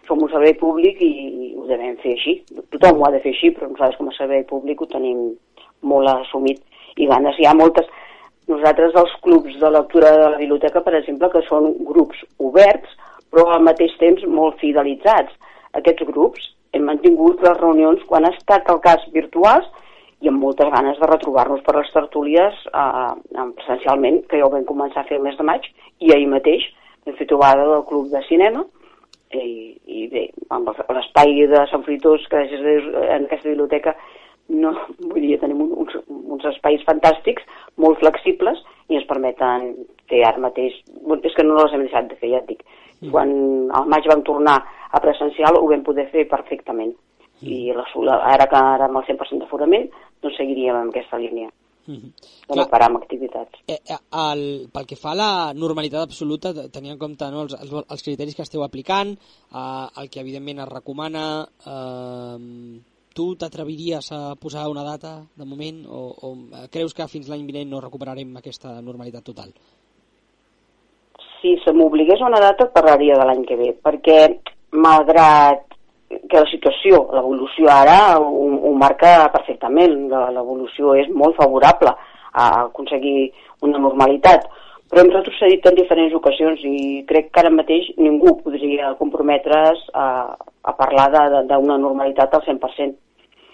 Som 0.09 0.25
un 0.25 0.33
servei 0.33 0.55
públic 0.61 1.01
i 1.05 1.55
ho 1.57 1.65
devem 1.69 1.97
fer 2.03 2.15
així. 2.17 2.35
Tothom 2.75 3.01
ho 3.01 3.07
ha 3.09 3.13
de 3.15 3.23
fer 3.25 3.33
així, 3.33 3.53
però 3.57 3.71
nosaltres 3.71 4.01
com 4.01 4.13
a 4.13 4.17
servei 4.17 4.45
públic 4.51 4.83
ho 4.83 4.91
tenim 4.93 5.25
molt 5.81 6.13
assumit 6.13 6.61
i 6.97 7.09
ganes. 7.09 7.41
Hi 7.41 7.49
ha 7.49 7.57
moltes, 7.57 7.89
nosaltres 8.53 8.97
els 8.97 9.17
clubs 9.25 9.57
de 9.63 9.73
lectura 9.73 10.13
de 10.17 10.31
la 10.35 10.41
biblioteca, 10.43 10.85
per 10.85 10.97
exemple, 11.01 11.33
que 11.33 11.45
són 11.49 11.73
grups 11.89 12.21
oberts, 12.51 12.93
però 13.33 13.49
al 13.55 13.65
mateix 13.65 13.97
temps 14.01 14.25
molt 14.29 14.61
fidelitzats. 14.61 15.33
Aquests 15.81 16.09
grups 16.13 16.49
hem 16.77 16.89
mantingut 16.89 17.41
les 17.45 17.61
reunions 17.61 18.05
quan 18.09 18.27
ha 18.27 18.33
estat 18.37 18.69
el 18.73 18.81
cas 18.85 19.05
virtuals 19.15 19.69
i 20.21 20.31
amb 20.31 20.43
moltes 20.43 20.71
ganes 20.73 20.99
de 20.99 21.07
retrobar-nos 21.07 21.63
per 21.67 21.77
les 21.77 21.91
tertúlies 21.95 22.65
eh, 22.73 23.13
presencialment, 23.61 24.25
que 24.31 24.41
ja 24.41 24.47
ho 24.49 24.53
vam 24.55 24.67
començar 24.67 25.05
a 25.05 25.09
fer 25.09 25.19
el 25.19 25.27
mes 25.27 25.39
de 25.39 25.47
maig, 25.47 25.69
i 26.03 26.13
ahir 26.15 26.29
mateix 26.31 26.67
vam 27.07 27.17
fer 27.19 27.29
trobada 27.31 27.67
del 27.71 27.87
Club 27.89 28.11
de 28.13 28.23
Cinema, 28.29 28.65
i, 29.37 29.77
i 29.87 30.07
bé, 30.09 30.25
amb 30.55 30.71
l'espai 30.97 31.45
de 31.51 31.61
Sant 31.71 31.85
Fritós, 31.85 32.25
que 32.33 32.41
en 32.49 33.27
aquesta 33.27 33.51
biblioteca 33.51 33.95
no, 34.49 34.73
vull 35.03 35.21
dir, 35.21 35.37
tenim 35.43 35.61
uns, 35.67 35.97
uns 36.09 36.47
espais 36.49 36.85
fantàstics, 36.89 37.45
molt 37.77 38.01
flexibles, 38.01 38.63
i 38.89 38.97
ens 38.97 39.09
permeten 39.09 39.75
fer 40.09 40.23
ara 40.25 40.41
mateix... 40.41 40.79
És 41.21 41.37
que 41.37 41.45
no 41.45 41.59
les 41.59 41.75
hem 41.77 41.85
deixat 41.85 42.09
de 42.09 42.17
fer, 42.17 42.33
ja 42.33 42.41
et 42.41 42.49
dic. 42.49 42.65
Mm. 43.03 43.11
Quan 43.13 43.35
al 43.77 43.91
maig 43.93 44.09
vam 44.09 44.25
tornar 44.27 44.57
a 44.89 45.03
presencial 45.05 45.61
ho 45.61 45.69
vam 45.69 45.85
poder 45.85 46.09
fer 46.15 46.25
perfectament. 46.31 46.95
I 47.43 47.73
la, 47.73 48.19
ara 48.35 48.49
que 48.51 48.59
ara 48.59 48.89
amb 48.89 49.01
el 49.01 49.07
100% 49.07 49.45
d'aforament, 49.45 49.89
doncs 50.23 50.37
seguiríem 50.41 50.77
amb 50.77 50.95
aquesta 50.95 51.19
línia. 51.19 51.51
Mm 51.89 51.95
-hmm. 51.97 52.13
de 52.49 52.55
no 52.55 52.69
parar 52.69 52.89
amb 52.89 52.99
activitats. 52.99 53.61
Eh, 53.67 53.81
eh, 53.95 53.97
el, 54.33 54.69
pel 54.71 54.87
que 54.87 54.97
fa 54.97 55.13
a 55.13 55.15
la 55.15 55.53
normalitat 55.55 56.03
absoluta, 56.03 56.53
tenint 56.69 56.93
en 56.93 56.99
compte 56.99 57.25
no, 57.31 57.43
els, 57.43 57.55
els, 57.55 57.73
els 57.89 58.03
criteris 58.03 58.35
que 58.37 58.43
esteu 58.43 58.63
aplicant, 58.63 59.09
eh, 59.09 59.87
el 60.01 60.11
que 60.11 60.21
evidentment 60.21 60.59
es 60.59 60.69
recomana, 60.69 61.49
eh, 61.75 62.81
tu 63.19 63.35
t'atreviries 63.35 64.13
a 64.13 64.35
posar 64.39 64.69
una 64.69 64.85
data 64.85 65.25
de 65.35 65.45
moment 65.45 65.87
o, 65.89 66.01
o 66.23 66.37
creus 66.71 66.95
que 66.95 67.09
fins 67.09 67.29
l'any 67.29 67.47
vinent 67.47 67.71
no 67.71 67.81
recuperarem 67.81 68.37
aquesta 68.37 68.81
normalitat 68.81 69.25
total? 69.25 69.51
Si 71.41 71.57
se 71.65 71.73
m'obligués 71.73 72.21
una 72.21 72.41
data 72.41 72.69
parlaria 72.71 73.19
de 73.19 73.25
l'any 73.27 73.45
que 73.49 73.57
ve, 73.57 73.73
perquè 73.83 74.21
malgrat 74.73 75.68
que 76.09 76.41
la 76.41 76.49
situació, 76.51 77.03
l'evolució 77.15 77.69
ara 77.73 77.99
ho, 78.21 78.29
ho 78.69 78.73
marca 78.77 79.29
perfectament, 79.33 80.09
l'evolució 80.09 80.95
és 80.97 81.11
molt 81.13 81.37
favorable 81.37 81.93
a 82.33 82.47
aconseguir 82.65 83.31
una 83.67 83.81
normalitat, 83.83 84.47
però 84.89 85.03
hem 85.03 85.11
retrocedit 85.13 85.67
en 85.69 85.77
diferents 85.77 86.15
ocasions 86.17 86.63
i 86.65 87.03
crec 87.09 87.29
que 87.33 87.43
ara 87.43 87.53
mateix 87.53 87.91
ningú 88.01 88.39
podria 88.41 88.95
comprometre's 89.01 89.83
a, 89.93 90.07
a 90.65 90.73
parlar 90.79 91.11
d'una 91.45 91.77
normalitat 91.77 92.35
al 92.35 92.47
100%. 92.47 92.97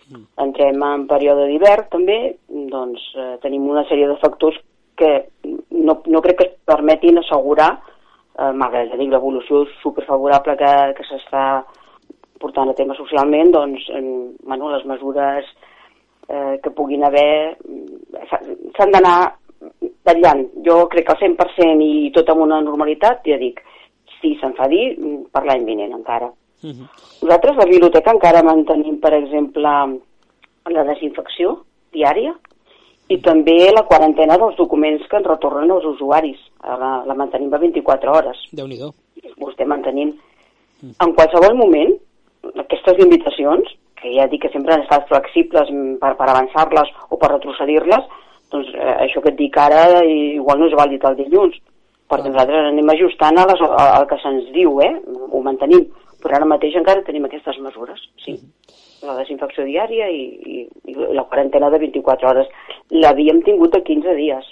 Mm. 0.04 0.26
entrem 0.44 0.82
en 0.84 1.06
període 1.08 1.46
d'hivern 1.48 1.86
també, 1.88 2.18
doncs 2.68 3.04
eh, 3.16 3.36
tenim 3.40 3.64
una 3.72 3.86
sèrie 3.88 4.04
de 4.10 4.18
factors 4.20 4.58
que 5.00 5.10
no, 5.70 5.94
no 6.04 6.20
crec 6.20 6.36
que 6.38 6.46
es 6.50 6.52
permetin 6.68 7.22
assegurar, 7.22 7.70
eh, 8.36 8.50
malgrat 8.52 8.92
que 8.92 9.08
l'evolució 9.08 9.64
superfavorable 9.80 10.58
que, 10.60 10.74
que 10.98 11.06
s'està 11.08 11.46
portant 12.44 12.70
a 12.70 12.76
tema 12.76 12.96
socialment, 12.98 13.52
doncs, 13.54 13.88
en, 13.96 14.10
bueno, 14.44 14.70
les 14.74 14.84
mesures 14.90 15.48
eh, 16.28 16.60
que 16.62 16.72
puguin 16.76 17.04
haver 17.08 17.56
s'han 18.76 18.92
d'anar 18.92 19.18
vetllant. 20.04 20.46
Jo 20.66 20.84
crec 20.92 21.08
que 21.08 21.16
al 21.16 21.22
100% 21.22 21.84
i 21.84 22.10
tot 22.14 22.30
amb 22.30 22.44
una 22.46 22.60
normalitat, 22.64 23.24
ja 23.28 23.40
dic, 23.40 23.62
si 24.20 24.34
se'n 24.40 24.56
fa 24.58 24.68
dir, 24.70 24.94
per 25.32 25.44
l'any 25.44 25.64
vinent 25.68 25.92
encara. 25.92 26.30
Uh 26.64 26.70
-huh. 26.70 26.88
Nosaltres, 27.22 27.56
la 27.56 27.70
biblioteca, 27.70 28.10
encara 28.12 28.42
mantenim, 28.42 29.00
per 29.00 29.12
exemple, 29.14 29.72
la 30.76 30.84
desinfecció 30.84 31.64
diària 31.92 32.34
i 33.08 33.18
també 33.20 33.70
la 33.72 33.84
quarantena 33.84 34.38
dels 34.40 34.56
documents 34.56 35.06
que 35.08 35.16
ens 35.16 35.26
retornen 35.26 35.70
els 35.70 35.84
usuaris. 35.84 36.38
La, 36.64 37.02
la 37.06 37.14
mantenim 37.14 37.52
a 37.52 37.58
24 37.58 38.12
hores. 38.12 38.38
déu 38.52 38.66
nhi 38.66 38.78
mantenint. 39.66 40.14
Uh 40.14 40.88
-huh. 40.88 41.06
En 41.06 41.14
qualsevol 41.14 41.54
moment, 41.54 41.94
aquestes 42.64 42.98
limitacions, 43.00 43.70
que 44.00 44.12
ja 44.14 44.28
dic 44.28 44.44
que 44.44 44.52
sempre 44.52 44.74
han 44.74 44.84
estat 44.84 45.08
flexibles 45.08 45.70
per, 46.00 46.14
per 46.18 46.28
avançar-les 46.28 46.92
o 47.08 47.18
per 47.20 47.32
retrocedir-les, 47.32 48.08
doncs 48.52 48.72
eh, 48.74 48.96
això 49.06 49.22
que 49.24 49.32
et 49.32 49.38
dic 49.40 49.56
ara 49.58 50.02
igual 50.04 50.60
no 50.60 50.70
és 50.70 50.78
vàlid 50.78 51.04
el 51.08 51.18
dilluns, 51.22 51.60
perquè 52.10 52.28
ah. 52.28 52.32
nosaltres 52.32 52.70
anem 52.70 52.94
ajustant 52.94 53.40
a 53.40 53.46
les, 53.50 53.68
al 53.84 54.08
que 54.10 54.20
se'ns 54.22 54.50
diu, 54.56 54.80
eh? 54.84 54.94
ho 55.30 55.42
mantenim 55.42 55.86
però 56.24 56.38
ara 56.38 56.48
mateix 56.48 56.76
encara 56.80 57.04
tenim 57.04 57.26
aquestes 57.28 57.58
mesures, 57.60 58.00
sí. 58.24 58.32
-hmm. 58.32 59.06
La 59.06 59.18
desinfecció 59.20 59.64
diària 59.64 60.08
i, 60.08 60.22
i, 60.52 60.68
i 60.90 60.94
la 60.94 61.24
quarantena 61.28 61.68
de 61.70 61.78
24 61.78 62.28
hores. 62.28 62.48
L'havíem 62.90 63.42
tingut 63.42 63.76
a 63.76 63.82
15 63.84 64.14
dies 64.16 64.46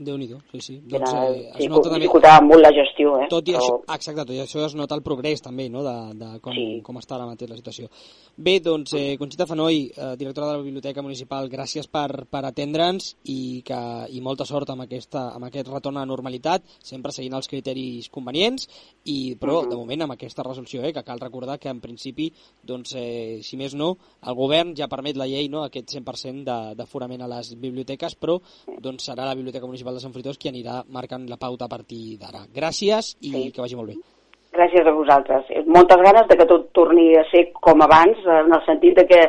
déu 0.00 0.16
nhi 0.16 0.28
sí, 0.52 0.60
sí. 0.64 0.74
Doncs, 0.88 1.12
eh, 1.12 1.50
sí, 1.56 1.64
es 1.64 1.70
nota 1.70 1.90
també... 1.92 2.08
molt 2.46 2.62
la 2.64 2.70
gestió, 2.72 3.12
eh? 3.20 3.26
Tot 3.30 3.48
i 3.48 3.54
Però... 3.54 3.60
això, 3.60 3.74
exacte, 3.94 4.24
tot 4.24 4.34
i 4.34 4.40
això 4.40 4.64
es 4.64 4.74
nota 4.78 4.96
el 4.96 5.02
progrés 5.04 5.42
també, 5.44 5.68
no?, 5.68 5.82
de, 5.84 5.94
de 6.16 6.30
com, 6.40 6.56
sí. 6.56 6.80
com 6.86 6.96
està 7.00 7.18
ara 7.18 7.28
mateix 7.28 7.50
la 7.50 7.58
situació. 7.58 7.90
Bé, 8.36 8.56
doncs, 8.64 8.94
eh, 8.96 9.16
Conxita 9.20 9.46
Fanoi, 9.50 9.82
eh, 9.92 10.14
directora 10.20 10.48
de 10.48 10.56
la 10.56 10.64
Biblioteca 10.64 11.04
Municipal, 11.04 11.50
gràcies 11.52 11.90
per, 11.92 12.24
per 12.30 12.42
atendre'ns 12.48 13.10
i, 13.28 13.60
que, 13.66 13.80
i 14.08 14.22
molta 14.24 14.46
sort 14.48 14.72
amb, 14.72 14.86
aquesta, 14.86 15.26
amb 15.36 15.50
aquest 15.50 15.68
retorn 15.68 16.00
a 16.00 16.06
normalitat, 16.08 16.64
sempre 16.80 17.12
seguint 17.12 17.36
els 17.36 17.50
criteris 17.50 18.08
convenients, 18.12 18.68
i, 19.04 19.36
però, 19.36 19.60
uh 19.60 19.64
-huh. 19.66 19.70
de 19.70 19.76
moment, 19.76 20.06
amb 20.06 20.16
aquesta 20.16 20.46
resolució, 20.46 20.82
eh, 20.82 20.92
que 20.92 21.04
cal 21.04 21.20
recordar 21.20 21.58
que, 21.58 21.68
en 21.68 21.80
principi, 21.80 22.32
doncs, 22.62 22.94
eh, 22.96 23.40
si 23.42 23.56
més 23.56 23.74
no, 23.74 23.96
el 24.22 24.34
govern 24.34 24.74
ja 24.76 24.88
permet 24.88 25.16
la 25.16 25.26
llei, 25.26 25.48
no?, 25.48 25.62
aquest 25.64 25.92
100% 25.92 26.74
d'aforament 26.74 27.22
a 27.22 27.28
les 27.28 27.54
biblioteques, 27.54 28.16
però 28.16 28.40
doncs, 28.80 29.04
serà 29.04 29.26
la 29.26 29.34
Biblioteca 29.34 29.66
Municipal 29.66 29.89
Municipal 29.90 29.94
de 29.94 30.02
Sant 30.02 30.14
Fruitós 30.14 30.38
qui 30.38 30.50
anirà 30.50 30.82
marcant 30.88 31.26
la 31.28 31.38
pauta 31.38 31.66
a 31.66 31.70
partir 31.70 32.16
d'ara. 32.20 32.46
Gràcies 32.54 33.16
i 33.20 33.30
sí. 33.32 33.44
que 33.54 33.62
vagi 33.62 33.76
molt 33.76 33.90
bé. 33.90 33.96
Gràcies 34.54 34.86
a 34.86 34.92
vosaltres. 34.94 35.50
Moltes 35.66 36.02
ganes 36.02 36.26
de 36.28 36.36
que 36.36 36.46
tot 36.46 36.70
torni 36.74 37.14
a 37.16 37.24
ser 37.30 37.50
com 37.54 37.82
abans, 37.82 38.18
en 38.26 38.50
el 38.50 38.62
sentit 38.66 38.98
de 38.98 39.06
que 39.06 39.20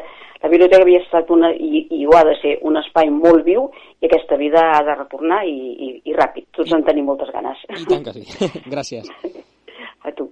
la 0.42 0.50
biblioteca 0.50 0.82
havia 0.82 1.02
estat 1.04 1.30
una, 1.30 1.52
i, 1.54 1.86
i 1.94 2.06
ho 2.06 2.16
ha 2.18 2.24
de 2.26 2.36
ser, 2.42 2.56
un 2.66 2.78
espai 2.82 3.12
molt 3.14 3.46
viu 3.46 3.68
i 4.02 4.10
aquesta 4.10 4.38
vida 4.42 4.66
ha 4.74 4.82
de 4.86 4.98
retornar 4.98 5.44
i, 5.46 5.58
i, 5.72 5.92
i 6.10 6.18
ràpid. 6.18 6.50
Tots 6.58 6.74
en 6.78 6.86
tenim 6.88 7.10
moltes 7.10 7.30
ganes. 7.34 7.62
I 7.78 7.86
tant 7.90 8.08
que 8.10 8.18
sí. 8.18 8.52
Gràcies. 8.74 9.14
A 10.10 10.14
tu. 10.18 10.32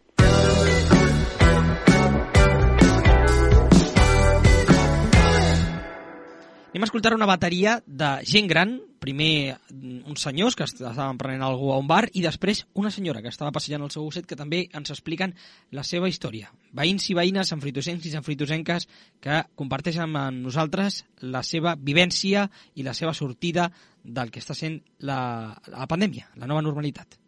Anem 6.69 6.83
a 6.83 6.85
escoltar 6.85 7.15
una 7.15 7.25
bateria 7.25 7.79
de 7.87 8.07
gent 8.29 8.45
gran, 8.45 8.75
primer 9.01 9.57
uns 10.05 10.21
senyors 10.21 10.53
que 10.53 10.67
estaven 10.67 11.17
prenent 11.17 11.41
algú 11.41 11.71
a 11.73 11.79
un 11.81 11.87
bar 11.89 12.03
i 12.13 12.21
després 12.21 12.61
una 12.77 12.91
senyora 12.93 13.23
que 13.23 13.31
estava 13.31 13.49
passejant 13.55 13.81
el 13.81 13.89
seu 13.89 14.05
gosset 14.05 14.27
que 14.29 14.37
també 14.37 14.67
ens 14.77 14.93
expliquen 14.93 15.33
la 15.73 15.81
seva 15.87 16.11
història. 16.11 16.51
Veïns 16.77 17.07
i 17.09 17.15
veïnes, 17.17 17.49
sanfritosencs 17.49 18.05
i 18.05 18.13
sanfritosenques 18.13 18.85
que 19.23 19.41
comparteixen 19.57 20.13
amb 20.13 20.43
nosaltres 20.45 21.05
la 21.25 21.41
seva 21.41 21.73
vivència 21.73 22.45
i 22.75 22.85
la 22.85 22.93
seva 22.93 23.15
sortida 23.17 23.71
del 24.13 24.31
que 24.33 24.41
està 24.41 24.55
sent 24.57 24.79
la, 25.05 25.55
la 25.69 25.87
pandèmia, 25.89 26.29
la 26.39 26.47
nova 26.49 26.63
normalitat. 26.65 27.19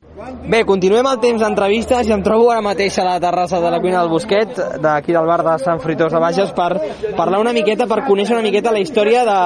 Bé, 0.51 0.63
continuem 0.67 1.07
el 1.07 1.19
temps 1.23 1.39
d'entrevistes 1.39 2.09
i 2.09 2.11
em 2.11 2.23
trobo 2.25 2.49
ara 2.51 2.63
mateix 2.65 2.97
a 2.99 3.05
la 3.05 3.13
terrassa 3.23 3.61
de 3.63 3.69
la 3.71 3.79
cuina 3.79 4.01
del 4.01 4.09
Bosquet, 4.11 4.57
d'aquí 4.83 5.15
del 5.15 5.27
bar 5.29 5.39
de 5.45 5.53
Sant 5.61 5.79
Fritós 5.79 6.11
de 6.11 6.19
Bages, 6.19 6.51
per 6.57 6.69
parlar 7.15 7.39
una 7.39 7.53
miqueta, 7.55 7.87
per 7.87 8.01
conèixer 8.07 8.35
una 8.35 8.43
miqueta 8.43 8.73
la 8.75 8.81
història 8.83 9.23
de... 9.27 9.37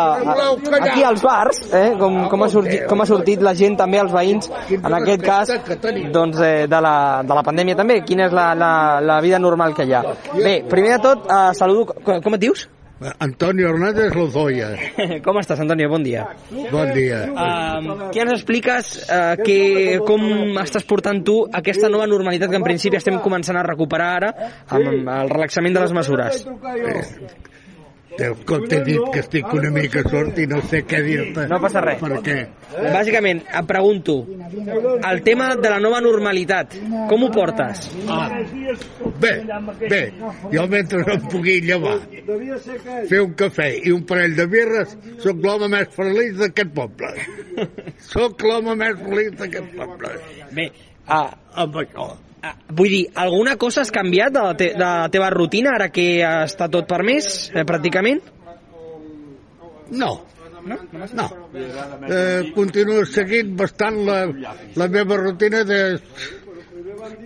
Aquí 0.80 1.04
als 1.06 1.22
bars, 1.22 1.62
eh, 1.70 1.92
com, 2.00 2.18
com, 2.32 2.46
ha 2.46 2.50
sorgit, 2.50 2.88
com 2.90 3.04
ha 3.04 3.10
sortit 3.10 3.44
la 3.46 3.54
gent 3.54 3.78
també, 3.78 4.02
els 4.02 4.16
veïns, 4.16 4.50
en 4.80 4.98
aquest 5.02 5.26
cas, 5.28 5.54
doncs, 6.16 6.42
eh, 6.42 6.66
de, 6.72 6.82
la, 6.82 6.96
de 7.28 7.38
la 7.38 7.46
pandèmia 7.46 7.78
també, 7.78 8.00
quina 8.08 8.26
és 8.30 8.34
la, 8.36 8.54
la, 8.58 8.72
la 9.06 9.20
vida 9.26 9.42
normal 9.44 9.78
que 9.78 9.86
hi 9.86 9.94
ha. 9.94 10.02
Bé, 10.34 10.62
primer 10.72 10.96
de 10.98 11.04
tot, 11.10 11.30
eh, 11.30 11.52
saludo... 11.60 11.94
Com 12.26 12.40
et 12.40 12.42
dius? 12.42 12.66
Antonio 13.20 13.70
Hernández 13.70 14.16
Lozoya. 14.16 14.72
Com 15.26 15.40
estàs, 15.42 15.60
Antonio? 15.60 15.90
Bon 15.90 16.04
dia. 16.04 16.26
Bon 16.72 16.92
dia. 16.96 17.24
Uh, 17.32 18.10
què 18.14 18.24
ens 18.24 18.36
expliques 18.38 18.94
uh, 19.06 19.36
que, 19.42 19.58
com 20.08 20.24
estàs 20.62 20.86
portant 20.88 21.22
tu 21.26 21.42
aquesta 21.46 21.90
nova 21.92 22.08
normalitat 22.10 22.52
que 22.52 22.60
en 22.60 22.66
principi 22.66 23.00
estem 23.00 23.20
començant 23.24 23.60
a 23.60 23.66
recuperar 23.66 24.12
ara 24.20 24.32
amb 24.70 25.10
el 25.18 25.34
relaxament 25.34 25.76
de 25.76 25.86
les 25.86 25.96
mesures? 25.96 26.46
Eh, 26.46 27.04
com 28.48 28.66
t'he 28.70 28.82
dit 28.86 29.02
que 29.14 29.22
estic 29.24 29.54
una 29.54 29.72
mica 29.74 30.04
sort 30.08 30.40
i 30.40 30.46
no 30.50 30.62
sé 30.70 30.82
què 30.88 31.02
dir-te. 31.06 31.46
No 31.52 31.60
passa 31.64 31.84
res. 31.84 32.00
Per 32.02 32.22
què? 32.26 32.38
Bàsicament, 32.76 33.42
em 33.60 33.68
pregunto, 33.70 34.18
el 35.12 35.22
tema 35.26 35.52
de 35.56 35.72
la 35.72 35.80
nova 35.84 36.02
normalitat, 36.04 36.76
com 37.10 37.26
ho 37.26 37.32
portes? 37.36 37.86
Ah, 38.12 38.28
bé, 39.22 39.34
bé, 39.86 40.02
jo 40.52 40.68
mentre 40.72 41.04
no 41.06 41.16
em 41.16 41.30
pugui 41.32 41.60
llevar, 41.66 41.98
fer 43.10 43.22
un 43.24 43.34
cafè 43.40 43.70
i 43.86 43.96
un 43.96 44.04
parell 44.10 44.36
de 44.40 44.48
birres, 44.52 44.98
sóc 45.24 45.42
l'home 45.46 45.72
més 45.76 45.92
feliç 45.96 46.38
d'aquest 46.42 46.76
poble. 46.76 47.14
sóc 48.12 48.46
l'home 48.48 48.78
més 48.84 49.02
feliç 49.06 49.34
d'aquest 49.42 49.76
poble. 49.80 50.16
Bé, 50.56 50.70
ah, 51.08 51.30
amb 51.64 51.84
això. 51.86 52.14
Ah, 52.46 52.54
vull 52.78 52.92
dir, 52.94 53.04
alguna 53.18 53.56
cosa 53.58 53.82
has 53.82 53.90
canviat 53.96 54.34
de 54.36 54.42
la, 54.46 54.54
te 54.60 54.68
de 54.76 54.84
la 54.84 55.10
teva 55.10 55.32
rutina 55.34 55.72
ara 55.80 55.88
que 55.90 56.06
està 56.22 56.68
tot 56.70 56.86
permès, 56.90 57.50
eh, 57.56 57.64
pràcticament? 57.66 58.22
No. 59.92 60.12
No? 60.66 60.78
no. 61.14 61.26
Eh, 62.10 62.52
continuo 62.56 63.04
seguint 63.06 63.52
bastant 63.58 63.98
la, 64.08 64.20
la 64.78 64.88
meva 64.90 65.18
rutina 65.22 65.64
de 65.64 65.80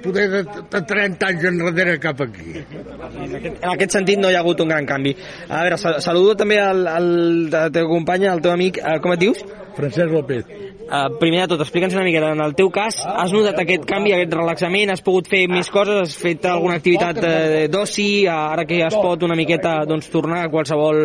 poder 0.03 0.26
de, 0.34 0.41
de 0.43 0.82
30 0.91 1.28
anys 1.30 1.45
enrere 1.47 1.97
cap 2.03 2.20
aquí. 2.26 2.57
En 2.59 3.36
aquest, 3.39 3.61
en 3.63 3.70
aquest 3.72 3.95
sentit 3.95 4.20
no 4.20 4.32
hi 4.32 4.36
ha 4.36 4.41
hagut 4.43 4.59
un 4.63 4.72
gran 4.72 4.88
canvi. 4.89 5.15
A 5.47 5.63
veure, 5.63 5.78
sal- 5.80 6.01
saludo 6.03 6.36
també 6.39 6.59
al, 6.59 6.84
al 6.88 7.07
el 7.47 7.72
teu 7.76 7.88
company, 7.91 8.28
el 8.28 8.43
teu 8.43 8.51
amic, 8.55 8.82
eh, 8.84 8.99
com 9.03 9.15
et 9.15 9.24
dius? 9.24 9.43
Francesc 9.80 10.11
López. 10.11 10.43
Uh, 10.90 11.06
primer 11.22 11.44
de 11.44 11.52
tot, 11.52 11.62
explica'ns 11.62 11.94
una 11.94 12.04
miqueta, 12.04 12.32
en 12.34 12.40
el 12.42 12.56
teu 12.58 12.72
cas, 12.74 12.96
has 13.06 13.34
notat 13.36 13.60
aquest 13.62 13.84
canvi, 13.90 14.10
aquest 14.16 14.32
relaxament, 14.34 14.90
has 14.90 15.04
pogut 15.06 15.28
fer 15.30 15.44
més 15.52 15.70
coses, 15.70 16.00
has 16.02 16.16
fet 16.18 16.48
alguna 16.50 16.80
activitat 16.80 17.20
eh, 17.22 17.68
d'oci, 17.70 18.08
ara 18.34 18.66
que 18.66 18.80
es 18.88 18.98
pot 18.98 19.22
una 19.28 19.38
miqueta 19.38 19.76
doncs, 19.90 20.10
tornar 20.10 20.40
a 20.48 20.50
qualsevol 20.50 21.04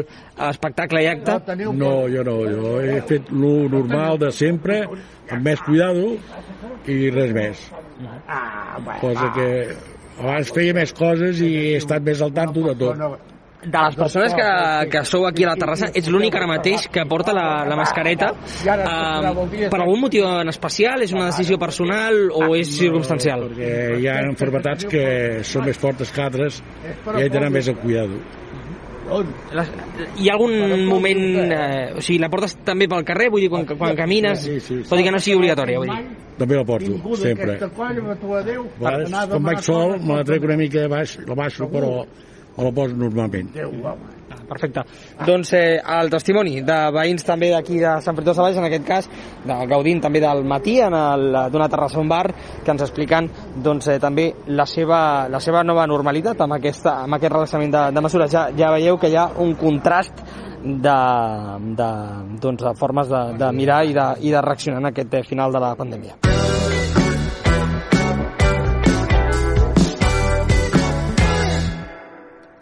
espectacle 0.49 1.05
i 1.05 1.11
acte? 1.11 1.37
No, 1.76 1.93
jo 2.09 2.24
no, 2.24 2.39
jo 2.49 2.78
he 2.80 2.97
fet 3.11 3.28
lo 3.28 3.53
normal 3.76 4.22
de 4.24 4.32
sempre, 4.32 4.80
amb 5.28 5.51
més 5.51 5.61
cuidado 5.68 6.14
i 6.89 7.12
res 7.12 7.37
més. 7.37 7.68
Cosa 9.05 9.30
que 9.37 9.51
abans 10.16 10.57
feia 10.57 10.80
més 10.80 10.97
coses 10.97 11.45
i 11.45 11.53
he 11.61 11.78
estat 11.82 12.09
més 12.09 12.24
al 12.24 12.32
tanto 12.32 12.64
de 12.70 12.76
tot. 12.87 13.32
De 13.64 13.80
les 13.80 13.96
persones 13.96 14.34
que, 14.36 14.48
que 14.92 15.04
sou 15.08 15.24
aquí 15.26 15.44
a 15.46 15.52
la 15.52 15.56
terrassa, 15.60 15.88
ets 15.96 16.10
l'únic 16.12 16.36
ara 16.36 16.48
mateix 16.50 16.86
que 16.92 17.04
porta 17.08 17.32
la, 17.36 17.46
la 17.68 17.78
mascareta. 17.78 18.32
Uh, 18.64 19.46
per 19.72 19.80
algun 19.80 20.04
motiu 20.04 20.26
en 20.28 20.52
especial? 20.52 21.04
És 21.06 21.14
una 21.16 21.30
decisió 21.30 21.58
personal 21.60 22.28
o 22.34 22.52
és 22.58 22.70
circumstancial? 22.76 23.48
Perquè 23.48 24.00
hi 24.02 24.08
ha 24.10 24.18
enfermetats 24.28 24.88
que 24.90 25.04
són 25.46 25.68
més 25.68 25.80
fortes 25.80 26.12
que 26.12 26.24
altres 26.24 26.60
i 26.60 27.22
he 27.24 27.28
d'anar 27.32 27.52
més 27.54 27.70
al 27.72 27.78
cuidado. 27.80 28.20
Les, 29.04 29.70
hi 30.16 30.28
ha 30.28 30.34
algun 30.36 30.84
moment... 30.88 31.24
Eh, 31.44 31.96
o 31.98 32.04
sigui, 32.04 32.18
la 32.22 32.30
portes 32.32 32.56
també 32.64 32.88
pel 32.90 33.04
carrer? 33.06 33.30
Vull 33.32 33.44
dir, 33.44 33.50
quan, 33.52 33.66
quan 33.68 33.96
camines, 33.98 34.46
tot 34.88 35.00
i 35.00 35.04
que 35.04 35.12
no 35.12 35.20
sigui 35.22 35.40
obligatòria, 35.42 35.80
vull 35.82 35.92
dir. 35.92 36.20
També 36.38 36.56
la 36.58 36.64
porto, 36.66 37.16
sempre. 37.20 37.58
Quan 37.70 39.44
vaig 39.44 39.60
sol, 39.62 39.98
me 40.02 40.16
la 40.18 40.24
trec 40.26 40.48
una 40.48 40.56
mica 40.58 40.86
de 40.86 40.90
baix, 40.90 41.18
la 41.28 41.36
baixo, 41.38 41.68
però 41.70 41.92
me 42.57 42.64
la 42.64 42.72
poso 42.72 42.94
normalment. 42.96 43.50
Ah, 43.84 43.96
Perfecte. 44.48 44.84
Doncs 45.26 45.52
eh, 45.57 45.80
el 45.98 46.11
testimoni 46.12 46.61
de 46.64 46.76
veïns 46.94 47.24
també 47.26 47.50
d'aquí 47.52 47.78
de 47.80 47.94
Sant 48.05 48.16
Fritós 48.16 48.36
de 48.36 48.44
Valls, 48.44 48.59
en 48.61 48.66
aquest 48.68 48.86
cas, 48.86 49.09
de, 49.44 49.57
gaudint 49.70 50.02
també 50.05 50.20
del 50.22 50.44
matí 50.48 50.78
en 50.84 50.94
el, 50.98 51.38
d'una 51.52 51.68
terrassa 51.72 52.00
un 52.00 52.11
bar, 52.11 52.26
que 52.64 52.74
ens 52.74 52.84
expliquen 52.84 53.30
doncs, 53.64 53.88
eh, 53.88 53.98
també 54.02 54.30
la 54.48 54.66
seva, 54.70 55.00
la 55.32 55.40
seva 55.40 55.64
nova 55.64 55.86
normalitat 55.90 56.40
amb, 56.44 56.59
aquesta, 56.59 56.98
amb 57.05 57.18
aquest 57.18 57.32
relaxament 57.32 57.74
de, 57.74 57.84
de 57.94 58.05
mesures. 58.05 58.32
Ja, 58.32 58.48
ja 58.57 58.72
veieu 58.74 59.00
que 59.00 59.12
hi 59.12 59.18
ha 59.18 59.28
un 59.44 59.57
contrast 59.61 60.24
de, 60.64 60.98
de, 61.80 61.90
doncs, 62.40 62.62
de 62.64 62.76
formes 62.80 63.11
de, 63.11 63.24
de 63.40 63.52
mirar 63.57 63.84
i 63.84 63.96
de, 63.96 64.09
i 64.24 64.32
de 64.32 64.44
reaccionar 64.44 64.80
en 64.84 64.92
aquest 64.92 65.20
eh, 65.20 65.26
final 65.28 65.52
de 65.52 65.64
la 65.64 65.74
pandèmia. 65.78 66.18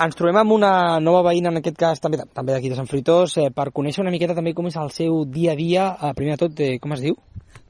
Ens 0.02 0.16
trobem 0.18 0.34
amb 0.40 0.50
una 0.50 0.98
nova 0.98 1.20
veïna, 1.28 1.52
en 1.52 1.60
aquest 1.60 1.76
cas 1.78 2.00
també, 2.02 2.18
també 2.34 2.54
d'aquí 2.56 2.70
de 2.72 2.74
Sant 2.74 2.88
Fruitós, 2.90 3.36
eh, 3.38 3.50
per 3.54 3.68
conèixer 3.70 4.02
una 4.02 4.10
miqueta 4.10 4.34
també 4.34 4.50
com 4.58 4.66
és 4.66 4.76
el 4.80 4.90
seu 4.90 5.20
dia 5.36 5.52
a 5.52 5.58
dia. 5.58 5.84
Eh, 5.94 6.10
primer 6.18 6.34
de 6.34 6.40
tot, 6.40 6.60
eh, 6.60 6.78
com 6.82 6.94
es 6.96 7.04
diu? 7.04 7.14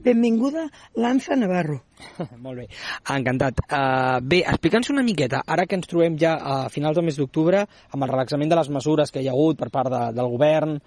Benvinguda, 0.03 0.63
Lanza 0.95 1.35
Navarro. 1.35 1.77
Molt 2.45 2.57
bé, 2.57 2.65
encantat. 3.13 3.61
Uh, 3.69 4.17
bé, 4.25 4.41
explica'ns 4.49 4.89
una 4.89 5.03
miqueta, 5.05 5.43
ara 5.45 5.67
que 5.69 5.77
ens 5.77 5.87
trobem 5.87 6.17
ja 6.19 6.33
a 6.33 6.57
finals 6.73 6.97
del 6.97 7.05
mes 7.05 7.19
d'octubre, 7.21 7.63
amb 7.93 8.03
el 8.03 8.11
relaxament 8.11 8.49
de 8.49 8.57
les 8.59 8.69
mesures 8.79 9.13
que 9.13 9.21
hi 9.21 9.29
ha 9.29 9.35
hagut 9.37 9.61
per 9.61 9.69
part 9.69 9.93
de, 9.93 10.03
del 10.17 10.33
govern, 10.33 10.79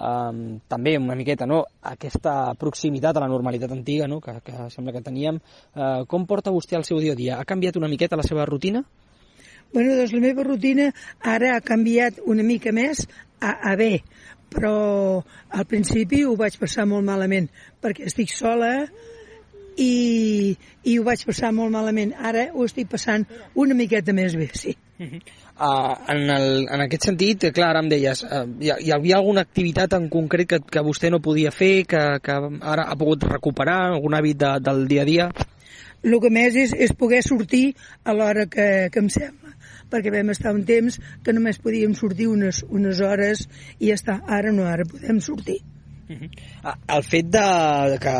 um, 0.00 0.42
també 0.66 0.96
una 0.98 1.14
miqueta, 1.14 1.46
no?, 1.46 1.62
aquesta 1.92 2.54
proximitat 2.58 3.16
a 3.16 3.22
la 3.26 3.30
normalitat 3.30 3.76
antiga, 3.76 4.08
no?, 4.08 4.22
que, 4.24 4.40
que 4.48 4.70
sembla 4.72 4.96
que 4.96 5.04
teníem. 5.04 5.42
Uh, 5.76 6.06
com 6.08 6.26
porta 6.26 6.54
vostè 6.54 6.80
el 6.80 6.88
seu 6.88 7.04
dia 7.04 7.14
a 7.14 7.20
dia? 7.20 7.36
Ha 7.36 7.46
canviat 7.46 7.76
una 7.76 7.92
miqueta 7.92 8.18
la 8.18 8.26
seva 8.26 8.48
rutina? 8.48 8.82
Bueno, 9.76 9.92
doncs 9.92 10.14
la 10.16 10.22
meva 10.24 10.40
rutina 10.40 10.86
ara 11.20 11.50
ha 11.52 11.60
canviat 11.60 12.22
una 12.24 12.40
mica 12.40 12.70
més 12.72 13.02
a, 13.44 13.50
a 13.52 13.74
bé, 13.76 13.98
però 14.48 14.70
al 15.52 15.66
principi 15.68 16.22
ho 16.24 16.32
vaig 16.40 16.56
passar 16.56 16.86
molt 16.88 17.04
malament, 17.04 17.50
perquè 17.84 18.06
estic 18.08 18.32
sola 18.32 18.70
i, 19.76 20.56
i 20.80 20.96
ho 20.96 21.04
vaig 21.04 21.26
passar 21.28 21.52
molt 21.52 21.74
malament. 21.76 22.14
Ara 22.16 22.46
ho 22.54 22.64
estic 22.64 22.88
passant 22.94 23.28
una 23.52 23.76
miqueta 23.76 24.16
més 24.16 24.38
bé, 24.40 24.48
sí. 24.56 24.72
Uh, 24.96 25.92
en, 26.08 26.24
el, 26.24 26.48
en 26.72 26.86
aquest 26.86 27.10
sentit, 27.10 27.44
eh, 27.44 27.52
clar, 27.52 27.74
ara 27.74 27.84
em 27.84 27.92
deies, 27.92 28.24
uh, 28.24 28.46
hi, 28.56 28.72
hi 28.80 28.94
havia 28.96 29.20
alguna 29.20 29.44
activitat 29.44 29.92
en 29.98 30.08
concret 30.08 30.54
que, 30.54 30.62
que 30.72 30.86
vostè 30.88 31.12
no 31.12 31.20
podia 31.20 31.52
fer, 31.52 31.82
que, 31.84 32.06
que 32.24 32.38
ara 32.64 32.88
ha 32.88 32.96
pogut 32.96 33.28
recuperar, 33.28 33.82
algun 33.90 34.16
hàbit 34.16 34.40
de, 34.40 34.54
del 34.70 34.86
dia 34.88 35.04
a 35.04 35.10
dia? 35.12 35.28
El 36.00 36.16
que 36.24 36.32
més 36.32 36.56
és, 36.56 36.72
és 36.72 36.96
poder 36.96 37.20
sortir 37.28 37.66
a 38.04 38.16
l'hora 38.16 38.48
que, 38.48 38.88
que 38.88 39.04
em 39.04 39.12
sembla 39.12 39.45
perquè 39.92 40.12
vam 40.14 40.34
estar 40.34 40.54
un 40.56 40.64
temps 40.68 41.00
que 41.22 41.36
només 41.36 41.62
podíem 41.62 41.94
sortir 41.94 42.28
unes, 42.32 42.64
unes 42.68 43.00
hores 43.00 43.46
i 43.78 43.90
ja 43.90 43.96
està, 43.98 44.20
ara 44.26 44.52
no, 44.52 44.66
ara 44.68 44.88
podem 44.88 45.22
sortir. 45.22 45.62
Ah, 46.62 46.76
El 46.96 47.02
fet 47.02 47.26
de 47.34 47.98
que, 48.02 48.14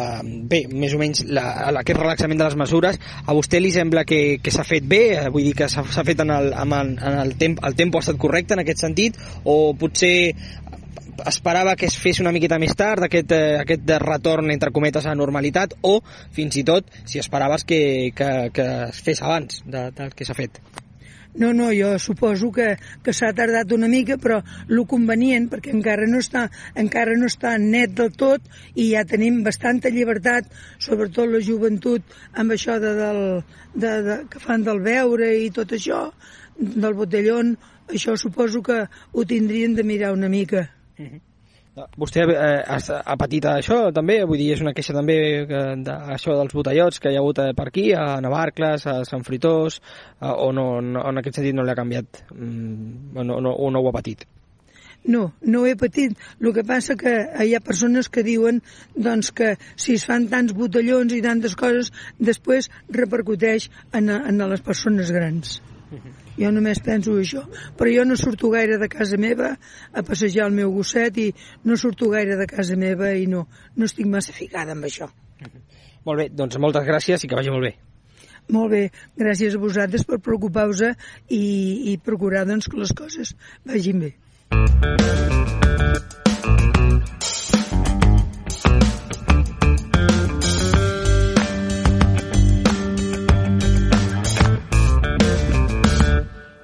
bé, 0.51 0.63
més 0.73 0.95
o 0.97 0.99
menys 0.99 1.23
la, 1.31 1.45
aquest 1.83 2.01
relaxament 2.01 2.41
de 2.41 2.49
les 2.49 2.57
mesures, 2.59 2.99
a 2.99 3.35
vostè 3.37 3.61
li 3.63 3.71
sembla 3.75 4.03
que, 4.09 4.39
que 4.43 4.55
s'ha 4.55 4.65
fet 4.67 4.87
bé? 4.91 5.03
Eh, 5.21 5.29
Vull 5.31 5.47
dir 5.47 5.55
que 5.61 5.69
s'ha 5.71 6.05
fet 6.07 6.23
en 6.25 6.33
el, 6.35 6.51
el, 6.51 6.75
en 6.97 7.19
el, 7.23 7.37
temp, 7.39 7.61
el 7.67 7.77
tempo 7.79 8.01
ha 8.01 8.05
estat 8.05 8.19
correcte 8.19 8.57
en 8.57 8.65
aquest 8.65 8.83
sentit? 8.83 9.21
O 9.45 9.75
potser 9.79 10.17
esperava 11.27 11.77
que 11.79 11.87
es 11.89 11.97
fes 11.97 12.21
una 12.21 12.33
miqueta 12.35 12.59
més 12.61 12.75
tard 12.77 13.07
aquest, 13.07 13.33
eh, 13.33 13.61
aquest 13.63 13.95
retorn 14.03 14.51
entre 14.53 14.73
cometes 14.75 15.07
a 15.07 15.15
la 15.15 15.21
normalitat 15.23 15.79
o 15.87 16.01
fins 16.37 16.59
i 16.61 16.67
tot 16.67 16.91
si 17.07 17.23
esperaves 17.23 17.65
que, 17.65 18.11
que, 18.17 18.33
que 18.53 18.67
es 18.91 19.01
fes 19.07 19.23
abans 19.23 19.63
de, 19.65 19.89
del 19.97 20.13
que 20.13 20.29
s'ha 20.29 20.37
fet 20.37 20.61
No, 21.37 21.53
no, 21.53 21.69
jo 21.77 21.99
suposo 22.01 22.49
que, 22.53 22.69
que 23.05 23.13
s'ha 23.13 23.33
tardat 23.37 23.73
una 23.77 23.89
mica, 23.93 24.17
però 24.17 24.39
el 24.71 24.81
convenient, 24.89 25.51
perquè 25.53 25.75
encara 25.75 26.09
no, 26.09 26.23
està, 26.25 26.47
encara 26.81 27.17
no 27.21 27.29
està 27.29 27.53
net 27.61 27.93
del 27.99 28.15
tot 28.17 28.49
i 28.75 28.89
ja 28.95 29.05
tenim 29.05 29.43
bastanta 29.45 29.93
llibertat, 29.93 30.49
sobretot 30.81 31.29
la 31.35 31.43
joventut, 31.45 32.17
amb 32.33 32.57
això 32.57 32.79
de, 32.81 32.95
del, 32.97 33.23
de, 33.75 33.95
de, 34.09 34.19
que 34.33 34.41
fan 34.41 34.65
del 34.65 34.81
veure 34.87 35.29
i 35.37 35.53
tot 35.53 35.77
això, 35.77 36.07
del 36.57 36.97
botellón, 36.97 37.57
això 37.93 38.17
suposo 38.17 38.65
que 38.65 38.83
ho 39.13 39.29
tindrien 39.29 39.77
de 39.77 39.85
mirar 39.85 40.17
una 40.17 40.33
mica. 40.33 40.71
Vostè 41.77 42.23
eh, 42.25 42.63
ha, 42.65 42.77
ha 42.81 43.17
patit 43.21 43.45
això 43.51 43.91
també? 43.93 44.23
Vull 44.25 44.41
dir, 44.41 44.55
és 44.55 44.63
una 44.65 44.73
queixa 44.77 44.95
també 44.97 45.17
que, 45.51 45.59
de, 45.85 45.97
això 46.15 46.37
dels 46.39 46.57
botellots 46.57 47.03
que 47.03 47.13
hi 47.13 47.19
ha 47.19 47.21
hagut 47.21 47.43
eh, 47.43 47.51
per 47.59 47.67
aquí, 47.69 47.91
a 47.93 48.17
Navarcles, 48.25 48.87
a 48.89 49.03
Sant 49.05 49.27
Fritós, 49.27 49.77
eh, 50.17 50.31
o 50.31 50.49
no, 50.57 50.81
no, 50.81 51.05
en 51.11 51.21
aquest 51.21 51.37
sentit 51.37 51.59
no 51.59 51.67
l'ha 51.69 51.77
canviat, 51.77 52.23
mm, 52.33 53.13
no, 53.21 53.39
no, 53.45 53.53
o 53.53 53.71
no 53.71 53.85
ho 53.85 53.93
ha 53.93 53.95
patit? 53.99 54.25
No, 55.07 55.27
no 55.45 55.67
he 55.69 55.77
patit. 55.79 56.17
El 56.41 56.55
que 56.57 56.65
passa 56.67 56.97
que 56.99 57.15
hi 57.45 57.53
ha 57.55 57.63
persones 57.63 58.09
que 58.09 58.25
diuen 58.27 58.63
doncs, 58.97 59.31
que 59.37 59.53
si 59.77 60.01
es 60.01 60.09
fan 60.09 60.31
tants 60.33 60.57
botellons 60.57 61.13
i 61.13 61.23
tantes 61.23 61.55
coses, 61.61 61.93
després 62.19 62.73
repercuteix 62.89 63.69
en, 63.93 64.11
en 64.17 64.47
les 64.49 64.65
persones 64.65 65.13
grans. 65.13 65.61
Jo 66.37 66.51
només 66.53 66.81
penso 66.85 67.15
això. 67.21 67.45
Però 67.79 67.93
jo 67.93 68.05
no 68.09 68.17
surto 68.19 68.51
gaire 68.53 68.79
de 68.83 68.89
casa 68.93 69.19
meva 69.21 69.53
a 69.93 70.05
passejar 70.07 70.49
el 70.51 70.57
meu 70.57 70.73
gosset 70.75 71.19
i 71.23 71.31
no 71.65 71.79
surto 71.81 72.11
gaire 72.13 72.39
de 72.41 72.47
casa 72.51 72.77
meva 72.77 73.13
i 73.15 73.27
no, 73.31 73.47
no 73.77 73.89
estic 73.89 74.09
massa 74.11 74.35
ficada 74.37 74.77
amb 74.77 74.89
això. 74.89 75.11
Molt 76.07 76.23
bé, 76.23 76.29
doncs 76.31 76.59
moltes 76.63 76.87
gràcies 76.87 77.25
i 77.25 77.31
que 77.31 77.39
vagi 77.39 77.55
molt 77.55 77.69
bé. 77.69 77.75
Molt 78.55 78.71
bé, 78.71 78.83
gràcies 79.19 79.57
a 79.57 79.63
vosaltres 79.63 80.07
per 80.07 80.21
preocupar-vos 80.23 80.85
i, 80.87 81.43
i 81.91 81.97
procurar 81.99 82.47
doncs, 82.47 82.71
que 82.71 82.79
les 82.79 82.95
coses 82.95 83.35
vagin 83.67 84.07
bé. 84.07 84.13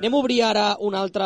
Anem 0.02 0.16
a 0.16 0.18
obrir 0.18 0.40
ara 0.42 0.62
un 0.82 0.96
altre 0.98 1.22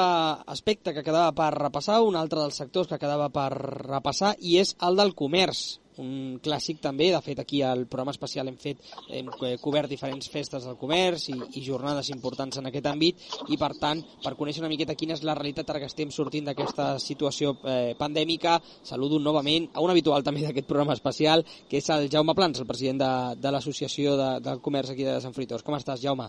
aspecte 0.53 0.93
que 0.93 1.03
quedava 1.03 1.31
per 1.33 1.47
repassar, 1.55 2.03
un 2.05 2.17
altre 2.21 2.43
dels 2.43 2.59
sectors 2.61 2.91
que 2.91 2.99
quedava 3.01 3.31
per 3.33 3.47
repassar, 3.57 4.35
i 4.37 4.59
és 4.61 4.75
el 4.85 4.99
del 5.01 5.15
comerç 5.17 5.63
un 6.05 6.37
clàssic 6.45 6.83
també, 6.85 7.07
de 7.15 7.21
fet 7.25 7.41
aquí 7.41 7.63
al 7.65 7.87
programa 7.87 8.13
especial 8.13 8.51
hem 8.51 8.59
fet, 8.61 8.85
hem 9.09 9.31
cobert 9.63 9.89
diferents 9.89 10.29
festes 10.29 10.69
del 10.69 10.77
comerç 10.77 11.31
i, 11.33 11.39
i 11.57 11.65
jornades 11.65 12.11
importants 12.13 12.61
en 12.61 12.69
aquest 12.69 12.91
àmbit 12.93 13.25
i 13.49 13.57
per 13.57 13.73
tant, 13.81 14.03
per 14.21 14.37
conèixer 14.37 14.61
una 14.61 14.69
miqueta 14.69 14.99
quina 15.01 15.17
és 15.17 15.25
la 15.25 15.39
realitat 15.39 15.73
ara 15.73 15.81
que 15.81 15.89
estem 15.89 16.13
sortint 16.13 16.51
d'aquesta 16.51 16.99
situació 17.01 17.57
eh, 17.65 17.95
pandèmica, 17.97 18.59
saludo 18.85 19.17
novament 19.25 19.71
a 19.73 19.81
un 19.81 19.95
habitual 19.95 20.21
també 20.27 20.45
d'aquest 20.45 20.69
programa 20.69 20.93
especial 21.01 21.49
que 21.71 21.81
és 21.81 21.89
el 21.97 22.11
Jaume 22.13 22.37
Plans, 22.37 22.61
el 22.61 22.69
president 22.69 23.01
de, 23.01 23.15
de 23.41 23.57
l'associació 23.57 24.19
de, 24.21 24.35
del 24.45 24.61
comerç 24.61 24.93
aquí 24.93 25.09
de 25.09 25.17
Sant 25.25 25.33
Fruitós. 25.33 25.65
Com 25.65 25.81
estàs, 25.81 26.05
Jaume? 26.05 26.29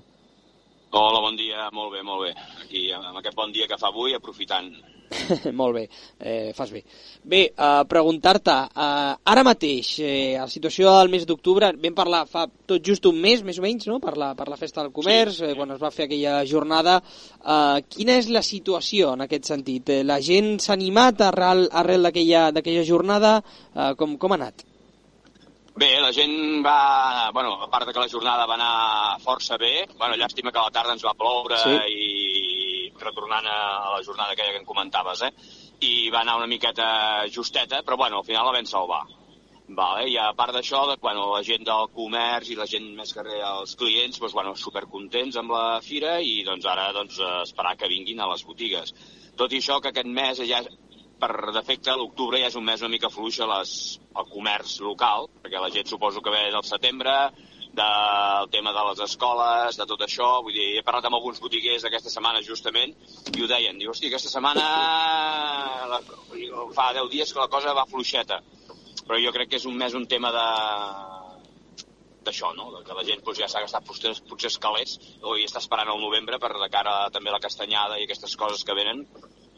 Hola, 0.89 1.19
bon 1.19 1.35
dia, 1.35 1.67
molt 1.75 1.91
bé, 1.91 2.01
molt 2.03 2.23
bé. 2.23 2.35
Aquí, 2.63 2.85
amb 2.95 3.17
aquest 3.19 3.35
bon 3.35 3.51
dia 3.51 3.67
que 3.67 3.77
fa 3.79 3.89
avui, 3.91 4.13
aprofitant. 4.15 4.69
Molt 5.59 5.75
bé, 5.75 5.83
eh, 6.19 6.51
fas 6.55 6.71
bé. 6.71 6.81
Bé, 7.23 7.41
eh, 7.51 7.83
preguntar-te, 7.87 8.55
eh, 8.71 9.13
ara 9.31 9.43
mateix, 9.43 9.93
eh, 9.99 10.35
la 10.39 10.47
situació 10.51 10.91
del 10.97 11.11
mes 11.11 11.25
d'octubre, 11.27 11.73
vam 11.83 11.95
parlar 11.95 12.25
fa 12.27 12.45
tot 12.47 12.83
just 12.83 13.07
un 13.07 13.19
mes, 13.23 13.43
més 13.43 13.59
o 13.59 13.65
menys, 13.65 13.87
no?, 13.87 13.99
per 14.03 14.15
la, 14.19 14.33
per 14.35 14.47
la 14.51 14.59
festa 14.59 14.83
del 14.83 14.93
comerç, 14.95 15.41
eh, 15.41 15.53
quan 15.55 15.71
es 15.75 15.81
va 15.81 15.91
fer 15.95 16.07
aquella 16.07 16.39
jornada. 16.45 16.99
Eh, 17.39 17.83
quina 17.87 18.19
és 18.19 18.31
la 18.31 18.43
situació 18.43 19.13
en 19.15 19.27
aquest 19.27 19.51
sentit? 19.51 19.91
Eh, 19.91 20.01
la 20.07 20.19
gent 20.23 20.57
s'ha 20.63 20.75
animat 20.75 21.23
arrel, 21.31 21.67
arrel 21.71 22.11
d'aquella 22.11 22.87
jornada? 22.87 23.37
Eh, 23.75 23.93
com, 23.99 24.17
com 24.19 24.35
ha 24.35 24.41
anat? 24.41 24.66
Bé, 25.77 25.99
la 26.01 26.09
gent 26.09 26.63
va... 26.65 27.29
Bueno, 27.33 27.51
a 27.61 27.67
part 27.69 27.85
de 27.85 27.93
que 27.93 28.01
la 28.01 28.09
jornada 28.09 28.47
va 28.49 28.55
anar 28.55 29.19
força 29.21 29.59
bé, 29.61 29.85
bueno, 29.93 30.15
llàstima 30.17 30.49
que 30.51 30.57
a 30.57 30.63
la 30.65 30.73
tarda 30.73 30.95
ens 30.97 31.05
va 31.05 31.13
ploure 31.13 31.59
sí. 31.61 31.75
i 31.93 32.89
retornant 32.97 33.45
a, 33.45 33.59
la 33.93 34.01
jornada 34.07 34.33
aquella 34.33 34.55
que 34.55 34.61
em 34.63 34.65
comentaves, 34.65 35.21
eh? 35.27 35.29
I 35.85 36.09
va 36.09 36.23
anar 36.23 36.39
una 36.39 36.49
miqueta 36.49 36.87
justeta, 37.29 37.83
però 37.85 37.99
bueno, 38.01 38.23
al 38.23 38.25
final 38.25 38.49
la 38.49 38.55
vam 38.57 38.65
salvar. 38.65 39.03
Vale, 39.77 40.07
I 40.09 40.17
a 40.17 40.31
part 40.33 40.55
d'això, 40.55 40.81
bueno, 41.03 41.27
la 41.35 41.43
gent 41.45 41.67
del 41.67 41.91
comerç 41.93 42.49
i 42.49 42.57
la 42.57 42.65
gent 42.71 42.89
més 42.97 43.13
que 43.13 43.27
res, 43.27 43.43
els 43.45 43.77
clients, 43.77 44.17
doncs, 44.17 44.33
bueno, 44.33 44.55
supercontents 44.57 45.37
amb 45.37 45.53
la 45.53 45.65
fira 45.85 46.17
i 46.23 46.39
doncs, 46.47 46.65
ara 46.65 46.89
doncs, 46.95 47.21
esperar 47.43 47.75
que 47.77 47.91
vinguin 47.91 48.23
a 48.23 48.31
les 48.31 48.47
botigues. 48.47 48.95
Tot 49.37 49.53
i 49.53 49.61
això 49.61 49.77
que 49.83 49.91
aquest 49.93 50.09
mes 50.09 50.41
ja 50.49 50.63
per 51.21 51.51
defecte 51.53 51.93
l'octubre 51.97 52.39
ja 52.41 52.49
és 52.51 52.57
un 52.59 52.65
mes 52.65 52.81
una 52.83 52.93
mica 52.93 53.09
fluix 53.09 53.39
a 53.41 53.47
les, 53.49 53.71
al 54.13 54.27
comerç 54.29 54.79
local, 54.85 55.29
perquè 55.41 55.61
la 55.61 55.71
gent 55.73 55.89
suposo 55.89 56.21
que 56.21 56.33
ve 56.33 56.43
del 56.53 56.65
setembre, 56.65 57.15
del 57.77 58.49
tema 58.49 58.73
de 58.73 58.83
les 58.89 59.01
escoles, 59.05 59.77
de 59.77 59.85
tot 59.89 60.01
això. 60.05 60.29
Vull 60.45 60.55
dir, 60.55 60.67
he 60.77 60.85
parlat 60.85 61.09
amb 61.09 61.19
alguns 61.19 61.41
botiguers 61.43 61.85
aquesta 61.85 62.13
setmana 62.13 62.41
justament 62.45 62.93
i 63.33 63.43
ho 63.43 63.49
deien. 63.49 63.77
Diu, 63.77 63.91
hosti, 63.91 64.09
aquesta 64.09 64.33
setmana 64.33 64.65
la, 65.91 66.01
fa 66.77 66.91
10 66.97 67.11
dies 67.13 67.33
que 67.33 67.43
la 67.43 67.51
cosa 67.53 67.75
va 67.77 67.85
fluixeta. 67.89 68.41
Però 69.07 69.19
jo 69.21 69.33
crec 69.35 69.53
que 69.53 69.61
és 69.61 69.67
un 69.69 69.77
més 69.77 69.93
un 69.97 70.07
tema 70.09 70.33
de 70.35 70.47
d'això, 72.27 72.51
no? 72.57 72.65
Que 72.83 72.95
la 72.97 73.05
gent 73.07 73.21
doncs, 73.23 73.39
ja 73.39 73.47
s'ha 73.47 73.61
gastat 73.63 73.85
potser, 73.87 74.11
potser 74.27 74.49
escalers 74.51 74.97
o 75.23 75.37
hi 75.37 75.45
està 75.47 75.61
esperant 75.63 75.93
el 75.93 76.01
novembre 76.01 76.41
per 76.43 76.49
de 76.59 76.67
cara 76.73 76.95
també 77.15 77.31
la 77.31 77.39
castanyada 77.39 77.95
i 78.01 78.03
aquestes 78.03 78.35
coses 78.35 78.65
que 78.67 78.75
venen 78.75 79.05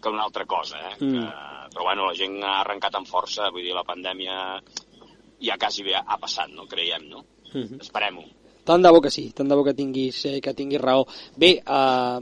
que 0.02 0.10
una 0.10 0.24
altra 0.24 0.46
cosa, 0.46 0.80
eh? 0.90 0.96
Mm. 1.00 1.14
Que, 1.14 1.70
però 1.74 1.86
bueno, 1.86 2.10
la 2.10 2.18
gent 2.18 2.42
ha 2.44 2.60
arrencat 2.62 2.96
amb 2.98 3.08
força, 3.08 3.52
vull 3.54 3.66
dir, 3.66 3.76
la 3.76 3.86
pandèmia 3.88 4.60
ja 5.40 5.58
quasi 5.58 5.86
bé 5.86 5.96
ha 6.00 6.18
passat, 6.20 6.52
no? 6.52 6.68
Creiem, 6.68 7.08
no? 7.10 7.24
Mm 7.54 7.64
-hmm. 7.64 7.82
Esperem-ho. 7.82 8.26
Tant 8.70 8.84
de 8.84 8.90
bo 8.92 9.00
que 9.02 9.10
sí, 9.10 9.32
tant 9.34 9.50
de 9.50 9.56
bo 9.56 9.64
que 9.64 9.74
tinguis, 9.74 10.26
eh, 10.26 10.40
que 10.40 10.54
tinguis 10.54 10.82
raó. 10.82 11.06
Bé, 11.36 11.50
eh, 11.58 12.20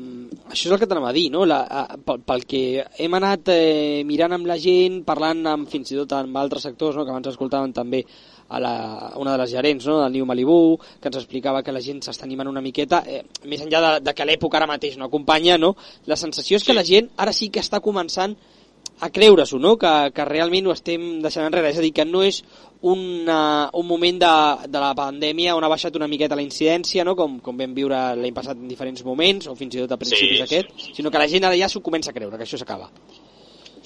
això 0.47 0.67
és 0.67 0.71
el 0.71 0.79
que 0.79 0.87
t'anava 0.87 1.09
a 1.09 1.13
dir, 1.13 1.29
no? 1.29 1.45
La, 1.45 1.59
eh, 1.79 1.97
pel, 2.05 2.21
pel 2.23 2.45
que 2.45 2.85
hem 2.97 3.13
anat 3.13 3.49
eh, 3.49 4.03
mirant 4.07 4.31
amb 4.31 4.47
la 4.47 4.57
gent, 4.57 5.03
parlant 5.03 5.45
amb, 5.45 5.67
fins 5.67 5.91
i 5.91 5.95
tot 5.95 6.13
amb 6.13 6.37
altres 6.37 6.63
sectors, 6.63 6.95
no? 6.95 7.03
que 7.03 7.11
abans 7.11 7.27
escoltàvem 7.27 7.73
també 7.73 8.05
a, 8.49 8.59
la, 8.59 8.73
una 9.17 9.33
de 9.33 9.37
les 9.43 9.51
gerents 9.51 9.87
no? 9.87 10.01
del 10.01 10.13
New 10.13 10.25
Malibu, 10.25 10.77
que 11.01 11.09
ens 11.11 11.19
explicava 11.19 11.63
que 11.63 11.75
la 11.75 11.83
gent 11.83 12.01
s'està 12.05 12.27
animant 12.27 12.51
una 12.51 12.63
miqueta, 12.63 13.03
eh, 13.07 13.23
més 13.45 13.63
enllà 13.63 13.81
de, 13.85 13.95
de 14.05 14.13
que 14.15 14.27
l'època 14.27 14.61
ara 14.61 14.69
mateix 14.69 14.97
no 14.97 15.07
acompanya, 15.07 15.57
no? 15.57 15.75
la 16.05 16.19
sensació 16.19 16.57
és 16.57 16.67
que 16.67 16.77
la 16.77 16.85
gent 16.87 17.11
ara 17.17 17.35
sí 17.35 17.51
que 17.51 17.63
està 17.63 17.81
començant 17.83 18.37
a 18.99 19.11
creure-s'ho, 19.13 19.59
no? 19.61 19.75
que, 19.77 19.91
que 20.13 20.25
realment 20.25 20.67
ho 20.67 20.73
estem 20.73 21.19
deixant 21.21 21.45
enrere, 21.45 21.69
és 21.69 21.77
a 21.77 21.85
dir, 21.85 21.93
que 21.93 22.05
no 22.07 22.23
és 22.25 22.41
una, 22.87 23.69
un 23.77 23.85
moment 23.85 24.19
de, 24.23 24.33
de 24.73 24.81
la 24.81 24.93
pandèmia 24.97 25.55
on 25.57 25.65
ha 25.65 25.69
baixat 25.69 25.95
una 25.99 26.09
miqueta 26.09 26.37
la 26.37 26.45
incidència, 26.45 27.05
no? 27.05 27.13
com, 27.19 27.37
com 27.43 27.57
vam 27.59 27.77
viure 27.77 27.99
l'any 28.17 28.33
passat 28.33 28.57
en 28.57 28.67
diferents 28.69 29.05
moments, 29.05 29.49
o 29.51 29.55
fins 29.59 29.77
i 29.77 29.83
tot 29.83 29.93
a 29.93 30.01
principis 30.01 30.39
sí, 30.39 30.43
d'aquest, 30.43 30.73
sí, 30.73 30.89
sí. 30.89 30.99
sinó 31.01 31.13
que 31.13 31.21
la 31.21 31.29
gent 31.29 31.45
ara 31.45 31.59
ja 31.59 31.69
s'ho 31.69 31.83
comença 31.85 32.13
a 32.13 32.17
creure, 32.17 32.39
que 32.39 32.47
això 32.47 32.57
s'acaba. 32.57 32.89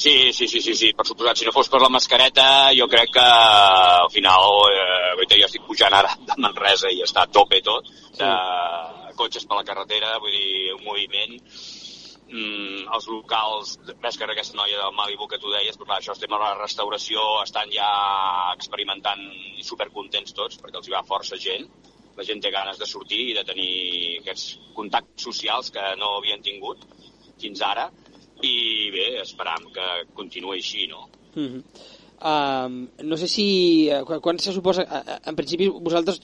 Sí, 0.01 0.33
sí, 0.33 0.47
sí, 0.47 0.59
sí, 0.65 0.73
sí, 0.73 0.87
per 0.97 1.05
suposat. 1.05 1.37
Si 1.37 1.45
no 1.45 1.51
fos 1.53 1.67
per 1.69 1.77
la 1.83 1.89
mascareta, 1.93 2.45
jo 2.73 2.87
crec 2.89 3.11
que 3.13 3.25
al 3.25 4.09
final, 4.09 4.47
eh, 4.73 5.27
jo 5.29 5.45
estic 5.45 5.67
pujant 5.67 5.93
ara 5.93 6.15
de 6.17 6.37
Manresa 6.41 6.89
i 6.89 7.03
està 7.05 7.27
a 7.27 7.29
tope 7.29 7.59
tot, 7.61 7.85
de 8.17 8.31
sí. 8.31 9.11
cotxes 9.19 9.45
per 9.45 9.59
la 9.59 9.67
carretera, 9.67 10.15
vull 10.23 10.33
dir, 10.33 10.73
un 10.73 10.81
moviment 10.87 11.37
mm, 11.37 12.89
els 12.97 13.07
locals, 13.13 13.77
més 14.01 14.17
que 14.17 14.25
aquesta 14.25 14.57
noia 14.57 14.81
del 14.81 14.97
Malibu 14.97 15.29
que 15.29 15.37
tu 15.37 15.53
deies, 15.53 15.77
però 15.77 15.91
clar, 15.91 16.01
això 16.01 16.17
estem 16.17 16.33
a 16.33 16.41
la 16.47 16.51
restauració, 16.57 17.29
estan 17.45 17.69
ja 17.69 17.93
experimentant 18.55 19.21
i 19.29 19.61
supercontents 19.69 20.33
tots, 20.33 20.57
perquè 20.63 20.81
els 20.81 20.89
hi 20.89 20.97
va 20.97 21.05
força 21.05 21.37
gent. 21.37 21.69
La 22.17 22.25
gent 22.25 22.41
té 22.41 22.49
ganes 22.49 22.81
de 22.81 22.89
sortir 22.89 23.21
i 23.29 23.37
de 23.37 23.45
tenir 23.45 23.73
aquests 24.23 24.73
contactes 24.73 25.29
socials 25.29 25.69
que 25.77 25.91
no 26.01 26.15
havien 26.17 26.41
tingut 26.41 26.89
fins 27.37 27.61
ara, 27.69 27.91
i 28.43 28.91
bé, 28.93 29.07
esperam 29.21 29.67
que 29.73 29.87
continuï 30.17 30.57
així, 30.59 30.87
no? 30.87 31.09
Mm 31.35 31.47
-hmm. 31.47 31.63
Uh, 32.21 32.85
no 33.01 33.17
sé 33.17 33.25
si, 33.25 33.89
uh, 33.89 34.19
quan 34.21 34.37
se 34.37 34.53
suposa, 34.53 34.83
uh, 34.85 35.15
en 35.25 35.33
principi 35.33 35.65
vosaltres 35.65 36.19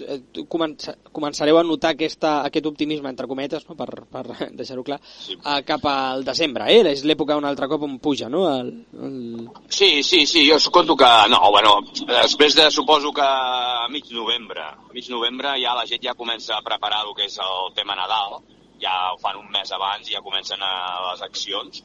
comença, 0.45 0.93
començareu 1.09 1.57
a 1.57 1.63
notar 1.65 1.95
aquesta, 1.95 2.43
aquest 2.45 2.67
optimisme, 2.69 3.09
entre 3.09 3.25
cometes, 3.25 3.65
no? 3.65 3.73
per, 3.73 4.05
per 4.05 4.21
deixar-ho 4.59 4.83
clar, 4.85 4.99
sí. 5.01 5.33
uh, 5.41 5.63
cap 5.65 5.87
al 5.89 6.21
desembre, 6.27 6.69
eh? 6.69 6.83
És 6.91 7.01
l'època 7.01 7.39
un 7.41 7.49
altre 7.49 7.65
cop 7.71 7.87
on 7.89 7.97
puja, 7.97 8.29
no? 8.29 8.45
El, 8.45 8.69
el... 8.93 9.49
Sí, 9.73 10.03
sí, 10.03 10.27
sí, 10.29 10.45
jo 10.45 10.59
suposo 10.59 10.95
que, 10.95 11.09
no, 11.33 11.41
bueno, 11.49 11.81
després 12.05 12.53
de, 12.53 12.69
suposo 12.69 13.09
que 13.11 13.25
a 13.25 13.89
mig 13.89 14.05
novembre, 14.13 14.69
a 14.77 14.93
mig 14.93 15.09
novembre 15.09 15.57
ja 15.57 15.73
la 15.73 15.89
gent 15.89 16.05
ja 16.05 16.13
comença 16.13 16.59
a 16.59 16.61
preparar 16.61 17.07
el 17.07 17.15
que 17.17 17.25
és 17.25 17.41
el 17.41 17.73
tema 17.73 17.97
Nadal, 17.97 18.37
ja 18.77 19.15
ho 19.15 19.17
fan 19.17 19.41
un 19.41 19.49
mes 19.49 19.73
abans, 19.73 20.13
ja 20.13 20.21
comencen 20.21 20.61
a 20.61 20.75
les 21.09 21.25
accions, 21.25 21.81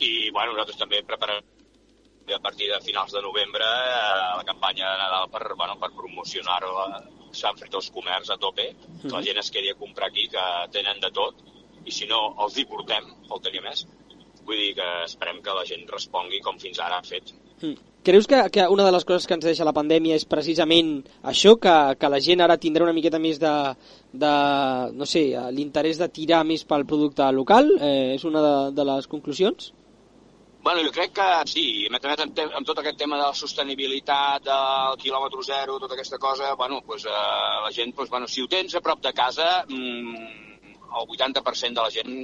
i, 0.00 0.30
bueno, 0.30 0.52
nosaltres 0.52 0.80
també 0.80 1.02
preparem 1.06 1.42
a 2.34 2.40
partir 2.40 2.70
de 2.70 2.80
finals 2.80 3.12
de 3.12 3.20
novembre 3.22 3.64
eh, 3.64 4.36
la 4.38 4.44
campanya 4.46 4.92
de 4.92 4.98
Nadal 5.02 5.28
per, 5.30 5.44
bueno, 5.54 5.76
per 5.80 5.90
promocionar-la 5.92 6.86
s'han 7.34 7.58
fet 7.58 7.74
els 7.74 7.90
comerç 7.90 8.30
a 8.30 8.38
tope, 8.40 8.68
que 9.02 9.12
la 9.12 9.22
gent 9.26 9.40
es 9.42 9.50
quedi 9.50 9.72
a 9.72 9.78
comprar 9.78 10.08
aquí, 10.08 10.28
que 10.30 10.44
tenen 10.72 11.00
de 11.02 11.10
tot, 11.10 11.42
i 11.84 11.92
si 11.92 12.06
no, 12.06 12.20
els 12.40 12.56
hi 12.56 12.64
portem, 12.70 13.10
faltaria 13.28 13.64
més. 13.64 13.82
Vull 14.44 14.60
dir 14.60 14.74
que 14.78 14.86
esperem 15.08 15.40
que 15.42 15.56
la 15.56 15.64
gent 15.66 15.82
respongui 15.90 16.40
com 16.44 16.60
fins 16.62 16.78
ara 16.78 17.00
ha 17.00 17.04
fet. 17.04 17.34
Mm. 17.60 17.90
Creus 18.04 18.26
que, 18.28 18.36
que 18.52 18.66
una 18.68 18.84
de 18.84 18.92
les 18.92 19.06
coses 19.08 19.24
que 19.26 19.32
ens 19.32 19.46
deixa 19.46 19.64
la 19.64 19.72
pandèmia 19.72 20.18
és 20.18 20.26
precisament 20.28 20.98
això, 21.24 21.54
que, 21.56 21.76
que 21.96 22.10
la 22.12 22.20
gent 22.20 22.44
ara 22.44 22.58
tindrà 22.60 22.84
una 22.84 22.92
miqueta 22.92 23.18
més 23.18 23.40
de, 23.40 23.52
de 24.12 24.32
no 24.92 25.08
sé, 25.08 25.22
l'interès 25.56 25.98
de 26.02 26.10
tirar 26.12 26.42
més 26.44 26.66
pel 26.68 26.84
producte 26.84 27.30
local? 27.32 27.72
Eh, 27.80 28.12
és 28.18 28.26
una 28.28 28.44
de, 28.44 28.54
de 28.76 28.86
les 28.90 29.08
conclusions? 29.08 29.72
Bueno, 30.64 30.80
jo 30.80 30.92
crec 30.96 31.10
que 31.12 31.24
sí, 31.44 31.62
a 31.84 31.90
més 31.92 32.20
amb, 32.24 32.38
amb 32.56 32.64
tot 32.64 32.78
aquest 32.80 32.96
tema 32.96 33.18
de 33.20 33.24
la 33.26 33.36
sostenibilitat, 33.36 34.46
del 34.46 34.94
quilòmetre 35.02 35.42
zero, 35.44 35.74
tota 35.82 35.92
aquesta 35.92 36.16
cosa, 36.22 36.54
bueno, 36.56 36.78
pues, 36.86 37.04
eh, 37.04 37.10
la 37.64 37.70
gent, 37.70 37.92
pues, 37.94 38.08
bueno, 38.08 38.26
si 38.26 38.40
ho 38.40 38.48
tens 38.48 38.74
a 38.74 38.80
prop 38.80 39.02
de 39.04 39.12
casa, 39.12 39.66
mm, 39.68 40.14
el 41.02 41.10
80% 41.16 41.82
de 41.82 41.84
la 41.84 41.90
gent 41.90 42.14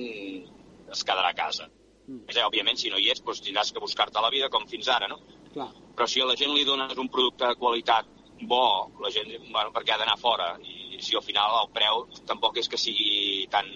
es 0.91 1.05
quedarà 1.05 1.29
a 1.29 1.35
casa. 1.35 1.69
Mm. 2.07 2.23
És, 2.29 2.39
òbviament, 2.47 2.81
si 2.81 2.89
no 2.89 2.97
hi 2.97 3.11
ets, 3.11 3.21
pues, 3.21 3.43
tindràs 3.45 3.75
que 3.75 3.85
buscar-te 3.85 4.23
la 4.25 4.31
vida 4.31 4.49
com 4.49 4.65
fins 4.67 4.89
ara, 4.89 5.07
no? 5.07 5.21
Clar. 5.53 5.69
Però 5.95 6.07
si 6.09 6.23
a 6.23 6.25
la 6.25 6.37
gent 6.37 6.55
li 6.55 6.65
dones 6.65 6.97
un 6.97 7.11
producte 7.11 7.45
de 7.45 7.61
qualitat 7.61 8.07
bo, 8.41 8.91
la 9.05 9.11
gent, 9.11 9.37
bueno, 9.53 9.69
perquè 9.71 9.93
ha 9.93 9.99
d'anar 9.99 10.17
fora, 10.17 10.57
i 10.65 10.97
si 11.03 11.15
al 11.15 11.23
final 11.23 11.59
el 11.61 11.71
preu 11.77 12.07
tampoc 12.25 12.57
és 12.57 12.69
que 12.73 12.81
sigui 12.81 13.47
tan, 13.51 13.69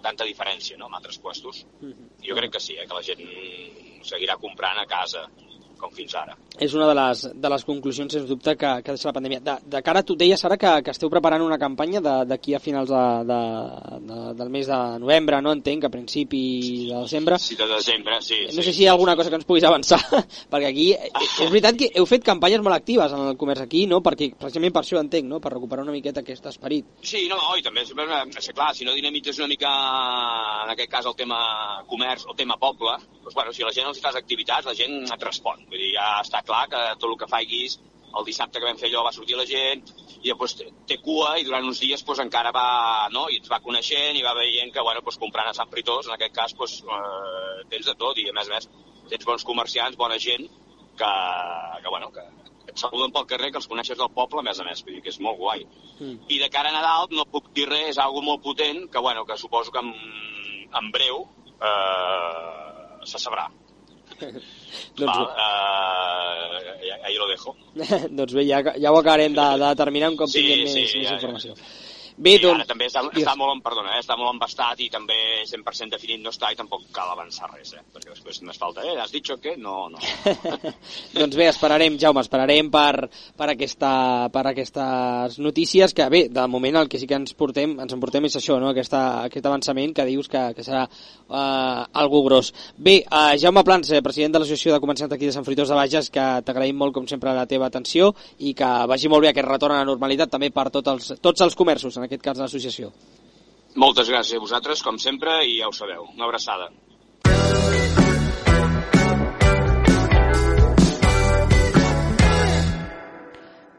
tanta 0.00 0.24
diferència 0.24 0.78
no, 0.78 0.86
amb 0.86 0.94
altres 0.94 1.18
puestos. 1.18 1.66
Mm 1.80 1.90
-hmm. 1.90 2.28
Jo 2.28 2.36
crec 2.36 2.52
que 2.52 2.60
sí, 2.60 2.76
eh, 2.76 2.86
que 2.86 2.94
la 2.94 3.02
gent 3.02 3.85
seguirà 4.06 4.38
comprant 4.42 4.78
a 4.82 4.86
casa 4.90 5.24
com 5.80 5.92
fins 5.94 6.14
ara. 6.16 6.36
És 6.58 6.72
una 6.74 6.86
de 6.88 6.94
les, 6.96 7.22
de 7.36 7.48
les 7.52 7.64
conclusions, 7.68 8.12
sens 8.12 8.28
dubte, 8.28 8.54
que, 8.56 8.70
que 8.82 8.94
deixa 8.94 9.10
la 9.10 9.14
pandèmia. 9.16 9.40
De, 9.44 9.56
de 9.74 9.82
cara, 9.84 10.02
tu 10.06 10.16
deies 10.16 10.42
ara 10.48 10.56
que, 10.60 10.72
que 10.86 10.94
esteu 10.94 11.10
preparant 11.12 11.44
una 11.44 11.58
campanya 11.60 12.00
d'aquí 12.00 12.56
a 12.56 12.60
finals 12.62 12.90
de, 12.92 13.02
de, 13.28 13.40
de, 14.08 14.20
del 14.38 14.52
mes 14.54 14.70
de 14.70 14.78
novembre, 15.02 15.40
no 15.44 15.52
entenc, 15.56 15.84
a 15.84 15.92
principi 15.92 16.42
de 16.88 17.02
desembre. 17.02 17.38
Sí, 17.42 17.58
de 17.60 17.68
desembre, 17.70 18.20
sí. 18.24 18.40
No 18.48 18.56
sí, 18.56 18.68
sé 18.68 18.72
si 18.72 18.84
hi 18.84 18.88
ha 18.88 18.94
alguna 18.96 19.16
cosa 19.16 19.30
que 19.30 19.40
ens 19.40 19.48
puguis 19.48 19.66
avançar, 19.68 20.00
perquè 20.52 20.70
aquí 20.70 20.88
eh, 20.96 21.10
és 21.12 21.50
veritat 21.52 21.80
que 21.82 21.90
heu 21.94 22.08
fet 22.08 22.24
campanyes 22.24 22.64
molt 22.64 22.78
actives 22.78 23.12
en 23.12 23.26
el 23.26 23.36
comerç 23.40 23.66
aquí, 23.66 23.84
no? 23.90 24.00
Perquè 24.04 24.32
precisament 24.38 24.74
per 24.74 24.84
això 24.84 25.00
entenc, 25.02 25.28
no? 25.28 25.42
Per 25.44 25.52
recuperar 25.52 25.84
una 25.84 25.94
miqueta 25.94 26.24
aquest 26.24 26.48
esperit. 26.52 26.88
Sí, 27.04 27.26
no, 27.28 27.40
i 27.58 27.64
també, 27.66 27.84
és 27.84 28.52
clar, 28.56 28.72
si 28.74 28.88
no 28.88 28.96
dinamitzes 28.96 29.42
una 29.42 29.50
mica, 29.52 29.74
en 30.64 30.72
aquest 30.72 30.90
cas, 30.92 31.06
el 31.10 31.18
tema 31.18 31.38
comerç, 31.90 32.24
el 32.30 32.38
tema 32.38 32.56
poble, 32.60 32.96
doncs, 33.22 33.34
bueno, 33.34 33.52
si 33.52 33.64
la 33.66 33.74
gent 33.74 33.90
els 33.90 34.00
fas 34.00 34.16
activitats, 34.16 34.66
la 34.70 34.74
gent 34.78 35.04
et 35.04 35.28
respon. 35.28 35.65
Vull 35.66 35.82
dir, 35.82 35.92
ja 35.96 36.08
està 36.22 36.42
clar 36.46 36.66
que 36.72 36.82
tot 36.96 37.10
el 37.10 37.18
que 37.20 37.30
faiguis, 37.30 37.78
el 38.16 38.26
dissabte 38.26 38.60
que 38.60 38.68
vam 38.68 38.78
fer 38.80 38.88
allò 38.88 39.04
va 39.06 39.12
sortir 39.14 39.36
la 39.36 39.46
gent, 39.48 39.82
i 40.22 40.30
després 40.30 40.56
té 40.88 40.96
cua 41.02 41.36
i 41.40 41.44
durant 41.46 41.66
uns 41.68 41.80
dies 41.82 42.02
pues, 42.06 42.20
encara 42.22 42.52
va, 42.54 42.66
no? 43.12 43.26
i 43.30 43.40
ens 43.40 43.50
va 43.52 43.60
coneixent 43.64 44.16
i 44.16 44.24
va 44.24 44.34
veient 44.38 44.72
que 44.74 44.82
bueno, 44.82 45.02
pues, 45.04 45.18
comprant 45.22 45.50
a 45.50 45.54
Sant 45.56 45.70
Fritós, 45.72 46.08
en 46.08 46.16
aquest 46.16 46.34
cas, 46.34 46.54
pues, 46.58 46.78
eh, 46.82 47.66
tens 47.72 47.90
de 47.90 47.94
tot 48.00 48.18
i 48.18 48.28
a 48.30 48.36
més 48.36 48.50
a 48.50 48.56
més 48.56 48.70
tens 49.10 49.26
bons 49.28 49.44
comerciants, 49.46 49.98
bona 49.98 50.18
gent 50.22 50.48
que, 50.98 51.10
que, 51.82 51.88
bueno, 51.88 52.10
que, 52.14 52.24
que 52.64 52.72
et 52.72 52.80
saluden 52.80 53.12
pel 53.14 53.28
carrer, 53.30 53.52
que 53.52 53.60
els 53.62 53.68
coneixes 53.70 53.98
del 54.00 54.10
poble, 54.16 54.40
a 54.40 54.46
més 54.48 54.60
a 54.60 54.66
més, 54.66 54.82
vull 54.86 54.96
dir 54.96 55.04
que 55.04 55.12
és 55.12 55.20
molt 55.22 55.38
guai. 55.38 55.66
Mm. 56.00 56.16
I 56.32 56.40
de 56.42 56.48
cara 56.52 56.72
a 56.72 56.74
Nadal 56.74 57.12
no 57.14 57.28
puc 57.30 57.52
dir 57.54 57.68
res, 57.70 57.92
és 57.94 58.02
algo 58.02 58.24
molt 58.24 58.42
potent, 58.42 58.86
que, 58.90 59.04
bueno, 59.04 59.26
que 59.28 59.38
suposo 59.38 59.74
que 59.74 59.84
en, 59.84 59.92
en 60.80 60.90
breu 60.94 61.22
eh, 61.60 63.06
se 63.06 63.22
sabrà. 63.22 63.46
Doncs 64.96 65.06
Val, 65.06 65.26
eh, 65.38 66.92
ahí 67.04 67.16
lo 67.16 67.26
dejo. 67.28 67.56
doncs 68.18 68.32
bé, 68.34 68.46
ja, 68.48 68.62
ja 68.76 68.92
ho 68.92 68.98
acabarem 68.98 69.34
de, 69.36 69.46
de 69.60 69.66
determinar 69.66 70.10
un 70.10 70.16
cop 70.16 70.30
Sí, 70.32 70.40
tinguem 70.40 70.66
sí, 70.66 70.80
més, 70.80 70.92
ja, 70.92 70.98
més 71.02 71.08
ja. 71.08 71.14
informació. 71.18 71.54
Bé, 72.16 72.38
I 72.38 72.40
doncs... 72.40 72.62
ara 72.62 72.64
també 72.64 72.86
està, 72.88 73.02
està, 73.12 73.34
molt, 73.36 73.60
perdona, 73.64 73.92
eh, 73.92 74.00
està 74.00 74.16
molt 74.16 74.32
embastat 74.32 74.80
i 74.80 74.86
també 74.88 75.16
100% 75.44 75.92
definit 75.92 76.22
no 76.24 76.30
està 76.32 76.48
i 76.52 76.56
tampoc 76.56 76.86
cal 76.96 77.10
avançar 77.12 77.50
res, 77.50 77.74
eh? 77.76 77.82
perquè 77.92 78.14
després 78.14 78.40
més 78.48 78.56
falta, 78.56 78.84
eh, 78.88 78.94
has 79.02 79.12
dit 79.12 79.26
que 79.42 79.52
no, 79.60 79.90
no. 79.92 80.00
doncs 81.18 81.36
bé, 81.36 81.50
esperarem, 81.50 81.98
Jaume, 82.00 82.22
esperarem 82.24 82.70
per, 82.72 83.10
per, 83.36 83.50
aquesta, 83.52 83.90
per 84.32 84.46
aquestes 84.48 85.36
notícies, 85.44 85.92
que 85.92 86.06
bé, 86.08 86.22
de 86.32 86.46
moment 86.48 86.80
el 86.80 86.88
que 86.88 87.00
sí 87.02 87.08
que 87.10 87.18
ens 87.20 87.36
portem, 87.36 87.74
ens 87.84 87.92
emportem 87.92 88.24
és 88.30 88.38
això, 88.40 88.56
no? 88.62 88.70
Aquesta, 88.72 89.02
aquest 89.28 89.50
avançament 89.50 89.92
que 89.92 90.08
dius 90.08 90.32
que, 90.32 90.46
que 90.56 90.64
serà 90.64 90.86
uh, 90.86 91.84
algo 91.92 92.22
gros. 92.24 92.52
Bé, 92.78 93.02
uh, 93.10 93.36
Jaume 93.36 93.64
Plans, 93.66 93.92
eh, 93.92 94.00
president 94.00 94.38
de 94.38 94.40
l'Associació 94.40 94.72
de 94.72 94.80
Comerciants 94.80 95.12
aquí 95.12 95.28
de 95.28 95.34
Sant 95.36 95.44
Fruitós 95.44 95.68
de 95.68 95.76
Bages, 95.76 96.08
que 96.14 96.26
t'agraïm 96.48 96.80
molt, 96.80 96.96
com 96.96 97.04
sempre, 97.10 97.36
la 97.36 97.44
teva 97.50 97.68
atenció 97.68 98.14
i 98.38 98.54
que 98.56 98.72
vagi 98.88 99.12
molt 99.12 99.26
bé 99.26 99.34
aquest 99.34 99.50
retorn 99.50 99.76
a 99.76 99.84
la 99.84 99.90
normalitat 99.90 100.32
també 100.32 100.48
per 100.54 100.70
tots 100.72 100.94
els, 100.94 101.12
tots 101.20 101.44
els 101.44 101.58
comerços, 101.58 101.98
en 101.98 102.05
aquest 102.06 102.24
cas 102.24 102.38
de 102.38 102.46
l'associació. 102.46 102.90
Moltes 103.76 104.08
gràcies 104.08 104.38
a 104.38 104.42
vosaltres, 104.42 104.82
com 104.82 104.96
sempre, 104.98 105.42
i 105.44 105.60
ja 105.60 105.68
ho 105.68 105.76
sabeu. 105.76 106.08
Una 106.16 106.24
abraçada. 106.24 106.70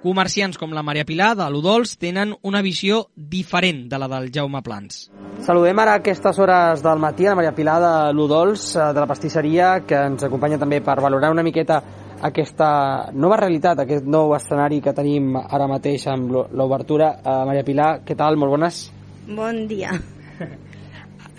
Comerciants 0.07 0.59
com 0.61 0.71
la 0.71 0.84
Maria 0.86 1.03
Pilar 1.03 1.34
de 1.36 1.45
l'Udols 1.51 1.97
tenen 1.99 2.30
una 2.45 2.61
visió 2.61 3.07
diferent 3.17 3.88
de 3.91 3.97
la 3.99 4.07
del 4.07 4.30
Jaume 4.32 4.61
Plans. 4.63 5.07
Saludem 5.43 5.82
ara 5.82 5.97
a 5.97 6.01
aquestes 6.03 6.38
hores 6.39 6.84
del 6.86 7.01
matí 7.01 7.25
a 7.25 7.34
la 7.34 7.39
Maria 7.41 7.55
Pilar 7.57 7.80
de 7.82 7.93
l'Udols, 8.13 8.69
eh, 8.75 8.86
de 8.93 9.01
la 9.01 9.07
pastisseria, 9.09 9.71
que 9.89 9.97
ens 10.11 10.23
acompanya 10.23 10.61
també 10.61 10.80
per 10.86 10.99
valorar 11.01 11.34
una 11.34 11.43
miqueta 11.43 11.82
aquesta 12.22 13.11
nova 13.13 13.38
realitat, 13.38 13.80
aquest 13.80 14.05
nou 14.05 14.34
escenari 14.36 14.82
que 14.82 14.93
tenim 14.93 15.36
ara 15.38 15.68
mateix 15.68 16.07
amb 16.07 16.32
l'o- 16.32 16.47
l'obertura. 16.51 17.11
Uh, 17.24 17.45
Maria 17.49 17.63
Pilar, 17.63 17.89
què 18.05 18.15
tal? 18.18 18.38
Molt 18.38 18.51
bones. 18.55 18.91
Bon 19.28 19.68
dia. 19.68 19.91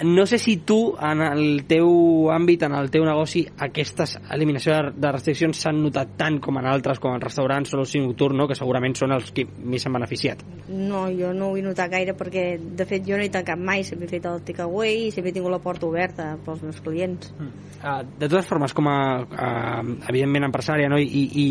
No 0.05 0.27
sé 0.27 0.39
si 0.39 0.59
tu, 0.59 0.95
en 1.01 1.21
el 1.23 1.65
teu 1.67 2.29
àmbit, 2.31 2.63
en 2.63 2.75
el 2.79 2.91
teu 2.91 3.03
negoci, 3.05 3.45
aquestes 3.59 4.17
eliminació 4.31 4.75
de- 4.77 4.93
de 4.95 5.13
restriccions 5.13 5.59
s'han 5.59 5.81
notat 5.83 6.17
tant 6.17 6.39
com 6.41 6.57
en 6.59 6.67
altres, 6.67 7.01
com 7.01 7.15
en 7.15 7.21
restaurants 7.21 7.75
o 7.75 7.79
l'oci 7.79 7.99
nocturn, 7.99 8.37
no? 8.37 8.47
que 8.47 8.55
segurament 8.55 8.95
són 8.95 9.13
els 9.13 9.33
que 9.33 9.47
més 9.65 9.83
s'han 9.83 9.93
beneficiat. 9.93 10.45
No, 10.69 11.09
jo 11.11 11.33
no 11.35 11.49
ho 11.51 11.57
he 11.57 11.63
notat 11.63 11.91
gaire 11.91 12.15
perquè, 12.15 12.59
de 12.59 12.87
fet, 12.87 13.03
jo 13.07 13.17
no 13.17 13.25
he 13.25 13.29
tancat 13.29 13.59
mai, 13.59 13.83
sempre 13.85 14.07
he 14.07 14.11
fet 14.11 14.27
el 14.31 14.43
takeaway 14.43 15.09
i 15.09 15.11
sempre 15.11 15.31
he 15.31 15.35
tingut 15.35 15.51
la 15.51 15.59
porta 15.59 15.87
oberta 15.87 16.37
pels 16.45 16.63
meus 16.63 16.81
clients. 16.81 17.33
Uh, 17.39 18.03
de 18.19 18.29
totes 18.29 18.47
formes, 18.47 18.73
com 18.75 18.87
a, 18.89 18.99
a 19.23 19.83
evidentment 20.09 20.45
empresària 20.49 20.89
no? 20.89 20.99
I, 20.99 21.05
i, 21.07 21.49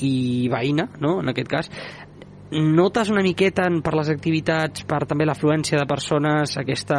i 0.00 0.48
veïna, 0.52 0.88
no? 1.00 1.18
en 1.20 1.28
aquest 1.28 1.48
cas, 1.48 1.70
notes 2.52 3.10
una 3.10 3.22
miqueta 3.24 3.66
en, 3.66 3.80
per 3.82 3.94
les 3.96 4.10
activitats, 4.12 4.84
per 4.88 5.02
també 5.08 5.24
l'afluència 5.26 5.78
de 5.80 5.86
persones, 5.88 6.56
aquesta, 6.60 6.98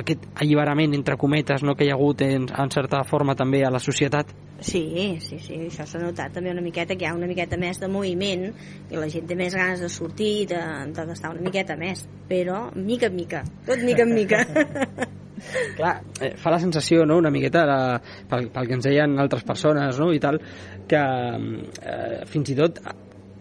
aquest 0.00 0.24
alliberament, 0.40 0.94
entre 0.96 1.18
cometes, 1.20 1.62
no? 1.62 1.76
que 1.76 1.86
hi 1.86 1.92
ha 1.92 1.96
hagut 1.98 2.24
en, 2.26 2.48
en 2.48 2.72
certa 2.72 3.02
forma 3.08 3.36
també 3.36 3.62
a 3.66 3.72
la 3.74 3.82
societat? 3.82 4.32
Sí, 4.58 4.82
sí, 5.22 5.38
sí, 5.38 5.60
això 5.68 5.86
s'ha 5.86 6.00
notat 6.02 6.32
també 6.34 6.50
una 6.50 6.64
miqueta, 6.64 6.96
que 6.98 7.06
hi 7.06 7.10
ha 7.10 7.14
una 7.14 7.28
miqueta 7.30 7.58
més 7.60 7.78
de 7.78 7.90
moviment 7.92 8.48
i 8.48 8.98
la 8.98 9.06
gent 9.12 9.28
té 9.28 9.36
més 9.38 9.54
ganes 9.54 9.84
de 9.84 9.90
sortir, 9.92 10.48
de, 10.50 10.62
de 10.96 11.06
gastar 11.12 11.30
una 11.34 11.44
miqueta 11.44 11.76
més, 11.78 12.02
però 12.30 12.66
mica 12.74 13.06
en 13.06 13.16
mica, 13.20 13.44
tot 13.68 13.84
mica 13.86 14.06
en 14.08 14.14
mica. 14.16 14.42
Clar, 15.78 15.92
eh, 16.18 16.32
fa 16.42 16.50
la 16.50 16.58
sensació, 16.58 17.04
no?, 17.06 17.20
una 17.22 17.30
miqueta, 17.30 17.62
la, 17.68 17.80
pel, 18.30 18.48
pel 18.50 18.66
que 18.66 18.74
ens 18.80 18.88
deien 18.88 19.14
altres 19.22 19.44
persones, 19.46 20.00
no?, 20.02 20.10
i 20.10 20.18
tal, 20.18 20.40
que 20.90 20.98
eh, 20.98 22.24
fins 22.26 22.50
i 22.50 22.58
tot 22.58 22.82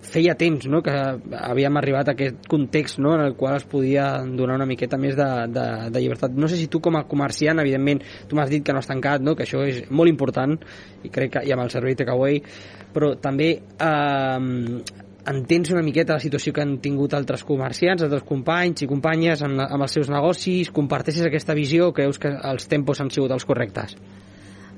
feia 0.08 0.36
temps 0.40 0.68
no? 0.72 0.82
que 0.84 0.94
havíem 0.94 1.80
arribat 1.80 2.12
a 2.12 2.16
aquest 2.16 2.48
context 2.50 3.02
no? 3.04 3.14
en 3.16 3.26
el 3.26 3.36
qual 3.40 3.58
es 3.58 3.66
podia 3.68 4.10
donar 4.24 4.58
una 4.58 4.68
miqueta 4.70 5.00
més 5.00 5.18
de, 5.18 5.30
de, 5.54 5.66
de 5.94 6.04
llibertat. 6.04 6.36
No 6.36 6.50
sé 6.50 6.60
si 6.60 6.70
tu 6.72 6.82
com 6.84 7.00
a 7.00 7.06
comerciant, 7.10 7.60
evidentment, 7.64 8.04
tu 8.28 8.40
m'has 8.40 8.52
dit 8.52 8.64
que 8.66 8.76
no 8.76 8.84
has 8.84 8.90
tancat, 8.90 9.24
no? 9.24 9.36
que 9.36 9.46
això 9.48 9.64
és 9.68 9.84
molt 9.92 10.12
important, 10.12 10.56
i 11.04 11.12
crec 11.14 11.38
que 11.38 11.44
i 11.48 11.54
amb 11.56 11.66
el 11.66 11.74
servei 11.74 11.98
takeaway, 12.00 12.40
però 12.96 13.14
també 13.22 13.52
eh, 13.58 15.04
entens 15.28 15.72
una 15.74 15.84
miqueta 15.84 16.16
la 16.16 16.24
situació 16.24 16.54
que 16.56 16.64
han 16.64 16.78
tingut 16.84 17.14
altres 17.18 17.44
comerciants, 17.48 18.06
altres 18.06 18.24
companys 18.28 18.86
i 18.86 18.90
companyes 18.90 19.44
amb, 19.46 19.60
amb 19.66 19.84
els 19.84 19.98
seus 20.00 20.12
negocis, 20.14 20.72
comparteixes 20.74 21.28
aquesta 21.28 21.56
visió 21.58 21.92
creus 21.96 22.20
que 22.22 22.32
els 22.32 22.70
tempos 22.72 23.04
han 23.04 23.12
sigut 23.12 23.36
els 23.36 23.46
correctes? 23.48 23.98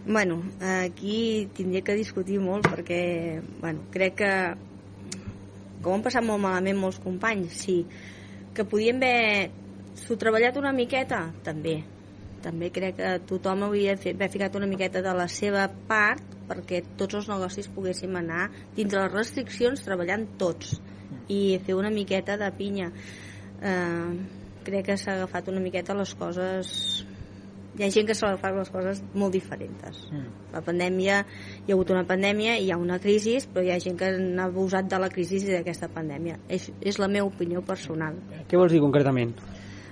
Bueno, 0.09 0.41
aquí 0.59 1.47
tindria 1.53 1.83
que 1.85 1.93
discutir 1.93 2.39
molt 2.41 2.65
perquè, 2.65 3.03
bueno, 3.61 3.85
crec 3.93 4.15
que 4.17 4.31
com 5.83 5.95
han 5.95 6.03
passat 6.05 6.25
molt 6.25 6.41
malament 6.43 6.79
molts 6.79 6.99
companys, 7.03 7.55
sí. 7.63 7.79
Que 8.55 8.65
podien 8.67 8.99
haver 8.99 9.51
s'ho 9.99 10.17
treballat 10.19 10.57
una 10.59 10.73
miqueta, 10.75 11.25
també. 11.45 11.79
També 12.43 12.69
crec 12.71 12.97
que 12.99 13.13
tothom 13.27 13.65
hauria 13.67 13.97
fet, 13.99 14.15
haver 14.15 14.29
ficat 14.31 14.55
una 14.55 14.69
miqueta 14.69 15.01
de 15.03 15.13
la 15.15 15.27
seva 15.27 15.65
part 15.89 16.37
perquè 16.49 16.81
tots 16.97 17.19
els 17.19 17.27
negocis 17.29 17.67
poguéssim 17.69 18.15
anar 18.15 18.47
dins 18.77 18.89
de 18.89 18.97
les 18.97 19.11
restriccions 19.11 19.83
treballant 19.85 20.25
tots 20.39 20.77
i 21.29 21.59
fer 21.65 21.75
una 21.77 21.91
miqueta 21.93 22.37
de 22.39 22.49
pinya. 22.57 22.89
Eh, 23.59 24.13
crec 24.65 24.87
que 24.87 24.97
s'ha 24.97 25.17
agafat 25.17 25.51
una 25.51 25.61
miqueta 25.63 25.97
les 25.97 26.13
coses 26.15 26.71
hi 27.79 27.85
ha 27.85 27.91
gent 27.93 28.09
que 28.09 28.15
s'ha 28.17 28.33
agafat 28.33 28.57
les 28.57 28.71
coses 28.73 28.97
molt 29.15 29.31
diferents. 29.31 30.01
Mm. 30.11 30.33
La 30.51 30.61
pandèmia, 30.65 31.21
hi 31.63 31.71
ha 31.71 31.77
hagut 31.77 31.93
una 31.95 32.03
pandèmia, 32.09 32.57
hi 32.59 32.73
ha 32.73 32.77
una 32.77 32.99
crisi, 32.99 33.37
però 33.53 33.63
hi 33.63 33.71
ha 33.71 33.79
gent 33.79 33.95
que 34.01 34.11
n'ha 34.19 34.49
abusat 34.49 34.89
de 34.91 34.99
la 34.99 35.07
crisi 35.13 35.39
i 35.39 35.53
d'aquesta 35.53 35.87
pandèmia. 35.95 36.35
És, 36.51 36.67
és 36.81 36.99
la 36.99 37.07
meva 37.07 37.29
opinió 37.31 37.63
personal. 37.63 38.19
Què 38.49 38.59
vols 38.59 38.75
dir 38.75 38.83
concretament? 38.83 39.31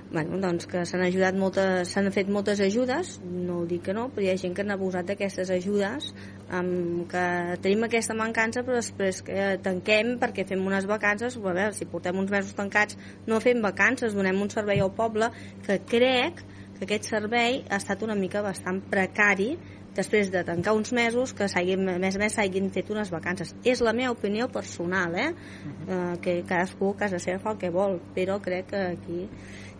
Bueno, 0.09 0.37
doncs 0.39 0.67
que 0.71 0.85
s'han 0.87 1.01
ajudat 1.03 1.35
moltes, 1.35 1.89
s'han 1.91 2.07
fet 2.15 2.29
moltes 2.31 2.61
ajudes, 2.63 3.17
no 3.23 3.65
dic 3.67 3.81
que 3.87 3.95
no, 3.95 4.05
però 4.11 4.23
hi 4.23 4.29
ha 4.31 4.37
gent 4.39 4.53
que 4.55 4.63
n'ha 4.63 4.77
abusat 4.79 5.07
d'aquestes 5.09 5.51
ajudes, 5.51 6.13
amb 6.59 7.07
que 7.11 7.23
tenim 7.63 7.83
aquesta 7.87 8.15
mancança, 8.15 8.63
però 8.63 8.79
després 8.79 9.19
que 9.27 9.49
tanquem 9.63 10.15
perquè 10.21 10.47
fem 10.47 10.63
unes 10.63 10.87
vacances, 10.87 11.35
a 11.35 11.43
veure, 11.43 11.73
si 11.75 11.87
portem 11.91 12.19
uns 12.19 12.31
mesos 12.31 12.55
tancats, 12.55 12.99
no 13.27 13.41
fem 13.43 13.59
vacances, 13.63 14.15
donem 14.15 14.39
un 14.43 14.51
servei 14.51 14.79
al 14.83 14.95
poble, 14.95 15.31
que 15.67 15.81
crec 15.91 16.39
que 16.39 16.56
aquest 16.81 17.09
servei 17.09 17.63
ha 17.69 17.77
estat 17.81 18.03
una 18.05 18.15
mica 18.15 18.41
bastant 18.45 18.81
precari 18.91 19.55
després 19.97 20.29
de 20.31 20.43
tancar 20.45 20.75
uns 20.77 20.91
mesos 20.93 21.33
que 21.33 21.47
s'hagin, 21.49 21.87
a 21.89 21.97
més 22.01 22.15
a 22.15 22.21
més 22.21 22.35
s'hagin 22.37 22.69
fet 22.73 22.91
unes 22.93 23.09
vacances. 23.13 23.55
És 23.65 23.81
la 23.81 23.95
meva 23.97 24.13
opinió 24.13 24.47
personal, 24.47 25.15
eh? 25.15 25.29
Uh 25.31 25.71
-huh. 25.71 26.13
eh 26.13 26.19
que 26.21 26.43
cadascú 26.43 26.91
a 26.91 26.97
casa 26.97 27.19
seva 27.19 27.39
fa 27.39 27.51
el 27.51 27.57
que 27.57 27.69
vol, 27.69 27.99
però 28.15 28.39
crec 28.39 28.67
que 28.67 28.77
aquí 28.77 29.27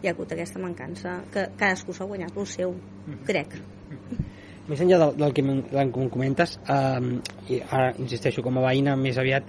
hi 0.01 0.07
ha 0.07 0.11
hagut 0.11 0.31
aquesta 0.31 0.59
mancança, 0.59 1.23
que 1.31 1.49
cadascú 1.57 1.93
s'ha 1.93 2.05
guanyat 2.05 2.37
el 2.37 2.45
seu, 2.45 2.69
uh 2.69 2.75
-huh. 2.75 3.25
crec. 3.25 3.49
Més 4.67 4.81
enllà 4.81 4.97
del, 4.97 5.17
del 5.17 5.33
que 5.33 5.41
em 5.41 5.91
comentes, 6.09 6.59
eh, 6.67 7.61
ara 7.69 7.93
insisteixo, 7.97 8.41
com 8.41 8.57
a 8.57 8.61
veïna 8.61 8.95
més 8.95 9.17
aviat, 9.17 9.43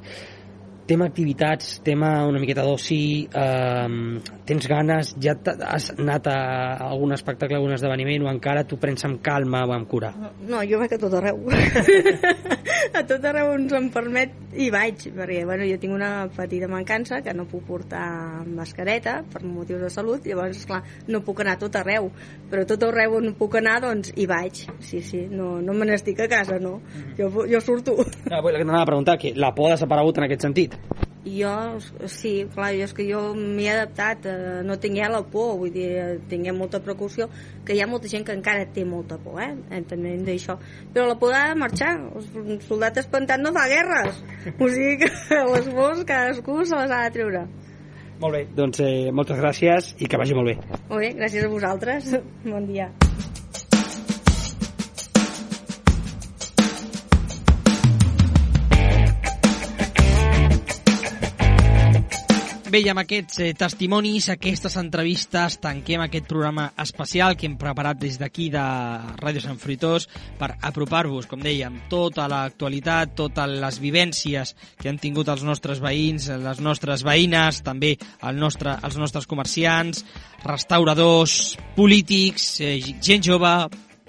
tema 0.89 1.05
activitats, 1.05 1.83
tema 1.85 2.25
una 2.27 2.41
miqueta 2.41 2.65
d'oci, 2.65 3.29
eh, 3.29 4.21
tens 4.49 4.69
ganes, 4.71 5.13
ja 5.21 5.35
has 5.69 5.91
anat 5.93 6.27
a 6.33 6.39
algun 6.89 7.13
espectacle, 7.13 7.59
algun 7.59 7.77
esdeveniment 7.77 8.25
o 8.25 8.31
encara 8.33 8.65
t'ho 8.65 8.79
prens 8.81 9.05
amb 9.05 9.21
calma 9.23 9.67
o 9.69 9.75
amb 9.77 9.89
cura? 9.91 10.15
No, 10.49 10.63
jo 10.65 10.81
vaig 10.81 10.97
a 10.97 11.01
tot 11.03 11.19
arreu. 11.21 11.45
a 12.99 13.05
tot 13.05 13.27
arreu 13.29 13.53
on 13.53 13.69
se'm 13.69 13.91
permet 13.93 14.33
i 14.57 14.71
vaig, 14.73 15.11
perquè 15.13 15.43
bueno, 15.45 15.67
jo 15.69 15.77
tinc 15.83 15.95
una 15.95 16.11
petita 16.35 16.71
mancança 16.73 17.21
que 17.23 17.37
no 17.37 17.45
puc 17.51 17.67
portar 17.69 18.47
mascareta 18.49 19.19
per 19.29 19.45
motius 19.45 19.85
de 19.85 19.93
salut, 19.93 20.25
llavors, 20.25 20.65
clar, 20.71 20.81
no 21.13 21.21
puc 21.27 21.45
anar 21.45 21.59
a 21.59 21.63
tot 21.67 21.77
arreu, 21.77 22.09
però 22.49 22.65
tot 22.69 22.89
arreu 22.89 23.19
on 23.21 23.35
puc 23.37 23.59
anar, 23.61 23.77
doncs 23.85 24.15
hi 24.17 24.25
vaig. 24.31 24.65
Sí, 24.81 25.03
sí, 25.05 25.27
no, 25.29 25.59
no 25.61 25.77
me 25.77 25.91
n'estic 25.93 26.25
a 26.25 26.31
casa, 26.33 26.57
no. 26.63 26.79
Jo, 27.21 27.29
jo 27.45 27.61
surto. 27.61 27.99
Ah, 28.33 28.41
bueno, 28.41 28.57
t'anava 28.57 28.87
a 28.87 28.91
preguntar, 28.95 29.19
que 29.21 29.35
la 29.37 29.53
por 29.55 29.69
ha 29.69 29.77
desaparegut 29.77 30.19
en 30.19 30.31
aquest 30.31 30.49
sentit? 30.49 30.78
Jo, 31.29 31.79
sí, 32.07 32.47
clar, 32.55 32.71
jo 32.79 32.87
és 32.87 32.95
que 32.95 33.05
jo 33.05 33.21
m'hi 33.37 33.67
he 33.67 33.73
adaptat, 33.75 34.27
eh, 34.31 34.61
no 34.65 34.79
tingué 34.81 35.09
la 35.11 35.21
por, 35.27 35.57
vull 35.61 35.73
dir, 35.75 35.89
eh, 35.99 36.19
tingué 36.31 36.55
molta 36.57 36.81
precaució, 36.81 37.29
que 37.67 37.75
hi 37.75 37.83
ha 37.83 37.89
molta 37.91 38.09
gent 38.09 38.25
que 38.25 38.33
encara 38.33 38.65
té 38.73 38.85
molta 38.87 39.19
por, 39.19 39.41
eh, 39.43 39.51
eh 39.71 39.83
també 39.83 40.17
d'això. 40.25 40.57
Però 40.95 41.07
la 41.09 41.19
por 41.19 41.35
ha 41.35 41.49
de 41.51 41.61
marxar, 41.61 41.93
el 41.99 42.61
soldat 42.63 43.03
espantat 43.03 43.43
no 43.43 43.53
fa 43.53 43.67
guerres, 43.69 44.23
o 44.57 44.69
sigui 44.69 44.97
que 45.05 45.11
les 45.55 45.69
pors 45.69 46.05
cadascú 46.05 46.65
se 46.65 46.77
les 46.77 46.91
ha 46.91 47.05
de 47.05 47.11
treure. 47.19 47.47
Molt 48.19 48.35
bé, 48.35 48.47
doncs 48.55 48.81
eh, 48.81 49.11
moltes 49.13 49.39
gràcies 49.39 49.95
i 49.99 50.09
que 50.09 50.19
vagi 50.19 50.35
molt 50.35 50.55
bé. 50.55 50.57
Molt 50.89 51.03
bé, 51.03 51.13
gràcies 51.19 51.45
a 51.45 51.53
vosaltres, 51.53 52.15
bon 52.45 52.67
dia. 52.67 52.93
Bé, 62.69 62.83
i 62.85 62.89
amb 62.93 63.01
aquests 63.01 63.39
eh, 63.41 63.53
testimonis, 63.57 64.27
aquestes 64.29 64.75
entrevistes, 64.77 65.55
tanquem 65.63 66.03
aquest 66.05 66.27
programa 66.29 66.67
especial 66.83 67.33
que 67.33 67.47
hem 67.49 67.55
preparat 67.57 67.97
des 67.97 68.19
d'aquí 68.21 68.51
de 68.53 68.65
Ràdio 69.23 69.41
Sant 69.41 69.57
Fruitós 69.63 70.05
per 70.37 70.51
apropar-vos, 70.69 71.25
com 71.31 71.41
dèiem, 71.41 71.79
tota 71.89 72.27
l'actualitat, 72.29 73.15
totes 73.17 73.55
les 73.63 73.79
vivències 73.81 74.53
que 74.77 74.91
han 74.93 75.01
tingut 75.01 75.31
els 75.33 75.47
nostres 75.49 75.81
veïns, 75.81 76.29
les 76.29 76.61
nostres 76.61 77.07
veïnes, 77.09 77.63
també 77.65 77.95
el 78.29 78.37
nostre, 78.37 78.77
els 78.85 79.01
nostres 79.01 79.31
comerciants, 79.31 80.05
restauradors, 80.45 81.57
polítics, 81.79 82.51
eh, 82.61 82.77
gent 83.01 83.25
jove, 83.33 83.55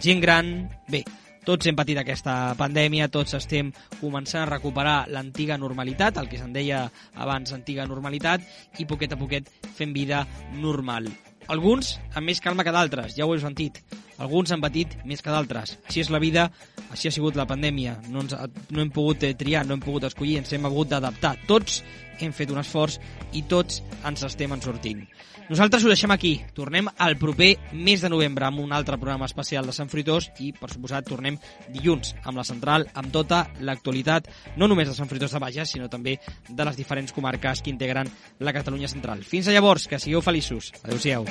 gent 0.04 0.20
gran... 0.20 0.52
Bé, 0.92 1.06
tots 1.50 1.66
hem 1.66 1.78
patit 1.78 1.98
aquesta 1.98 2.54
pandèmia, 2.60 3.08
tots 3.10 3.34
estem 3.34 3.72
començant 3.98 4.44
a 4.44 4.50
recuperar 4.52 5.08
l'antiga 5.10 5.58
normalitat, 5.58 6.20
el 6.22 6.30
que 6.30 6.38
se'n 6.38 6.54
deia 6.54 6.84
abans 7.18 7.56
antiga 7.56 7.88
normalitat, 7.90 8.46
i 8.78 8.86
poquet 8.86 9.16
a 9.16 9.18
poquet 9.18 9.50
fent 9.74 9.96
vida 9.96 10.22
normal. 10.62 11.10
Alguns 11.50 11.96
amb 12.14 12.30
més 12.30 12.42
calma 12.46 12.62
que 12.62 12.74
d'altres, 12.76 13.16
ja 13.18 13.26
ho 13.26 13.34
heu 13.34 13.42
sentit. 13.42 13.82
Alguns 14.22 14.52
han 14.54 14.62
patit 14.62 14.94
més 15.10 15.24
que 15.26 15.34
d'altres. 15.34 15.74
Així 15.88 16.04
és 16.04 16.12
la 16.14 16.22
vida, 16.22 16.46
així 16.92 17.10
ha 17.10 17.16
sigut 17.16 17.40
la 17.40 17.48
pandèmia. 17.50 17.96
No, 18.12 18.22
ens, 18.22 18.36
no 18.70 18.84
hem 18.84 18.94
pogut 18.94 19.26
eh, 19.26 19.34
triar, 19.40 19.66
no 19.66 19.74
hem 19.74 19.82
pogut 19.82 20.06
escollir, 20.06 20.38
ens 20.44 20.54
hem 20.54 20.70
hagut 20.70 20.92
d'adaptar. 20.94 21.34
Tots 21.50 21.82
hem 22.20 22.36
fet 22.36 22.54
un 22.54 22.62
esforç 22.62 23.00
i 23.34 23.42
tots 23.50 23.82
ens 24.06 24.28
estem 24.28 24.54
en 24.54 24.62
sortint. 24.62 25.08
Nosaltres 25.50 25.84
ho 25.84 25.90
deixem 25.90 26.12
aquí. 26.14 26.36
Tornem 26.54 26.88
al 27.02 27.18
proper 27.18 27.56
mes 27.74 28.04
de 28.06 28.12
novembre 28.14 28.46
amb 28.46 28.62
un 28.62 28.74
altre 28.76 29.00
programa 29.02 29.26
especial 29.26 29.66
de 29.66 29.74
Sant 29.74 29.90
Fruitós 29.90 30.30
i, 30.38 30.52
per 30.54 30.70
suposat, 30.70 31.10
tornem 31.10 31.40
dilluns 31.74 32.14
amb 32.22 32.38
la 32.38 32.46
central, 32.46 32.86
amb 32.94 33.10
tota 33.14 33.48
l'actualitat, 33.66 34.30
no 34.62 34.70
només 34.70 34.92
de 34.92 34.98
Sant 34.98 35.10
Fruitós 35.10 35.34
de 35.34 35.42
Bages, 35.42 35.74
sinó 35.74 35.90
també 35.90 36.20
de 36.48 36.70
les 36.70 36.78
diferents 36.78 37.16
comarques 37.16 37.64
que 37.66 37.74
integren 37.74 38.14
la 38.40 38.54
Catalunya 38.54 38.88
central. 38.92 39.26
Fins 39.26 39.50
a 39.50 39.56
llavors, 39.58 39.90
que 39.90 39.98
sigueu 39.98 40.22
feliços. 40.22 40.70
Adéu-siau. 40.84 41.26